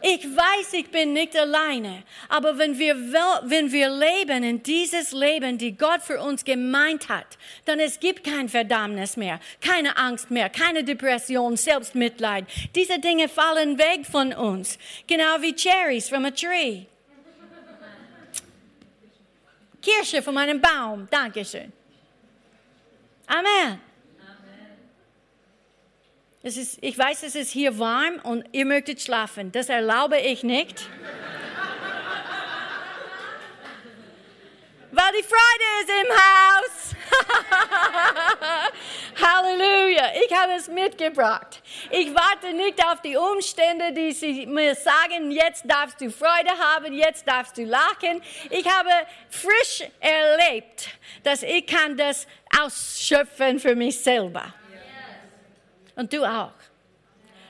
Ich 0.03 0.25
weiß, 0.25 0.73
ich 0.73 0.89
bin 0.89 1.13
nicht 1.13 1.37
alleine, 1.37 2.03
aber 2.27 2.57
wenn 2.57 2.79
wir, 2.79 2.95
wenn 2.95 3.71
wir 3.71 3.89
leben 3.89 4.43
in 4.43 4.63
dieses 4.63 5.11
Leben, 5.11 5.59
die 5.59 5.77
Gott 5.77 6.01
für 6.01 6.19
uns 6.19 6.43
gemeint 6.43 7.07
hat, 7.07 7.37
dann 7.65 7.79
es 7.79 7.99
gibt 7.99 8.23
kein 8.23 8.49
Verdammnis 8.49 9.15
mehr, 9.15 9.39
keine 9.61 9.95
Angst 9.97 10.31
mehr, 10.31 10.49
keine 10.49 10.83
Depression, 10.83 11.55
Selbstmitleid. 11.55 12.45
Diese 12.73 12.97
Dinge 12.97 13.29
fallen 13.29 13.77
weg 13.77 14.07
von 14.11 14.33
uns, 14.33 14.79
genau 15.05 15.39
wie 15.41 15.53
Cherries 15.53 16.09
from 16.09 16.25
a 16.25 16.31
tree. 16.31 16.85
Kirsche 19.81 20.21
von 20.21 20.37
einem 20.37 20.59
Baum. 20.61 21.07
Dankeschön. 21.11 21.71
Amen. 23.27 23.90
Ist, 26.43 26.79
ich 26.81 26.97
weiß, 26.97 27.21
es 27.23 27.35
ist 27.35 27.51
hier 27.51 27.77
warm 27.77 28.19
und 28.23 28.45
ihr 28.51 28.65
möchtet 28.65 28.99
schlafen. 28.99 29.51
Das 29.51 29.69
erlaube 29.69 30.17
ich 30.17 30.41
nicht. 30.41 30.81
Weil 34.91 35.11
die 35.17 35.23
Freude 35.23 35.63
ist 35.81 35.89
im 36.01 36.09
Haus. 36.17 36.95
Halleluja. 39.21 40.11
Ich 40.25 40.35
habe 40.35 40.53
es 40.53 40.67
mitgebracht. 40.67 41.61
Ich 41.91 42.13
warte 42.13 42.51
nicht 42.53 42.83
auf 42.85 43.01
die 43.01 43.15
Umstände, 43.15 43.93
die 43.93 44.11
sie 44.11 44.47
mir 44.47 44.73
sagen, 44.73 45.29
jetzt 45.29 45.63
darfst 45.65 46.01
du 46.01 46.09
Freude 46.09 46.49
haben, 46.57 46.91
jetzt 46.93 47.27
darfst 47.27 47.55
du 47.57 47.65
lachen. 47.65 48.21
Ich 48.49 48.67
habe 48.67 48.89
frisch 49.29 49.83
erlebt, 49.99 50.89
dass 51.23 51.43
ich 51.43 51.67
kann 51.67 51.95
das 51.95 52.25
ausschöpfen 52.59 53.59
für 53.59 53.75
mich 53.75 53.99
selber. 53.99 54.55
Und 55.95 56.11
du 56.13 56.23
auch. 56.23 56.53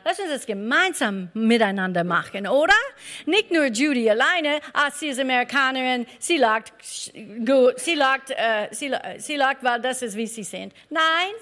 Lass 0.04 0.19
uns 0.19 0.30
das 0.30 0.45
gemeinsam 0.47 1.30
miteinander 1.34 2.04
machen, 2.04 2.47
oder? 2.47 2.73
Nicht 3.27 3.51
nur 3.51 3.65
Judy 3.65 4.10
alleine, 4.10 4.60
ah, 4.73 4.89
sie 4.89 5.10
ist 5.10 5.19
Amerikanerin, 5.19 6.08
sie 6.17 6.38
lacht 6.38 6.73
gut, 7.45 7.80
sie 7.80 7.93
lacht, 7.93 8.32
äh, 8.32 8.67
sie, 8.71 8.91
sie 9.19 9.36
lacht, 9.36 9.58
weil 9.62 9.80
das 9.80 10.01
ist, 10.01 10.15
wie 10.15 10.25
sie 10.25 10.43
sind. 10.43 10.73
Nein, 10.89 11.34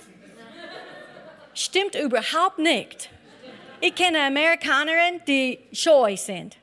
stimmt 1.54 1.96
überhaupt 1.96 2.60
nicht. 2.60 3.10
Ich 3.80 3.96
kenne 3.96 4.20
Amerikanerinnen, 4.24 5.22
die 5.26 5.60
scheu 5.72 6.18
sind 6.18 6.58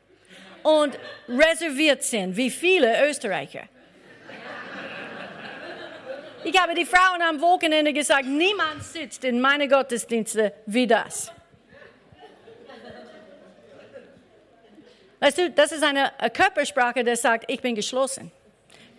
und 0.62 0.98
reserviert 1.26 2.02
sind, 2.02 2.36
wie 2.36 2.50
viele 2.50 3.08
Österreicher. 3.08 3.62
Ich 6.46 6.56
habe 6.60 6.76
die 6.76 6.86
Frauen 6.86 7.20
am 7.22 7.40
Wochenende 7.40 7.92
gesagt, 7.92 8.24
niemand 8.24 8.80
sitzt 8.80 9.24
in 9.24 9.40
meine 9.40 9.66
Gottesdienste 9.66 10.52
wie 10.66 10.86
das. 10.86 11.32
Weißt 15.18 15.38
du, 15.38 15.50
das 15.50 15.72
ist 15.72 15.82
eine 15.82 16.12
Körpersprache, 16.32 17.02
die 17.02 17.16
sagt, 17.16 17.50
ich 17.50 17.60
bin 17.60 17.74
geschlossen. 17.74 18.30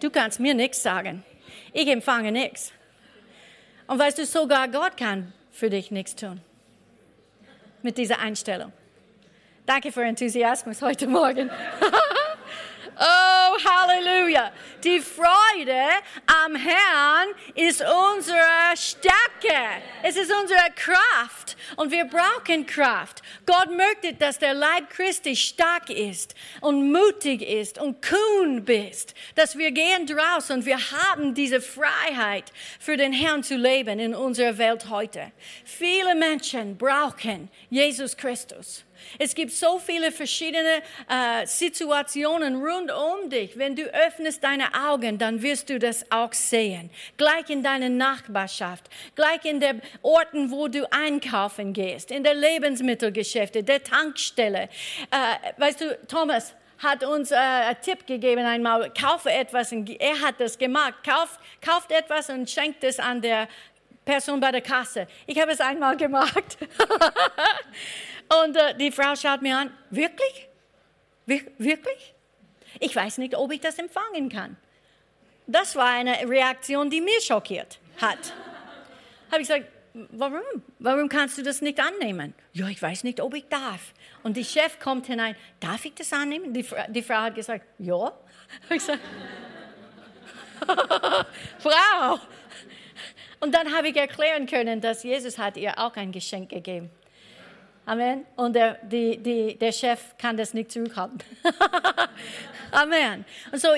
Du 0.02 0.10
kannst 0.10 0.42
mir 0.42 0.54
nichts 0.56 0.84
sagen. 0.84 1.24
Ich 1.72 1.88
empfange 1.88 2.34
nichts. 2.34 2.74
Und 3.88 3.98
weißt 3.98 4.18
du, 4.18 4.26
sogar 4.26 4.68
Gott 4.68 4.98
kann 4.98 5.32
für 5.50 5.70
dich 5.70 5.90
nichts 5.90 6.18
tun. 6.18 6.42
Mit 7.82 7.98
dieser 7.98 8.20
Einstellung. 8.20 8.74
Danke 9.66 9.94
für 9.94 10.04
Enthusiasmus 10.04 10.82
heute 10.82 11.08
Morgen. 11.08 11.50
Halleluja. 13.98 14.52
Die 14.84 15.00
Freude 15.00 15.82
am 16.46 16.56
Herrn 16.56 17.30
ist 17.56 17.82
unsere 17.82 18.38
Stärke. 18.76 19.58
Es 20.04 20.16
ist 20.16 20.32
unsere 20.32 20.60
Kraft. 20.76 21.58
Und 21.76 21.92
wir 21.92 22.06
brauchen 22.06 22.66
Kraft. 22.66 23.22
Gott 23.46 23.70
möchte, 23.72 24.14
dass 24.14 24.40
der 24.40 24.54
Leib 24.54 24.90
Christi 24.90 25.36
stark 25.36 25.90
ist 25.90 26.36
und 26.62 26.92
mutig 26.92 27.42
ist 27.42 27.80
und 27.80 28.02
kühn 28.02 28.64
bist. 28.64 29.14
Dass 29.36 29.58
wir 29.58 29.72
gehen 29.72 30.06
draus 30.06 30.52
und 30.52 30.66
wir 30.66 30.78
haben 30.78 31.34
diese 31.34 31.62
Freiheit 31.62 32.52
für 32.80 32.98
den 32.98 33.14
Herrn 33.14 33.44
zu 33.44 33.56
leben 33.56 34.00
in 34.00 34.14
unserer 34.14 34.58
Welt 34.58 34.90
heute. 34.90 35.32
Viele 35.66 36.16
Menschen 36.16 36.78
brauchen 36.78 37.50
Jesus 37.70 38.16
Christus. 38.16 38.87
Es 39.20 39.36
gibt 39.36 39.52
so 39.52 39.80
viele 39.80 40.12
verschiedene 40.12 40.82
äh, 41.10 41.46
Situationen 41.46 42.56
rund 42.56 42.92
um 42.92 43.30
dich. 43.30 43.58
Wenn 43.58 43.76
du 43.76 43.84
öffnest 43.84 44.44
deine 44.44 44.74
Augen, 44.90 45.18
dann 45.18 45.42
wirst 45.42 45.70
du 45.70 45.80
das 45.80 46.10
auch 46.12 46.34
sehen. 46.34 46.90
Gleich 47.18 47.50
in 47.50 47.64
deiner 47.64 47.90
Nachbarschaft, 47.90 48.86
gleich 49.16 49.46
in 49.46 49.60
den 49.60 49.82
Orten, 50.02 50.52
wo 50.52 50.68
du 50.68 50.92
einkaufen 50.92 51.74
gehst, 51.74 52.12
in 52.12 52.24
der 52.24 52.36
Lebensmittelgeschäfte, 52.36 53.64
der 53.64 53.84
Tankstelle. 53.84 54.70
Äh, 55.12 55.60
weißt 55.60 55.82
du, 55.82 55.98
Thomas, 56.08 56.54
hat 56.80 57.04
uns 57.04 57.32
äh, 57.32 57.36
einen 57.36 57.82
Tipp 57.82 58.06
gegeben 58.06 58.46
einmal, 58.46 58.92
kaufe 58.94 59.32
etwas, 59.32 59.72
und 59.72 59.90
er 60.00 60.22
hat 60.22 60.40
das 60.40 60.58
gemacht, 60.58 60.96
kauft, 61.04 61.40
kauft 61.62 61.92
etwas 61.92 62.30
und 62.30 62.50
schenkt 62.50 62.84
es 62.84 63.00
an 63.00 63.22
der 63.22 63.48
Person 64.06 64.40
bei 64.40 64.52
der 64.52 64.62
Kasse. 64.62 65.08
Ich 65.26 65.40
habe 65.40 65.52
es 65.52 65.60
einmal 65.60 65.98
gemacht. 65.98 66.58
Und 68.44 68.56
äh, 68.56 68.76
die 68.78 68.92
Frau 68.92 69.16
schaut 69.16 69.42
mir 69.42 69.58
an, 69.58 69.72
wirklich? 69.90 70.48
Wir 71.26 71.42
wirklich? 71.58 72.14
Ich 72.80 72.96
weiß 72.96 73.18
nicht, 73.18 73.36
ob 73.36 73.52
ich 73.52 73.62
das 73.62 73.80
empfangen 73.80 74.30
kann. 74.30 74.58
Das 75.46 75.76
war 75.76 75.90
eine 75.90 76.28
Reaktion, 76.28 76.90
die 76.90 77.02
mich 77.02 77.24
schockiert 77.26 77.80
hat. 78.02 78.34
Habe 79.32 79.42
ich 79.42 79.48
gesagt, 79.48 79.66
warum? 80.12 80.42
Warum 80.80 81.10
kannst 81.10 81.38
du 81.38 81.44
das 81.44 81.62
nicht 81.62 81.80
annehmen? 81.80 82.34
Ja, 82.54 82.68
ich 82.68 82.82
weiß 82.82 83.04
nicht, 83.04 83.22
ob 83.22 83.34
ich 83.34 83.48
darf. 83.48 83.94
Und 84.24 84.38
die 84.38 84.46
Chef 84.46 84.80
kommt 84.80 85.08
hinein, 85.08 85.36
darf 85.60 85.86
ich 85.86 85.94
das 85.96 86.12
annehmen? 86.14 86.54
Die, 86.54 86.66
die 86.90 87.02
Frau 87.02 87.16
hat 87.16 87.36
gesagt, 87.36 87.66
ja. 87.80 87.96
Habe 87.96 88.16
ich 88.70 88.78
gesagt, 88.78 89.00
Frau. 91.60 92.20
Und 93.40 93.54
dann 93.54 93.74
habe 93.74 93.90
ich 93.90 93.96
erklären 93.96 94.48
können, 94.48 94.82
dass 94.82 95.04
Jesus 95.04 95.38
hat 95.38 95.58
ihr 95.58 95.78
auch 95.78 95.96
ein 95.96 96.12
Geschenk 96.12 96.50
gegeben. 96.50 96.90
Amen. 97.88 98.26
Und 98.36 98.54
der, 98.54 98.74
die, 98.84 99.18
die, 99.18 99.56
der 99.56 99.72
Chef 99.72 100.18
kann 100.18 100.36
das 100.36 100.54
nicht 100.54 100.74
zurückhalten. 100.74 101.20
Amen. 102.72 103.24
Und 103.50 103.62
so 103.62 103.70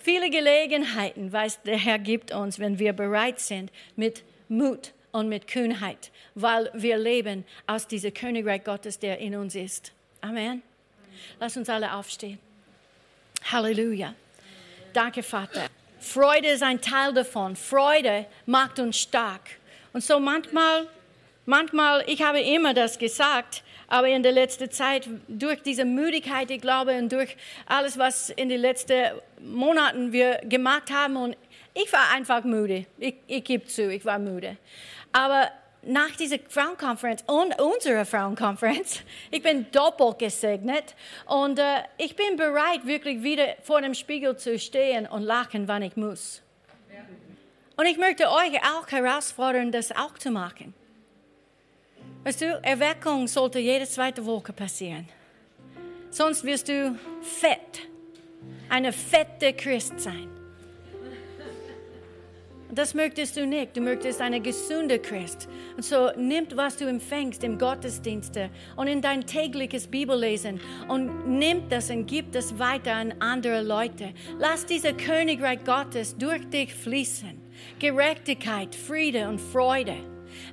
viele 0.00 0.30
Gelegenheiten, 0.30 1.32
weiß 1.32 1.62
der 1.62 1.76
Herr 1.76 1.98
gibt 1.98 2.32
uns, 2.32 2.60
wenn 2.60 2.78
wir 2.78 2.92
bereit 2.92 3.40
sind 3.40 3.72
mit 3.96 4.22
Mut 4.48 4.92
und 5.10 5.28
mit 5.28 5.48
Kühnheit, 5.48 6.12
weil 6.36 6.70
wir 6.74 6.96
leben 6.96 7.44
aus 7.66 7.88
diesem 7.88 8.14
Königreich 8.14 8.62
Gottes, 8.62 9.00
der 9.00 9.18
in 9.18 9.34
uns 9.34 9.56
ist. 9.56 9.90
Amen. 10.20 10.62
Lass 11.40 11.56
uns 11.56 11.68
alle 11.68 11.92
aufstehen. 11.92 12.38
Halleluja. 13.50 14.14
Danke, 14.92 15.24
Vater. 15.24 15.66
Freude 15.98 16.50
ist 16.50 16.62
ein 16.62 16.80
Teil 16.80 17.12
davon. 17.12 17.56
Freude 17.56 18.26
macht 18.46 18.78
uns 18.78 18.96
stark. 18.96 19.42
Und 19.92 20.04
so 20.04 20.20
manchmal 20.20 20.86
Manchmal, 21.50 22.04
ich 22.06 22.22
habe 22.22 22.40
immer 22.40 22.74
das 22.74 22.96
gesagt, 22.96 23.64
aber 23.88 24.06
in 24.06 24.22
der 24.22 24.30
letzten 24.30 24.70
Zeit, 24.70 25.08
durch 25.26 25.60
diese 25.64 25.84
Müdigkeit, 25.84 26.48
ich 26.48 26.60
glaube, 26.60 26.96
und 26.96 27.10
durch 27.10 27.36
alles, 27.66 27.98
was 27.98 28.30
in 28.30 28.48
den 28.48 28.60
letzten 28.60 28.94
Monaten 29.40 30.12
wir 30.12 30.38
gemacht 30.44 30.92
haben, 30.92 31.16
und 31.16 31.36
ich 31.74 31.92
war 31.92 32.12
einfach 32.14 32.44
müde. 32.44 32.86
Ich, 32.98 33.16
ich 33.26 33.42
gebe 33.42 33.66
zu, 33.66 33.90
ich 33.90 34.04
war 34.04 34.20
müde. 34.20 34.58
Aber 35.10 35.50
nach 35.82 36.12
dieser 36.12 36.36
Frauenkonferenz 36.48 37.24
und 37.26 37.60
unserer 37.60 38.04
Frauenkonferenz, 38.04 39.00
ich 39.32 39.42
bin 39.42 39.66
doppelt 39.72 40.20
gesegnet 40.20 40.94
und 41.26 41.58
äh, 41.58 41.82
ich 41.98 42.14
bin 42.14 42.36
bereit, 42.36 42.86
wirklich 42.86 43.24
wieder 43.24 43.56
vor 43.64 43.82
dem 43.82 43.94
Spiegel 43.94 44.36
zu 44.36 44.56
stehen 44.56 45.08
und 45.08 45.24
lachen, 45.24 45.66
wann 45.66 45.82
ich 45.82 45.96
muss. 45.96 46.42
Und 47.76 47.86
ich 47.86 47.98
möchte 47.98 48.30
euch 48.30 48.56
auch 48.72 48.86
herausfordern, 48.88 49.72
das 49.72 49.90
auch 49.90 50.16
zu 50.16 50.30
machen. 50.30 50.74
Weißt 52.24 52.40
du, 52.42 52.60
Erweckung 52.62 53.26
sollte 53.26 53.58
jede 53.58 53.86
zweite 53.86 54.24
Woche 54.24 54.52
passieren. 54.52 55.08
Sonst 56.10 56.44
wirst 56.44 56.68
du 56.68 56.98
fett, 57.22 57.88
eine 58.68 58.92
fette 58.92 59.52
Christ 59.52 60.00
sein. 60.00 60.28
Das 62.72 62.94
möchtest 62.94 63.36
du 63.36 63.46
nicht. 63.46 63.76
Du 63.76 63.80
möchtest 63.80 64.20
eine 64.20 64.40
gesunde 64.40 64.98
Christ. 65.00 65.48
Und 65.76 65.84
so 65.84 66.10
nimm, 66.16 66.46
was 66.54 66.76
du 66.76 66.86
empfängst 66.86 67.42
im 67.42 67.58
Gottesdienste 67.58 68.50
und 68.76 68.86
in 68.86 69.02
dein 69.02 69.26
tägliches 69.26 69.88
Bibellesen 69.88 70.60
und 70.88 71.26
nimm 71.26 71.68
das 71.68 71.90
und 71.90 72.06
gib 72.06 72.30
das 72.32 72.58
weiter 72.58 72.94
an 72.94 73.14
andere 73.18 73.62
Leute. 73.62 74.12
Lass 74.38 74.66
dieser 74.66 74.92
Königreich 74.92 75.64
Gottes 75.64 76.16
durch 76.16 76.48
dich 76.48 76.72
fließen. 76.72 77.40
Gerechtigkeit, 77.80 78.74
Friede 78.74 79.28
und 79.28 79.40
Freude. 79.40 79.96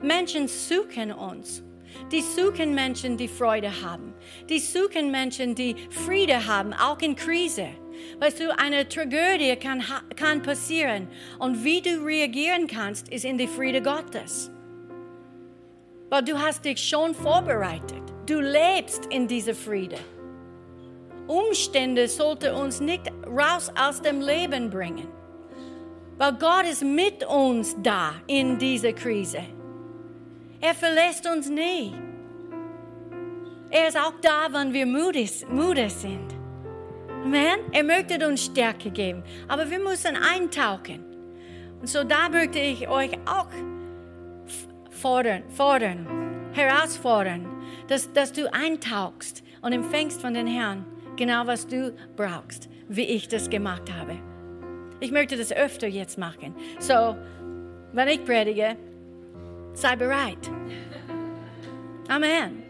Menschen 0.02 0.48
suchen 0.48 1.12
uns. 1.12 1.64
Die 2.12 2.22
suchen 2.22 2.74
Menschen, 2.74 3.18
die 3.18 3.28
Freude 3.28 3.72
haben. 3.82 4.14
Die 4.50 4.60
suchen 4.60 5.12
Menschen, 5.12 5.56
die 5.56 5.76
Friede 5.90 6.46
haben, 6.46 6.74
auch 6.74 7.00
in 7.02 7.16
Krise. 7.16 7.68
Weißt 8.20 8.40
du, 8.40 8.58
eine 8.58 8.88
Tragödie 8.88 9.56
kann, 9.56 9.84
kann 10.16 10.42
passieren 10.42 11.08
und 11.40 11.64
wie 11.64 11.82
du 11.82 12.04
reagieren 12.04 12.68
kannst, 12.68 13.10
ist 13.10 13.26
in 13.26 13.38
die 13.38 13.48
Friede 13.48 13.82
Gottes. 13.82 14.52
Weil 16.10 16.24
du 16.24 16.40
hast 16.40 16.64
dich 16.64 16.80
schon 16.80 17.14
vorbereitet. 17.14 18.04
Du 18.26 18.40
lebst 18.40 19.08
in 19.08 19.28
dieser 19.28 19.56
Friede. 19.56 19.98
Umstände 21.28 22.08
sollten 22.08 22.56
uns 22.56 22.80
nicht 22.80 23.12
raus 23.26 23.72
aus 23.78 24.02
dem 24.02 24.22
Leben 24.22 24.70
bringen. 24.70 25.08
Weil 26.18 26.34
Gott 26.34 26.66
ist 26.66 26.84
mit 26.84 27.26
uns 27.26 27.76
da 27.84 28.14
in 28.28 28.58
dieser 28.58 28.94
Krise. 28.94 29.42
Er 30.60 30.74
verlässt 30.74 31.28
uns 31.28 31.50
nie. 31.50 31.94
Er 33.70 33.90
ist 33.90 33.98
auch 33.98 34.14
da, 34.22 34.48
wenn 34.52 34.74
wir 34.74 34.86
müde, 34.86 35.28
sind. 35.28 36.36
Amen. 37.24 37.60
Er 37.72 37.84
möchte 37.84 38.26
uns 38.26 38.46
Stärke 38.46 38.90
geben, 38.90 39.24
aber 39.48 39.70
wir 39.70 39.80
müssen 39.80 40.16
eintauchen. 40.16 41.04
Und 41.80 41.88
so 41.88 42.04
da 42.04 42.30
möchte 42.30 42.60
ich 42.60 42.88
euch 42.88 43.12
auch 43.26 43.50
fordern, 44.90 45.44
fordern 45.50 46.08
herausfordern, 46.54 47.46
dass, 47.88 48.12
dass 48.14 48.34
du 48.34 48.52
eintauchst 48.52 49.44
und 49.62 49.74
empfängst 49.74 50.22
von 50.22 50.34
den 50.34 50.48
Herrn 50.48 50.86
genau, 51.16 51.46
was 51.46 51.68
du 51.68 51.94
brauchst, 52.16 52.70
wie 52.88 53.04
ich 53.04 53.28
das 53.28 53.50
gemacht 53.50 53.92
habe. 53.94 54.18
Ich 55.00 55.12
möchte 55.12 55.38
das 55.38 55.52
öfter 55.52 55.88
jetzt 55.88 56.18
machen. 56.18 56.56
So, 56.80 57.16
wenn 57.94 58.08
ich 58.08 58.26
predige, 58.26 58.76
sei 59.78 59.96
bereit. 59.96 60.50
Amen. 62.08 62.64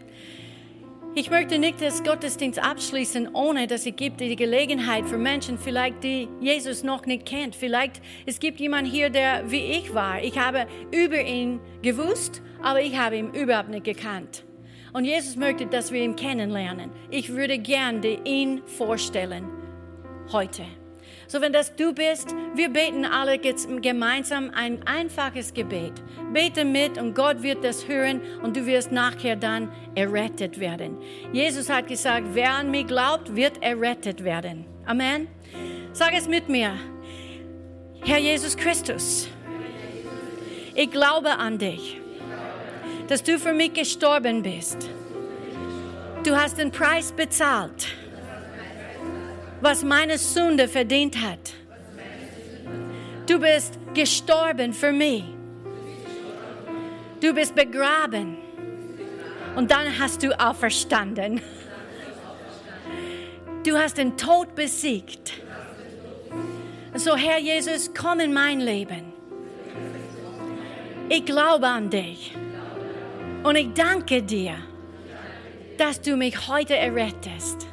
Ich 1.15 1.31
möchte 1.31 1.57
nicht 1.57 1.81
das 1.81 2.03
Gottesdienst 2.03 2.59
abschließen, 2.59 3.33
ohne 3.33 3.65
dass 3.65 3.85
ich 3.87 3.95
gebe 3.95 4.17
die 4.17 4.35
Gelegenheit 4.35 5.07
für 5.07 5.17
Menschen, 5.17 5.57
vielleicht 5.57 6.03
die 6.03 6.27
Jesus 6.41 6.83
noch 6.83 7.05
nicht 7.07 7.25
kennt. 7.25 7.55
Vielleicht 7.55 8.01
es 8.27 8.39
gibt 8.39 8.59
jemand 8.59 8.87
hier, 8.87 9.09
der 9.09 9.49
wie 9.49 9.63
ich 9.63 9.95
war. 9.95 10.21
Ich 10.21 10.37
habe 10.37 10.67
über 10.91 11.19
ihn 11.19 11.59
gewusst, 11.81 12.43
aber 12.61 12.81
ich 12.81 12.95
habe 12.95 13.17
ihn 13.17 13.33
überhaupt 13.33 13.69
nicht 13.69 13.85
gekannt. 13.85 14.43
Und 14.93 15.05
Jesus 15.05 15.35
möchte, 15.37 15.65
dass 15.65 15.91
wir 15.91 16.01
ihn 16.01 16.15
kennenlernen. 16.15 16.91
Ich 17.09 17.29
würde 17.29 17.57
gerne 17.57 18.19
ihn 18.25 18.61
vorstellen 18.65 19.49
heute. 20.31 20.65
So, 21.27 21.41
wenn 21.41 21.51
das 21.51 21.75
du 21.75 21.93
bist, 21.93 22.33
wir 22.55 22.69
beten 22.69 23.03
alle 23.03 23.37
gemeinsam 23.37 24.49
ein 24.55 24.81
einfaches 24.87 25.53
Gebet. 25.53 25.91
Bete 26.31 26.63
mit 26.63 26.97
und 26.97 27.15
Gott 27.15 27.43
wird 27.43 27.65
das 27.65 27.85
hören 27.87 28.21
und 28.41 28.55
du 28.55 28.65
wirst 28.65 28.93
nachher 28.93 29.35
dann 29.35 29.69
errettet 29.93 30.57
werden. 30.57 30.97
Jesus 31.33 31.69
hat 31.69 31.87
gesagt, 31.87 32.27
wer 32.31 32.53
an 32.53 32.71
mich 32.71 32.87
glaubt, 32.87 33.35
wird 33.35 33.61
errettet 33.61 34.23
werden. 34.23 34.65
Amen. 34.85 35.27
Sag 35.91 36.13
es 36.17 36.29
mit 36.29 36.47
mir. 36.47 36.71
Herr 38.05 38.19
Jesus 38.19 38.55
Christus, 38.55 39.27
ich 40.75 40.89
glaube 40.91 41.31
an 41.31 41.57
dich, 41.57 41.99
dass 43.09 43.21
du 43.21 43.37
für 43.37 43.51
mich 43.51 43.73
gestorben 43.73 44.43
bist. 44.43 44.89
Du 46.23 46.37
hast 46.37 46.57
den 46.57 46.71
Preis 46.71 47.11
bezahlt 47.11 47.87
was 49.61 49.83
meine 49.83 50.17
Sünde 50.17 50.67
verdient 50.67 51.21
hat. 51.21 51.53
Du 53.25 53.39
bist 53.39 53.77
gestorben 53.93 54.73
für 54.73 54.91
mich. 54.91 55.23
Du 57.19 57.33
bist 57.33 57.55
begraben. 57.55 58.37
Und 59.55 59.71
dann 59.71 59.99
hast 59.99 60.21
du 60.23 60.39
auferstanden. 60.39 61.41
Du 63.65 63.77
hast 63.77 63.97
den 63.97 64.15
Tod 64.15 64.55
besiegt. 64.55 65.33
So, 66.93 67.15
Herr 67.15 67.39
Jesus, 67.39 67.91
komm 67.93 68.19
in 68.19 68.33
mein 68.33 68.59
Leben. 68.59 69.13
Ich 71.09 71.25
glaube 71.25 71.67
an 71.67 71.89
dich. 71.89 72.35
Und 73.43 73.55
ich 73.55 73.73
danke 73.73 74.21
dir, 74.21 74.55
dass 75.77 76.01
du 76.01 76.15
mich 76.15 76.47
heute 76.47 76.75
errettest. 76.75 77.67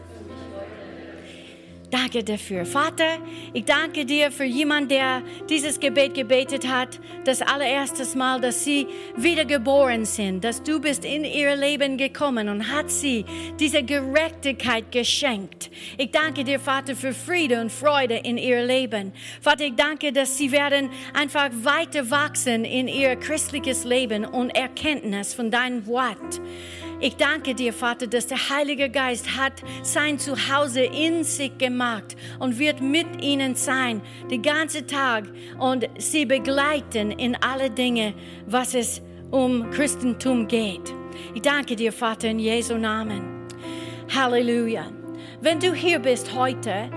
Danke 1.94 2.24
dafür. 2.24 2.66
Vater, 2.66 3.18
ich 3.52 3.66
danke 3.66 4.04
dir 4.04 4.32
für 4.32 4.42
jemanden, 4.42 4.88
der 4.88 5.22
dieses 5.48 5.78
Gebet 5.78 6.14
gebetet 6.14 6.66
hat, 6.66 6.98
das 7.22 7.40
allererstes 7.40 8.16
Mal, 8.16 8.40
dass 8.40 8.64
sie 8.64 8.88
wiedergeboren 9.16 10.04
sind, 10.04 10.42
dass 10.42 10.60
du 10.60 10.80
bist 10.80 11.04
in 11.04 11.24
ihr 11.24 11.54
Leben 11.54 11.96
gekommen 11.96 12.48
und 12.48 12.72
hat 12.72 12.90
sie 12.90 13.24
diese 13.60 13.84
Gerechtigkeit 13.84 14.90
geschenkt. 14.90 15.70
Ich 15.96 16.10
danke 16.10 16.42
dir, 16.42 16.58
Vater, 16.58 16.96
für 16.96 17.14
Friede 17.14 17.60
und 17.60 17.70
Freude 17.70 18.16
in 18.16 18.38
ihr 18.38 18.64
Leben. 18.64 19.12
Vater, 19.40 19.66
ich 19.66 19.76
danke, 19.76 20.12
dass 20.12 20.36
sie 20.36 20.50
werden 20.50 20.90
einfach 21.12 21.48
weiter 21.62 22.10
wachsen 22.10 22.64
in 22.64 22.88
ihr 22.88 23.14
christliches 23.14 23.84
Leben 23.84 24.24
und 24.24 24.50
Erkenntnis 24.50 25.32
von 25.32 25.48
deinem 25.48 25.86
Wort. 25.86 26.40
Ich 27.04 27.16
danke 27.16 27.54
dir, 27.54 27.74
Vater, 27.74 28.06
dass 28.06 28.28
der 28.28 28.48
Heilige 28.48 28.88
Geist 28.88 29.36
hat 29.36 29.52
sein 29.82 30.18
Zuhause 30.18 30.80
in 30.80 31.22
sich 31.22 31.58
gemacht 31.58 32.16
und 32.38 32.58
wird 32.58 32.80
mit 32.80 33.22
ihnen 33.22 33.56
sein, 33.56 34.00
den 34.30 34.40
ganzen 34.40 34.86
Tag 34.86 35.24
und 35.58 35.86
sie 35.98 36.24
begleiten 36.24 37.10
in 37.10 37.36
alle 37.42 37.68
Dinge, 37.68 38.14
was 38.46 38.74
es 38.74 39.02
um 39.30 39.70
Christentum 39.70 40.48
geht. 40.48 40.94
Ich 41.34 41.42
danke 41.42 41.76
dir, 41.76 41.92
Vater, 41.92 42.28
in 42.28 42.38
Jesu 42.38 42.78
Namen. 42.78 43.48
Halleluja. 44.16 44.86
Wenn 45.42 45.60
du 45.60 45.74
hier 45.74 45.98
bist 45.98 46.34
heute 46.34 46.88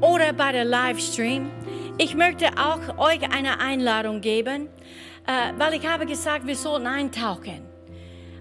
oder 0.00 0.32
bei 0.32 0.50
der 0.50 0.64
Livestream, 0.64 1.48
ich 1.98 2.16
möchte 2.16 2.48
auch 2.58 2.98
euch 2.98 3.22
eine 3.32 3.60
Einladung 3.60 4.20
geben, 4.20 4.68
äh, 5.28 5.52
weil 5.56 5.74
ich 5.74 5.86
habe 5.86 6.06
gesagt, 6.06 6.44
wir 6.44 6.56
sollten 6.56 6.88
eintauchen. 6.88 7.73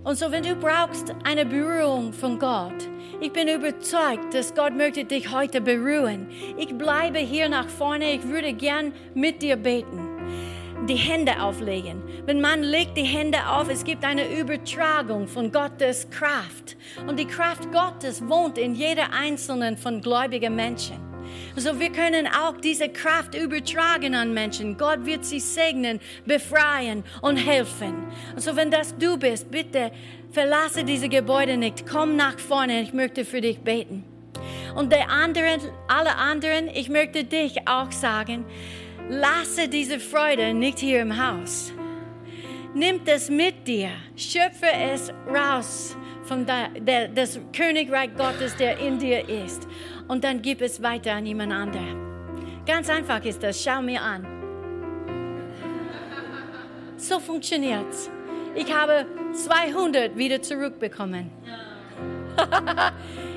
Und 0.04 0.18
so, 0.18 0.32
wenn 0.32 0.44
du 0.44 0.56
brauchst 0.56 1.16
eine 1.24 1.46
Berührung 1.46 2.12
von 2.12 2.38
Gott, 2.38 2.90
ich 3.22 3.32
bin 3.32 3.48
überzeugt, 3.48 4.34
dass 4.34 4.54
Gott 4.54 4.76
möchte 4.76 5.06
dich 5.06 5.32
heute 5.32 5.62
berühren. 5.62 6.28
Ich 6.58 6.78
bleibe 6.78 7.20
hier 7.20 7.48
nach 7.48 7.70
vorne. 7.70 8.12
Ich 8.14 8.28
würde 8.28 8.52
gern 8.52 8.92
mit 9.14 9.42
dir 9.42 9.56
beten. 9.56 10.10
Die 10.90 10.96
Hände 10.96 11.42
auflegen. 11.42 12.04
Wenn 12.26 12.42
man 12.42 12.64
legt 12.64 12.98
die 12.98 13.04
Hände 13.04 13.48
auf, 13.48 13.70
es 13.70 13.86
gibt 13.86 14.04
eine 14.04 14.38
Übertragung 14.38 15.26
von 15.26 15.54
Gottes 15.54 16.10
Kraft. 16.10 16.76
Und 17.08 17.18
die 17.18 17.28
Kraft 17.28 17.72
Gottes 17.72 18.28
wohnt 18.28 18.58
in 18.58 18.76
jeder 18.76 19.14
einzelnen 19.14 19.78
von 19.78 20.02
gläubigen 20.02 20.54
Menschen. 20.54 21.13
So 21.56 21.80
wir 21.80 21.92
können 21.92 22.28
auch 22.28 22.58
diese 22.58 22.90
Kraft 22.90 23.36
übertragen 23.36 24.16
an 24.16 24.34
Menschen. 24.34 24.78
Gott 24.78 25.06
wird 25.06 25.24
sie 25.24 25.40
segnen, 25.40 26.00
befreien 26.26 27.04
und 27.22 27.38
helfen. 27.38 27.94
So 28.38 28.56
wenn 28.56 28.72
das 28.72 28.98
du 28.98 29.18
bist, 29.18 29.52
bitte 29.52 29.92
verlasse 30.32 30.84
diese 30.84 31.10
Gebäude 31.10 31.58
nicht. 31.58 31.86
Komm 31.88 32.16
nach 32.16 32.40
vorne. 32.40 32.82
Ich 32.82 32.94
möchte 32.94 33.24
für 33.24 33.42
dich 33.42 33.60
beten. 33.60 34.04
Und 34.76 34.92
der 34.92 35.10
anderen, 35.10 35.62
alle 35.88 36.16
anderen, 36.16 36.68
ich 36.74 36.90
möchte 36.90 37.24
dich 37.24 37.68
auch 37.68 37.92
sagen, 37.92 38.46
lasse 39.10 39.68
diese 39.68 40.00
Freude 40.00 40.54
nicht 40.54 40.80
hier 40.80 41.02
im 41.02 41.24
Haus. 41.24 41.72
Nimm 42.74 43.02
es 43.06 43.30
mit 43.30 43.68
dir, 43.68 43.90
schöpfe 44.16 44.66
es 44.66 45.14
raus 45.28 45.96
von 46.24 46.44
der, 46.46 46.70
der, 46.80 47.08
das 47.10 47.40
Königreich 47.56 48.10
Gottes, 48.18 48.56
der 48.56 48.80
in 48.80 48.98
dir 48.98 49.30
ist 49.30 49.68
und 50.08 50.24
dann 50.24 50.42
gib 50.42 50.62
es 50.62 50.82
weiter 50.82 51.14
an 51.14 51.26
jemand 51.26 51.54
anderen. 51.54 52.04
Ganz 52.66 52.90
einfach 52.90 53.24
ist 53.26 53.44
das. 53.44 53.62
Schau 53.62 53.82
mir 53.82 54.02
an. 54.02 54.26
So 56.98 57.20
funktioniert's. 57.20 58.10
Ich 58.56 58.74
habe 58.74 59.06
200 59.34 60.16
wieder 60.16 60.42
zurückbekommen. 60.42 61.32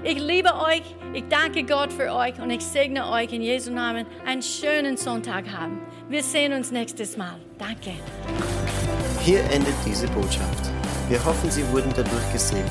ich 0.04 0.18
liebe 0.20 0.54
euch. 0.54 0.82
Ich 1.12 1.24
danke 1.28 1.64
Gott 1.64 1.92
für 1.92 2.12
euch 2.12 2.38
und 2.40 2.50
ich 2.50 2.62
segne 2.62 3.10
euch 3.10 3.32
in 3.32 3.42
Jesu 3.42 3.72
Namen 3.72 4.06
einen 4.26 4.42
schönen 4.42 4.96
Sonntag 4.96 5.48
haben. 5.50 5.80
Wir 6.08 6.22
sehen 6.22 6.52
uns 6.52 6.70
nächstes 6.70 7.16
Mal. 7.16 7.36
Danke. 7.58 7.92
Hier 9.22 9.40
endet 9.50 9.74
diese 9.84 10.06
Botschaft. 10.08 10.70
Wir 11.08 11.24
hoffen, 11.24 11.50
Sie 11.50 11.66
wurden 11.72 11.92
dadurch 11.96 12.32
gesegnet. 12.32 12.70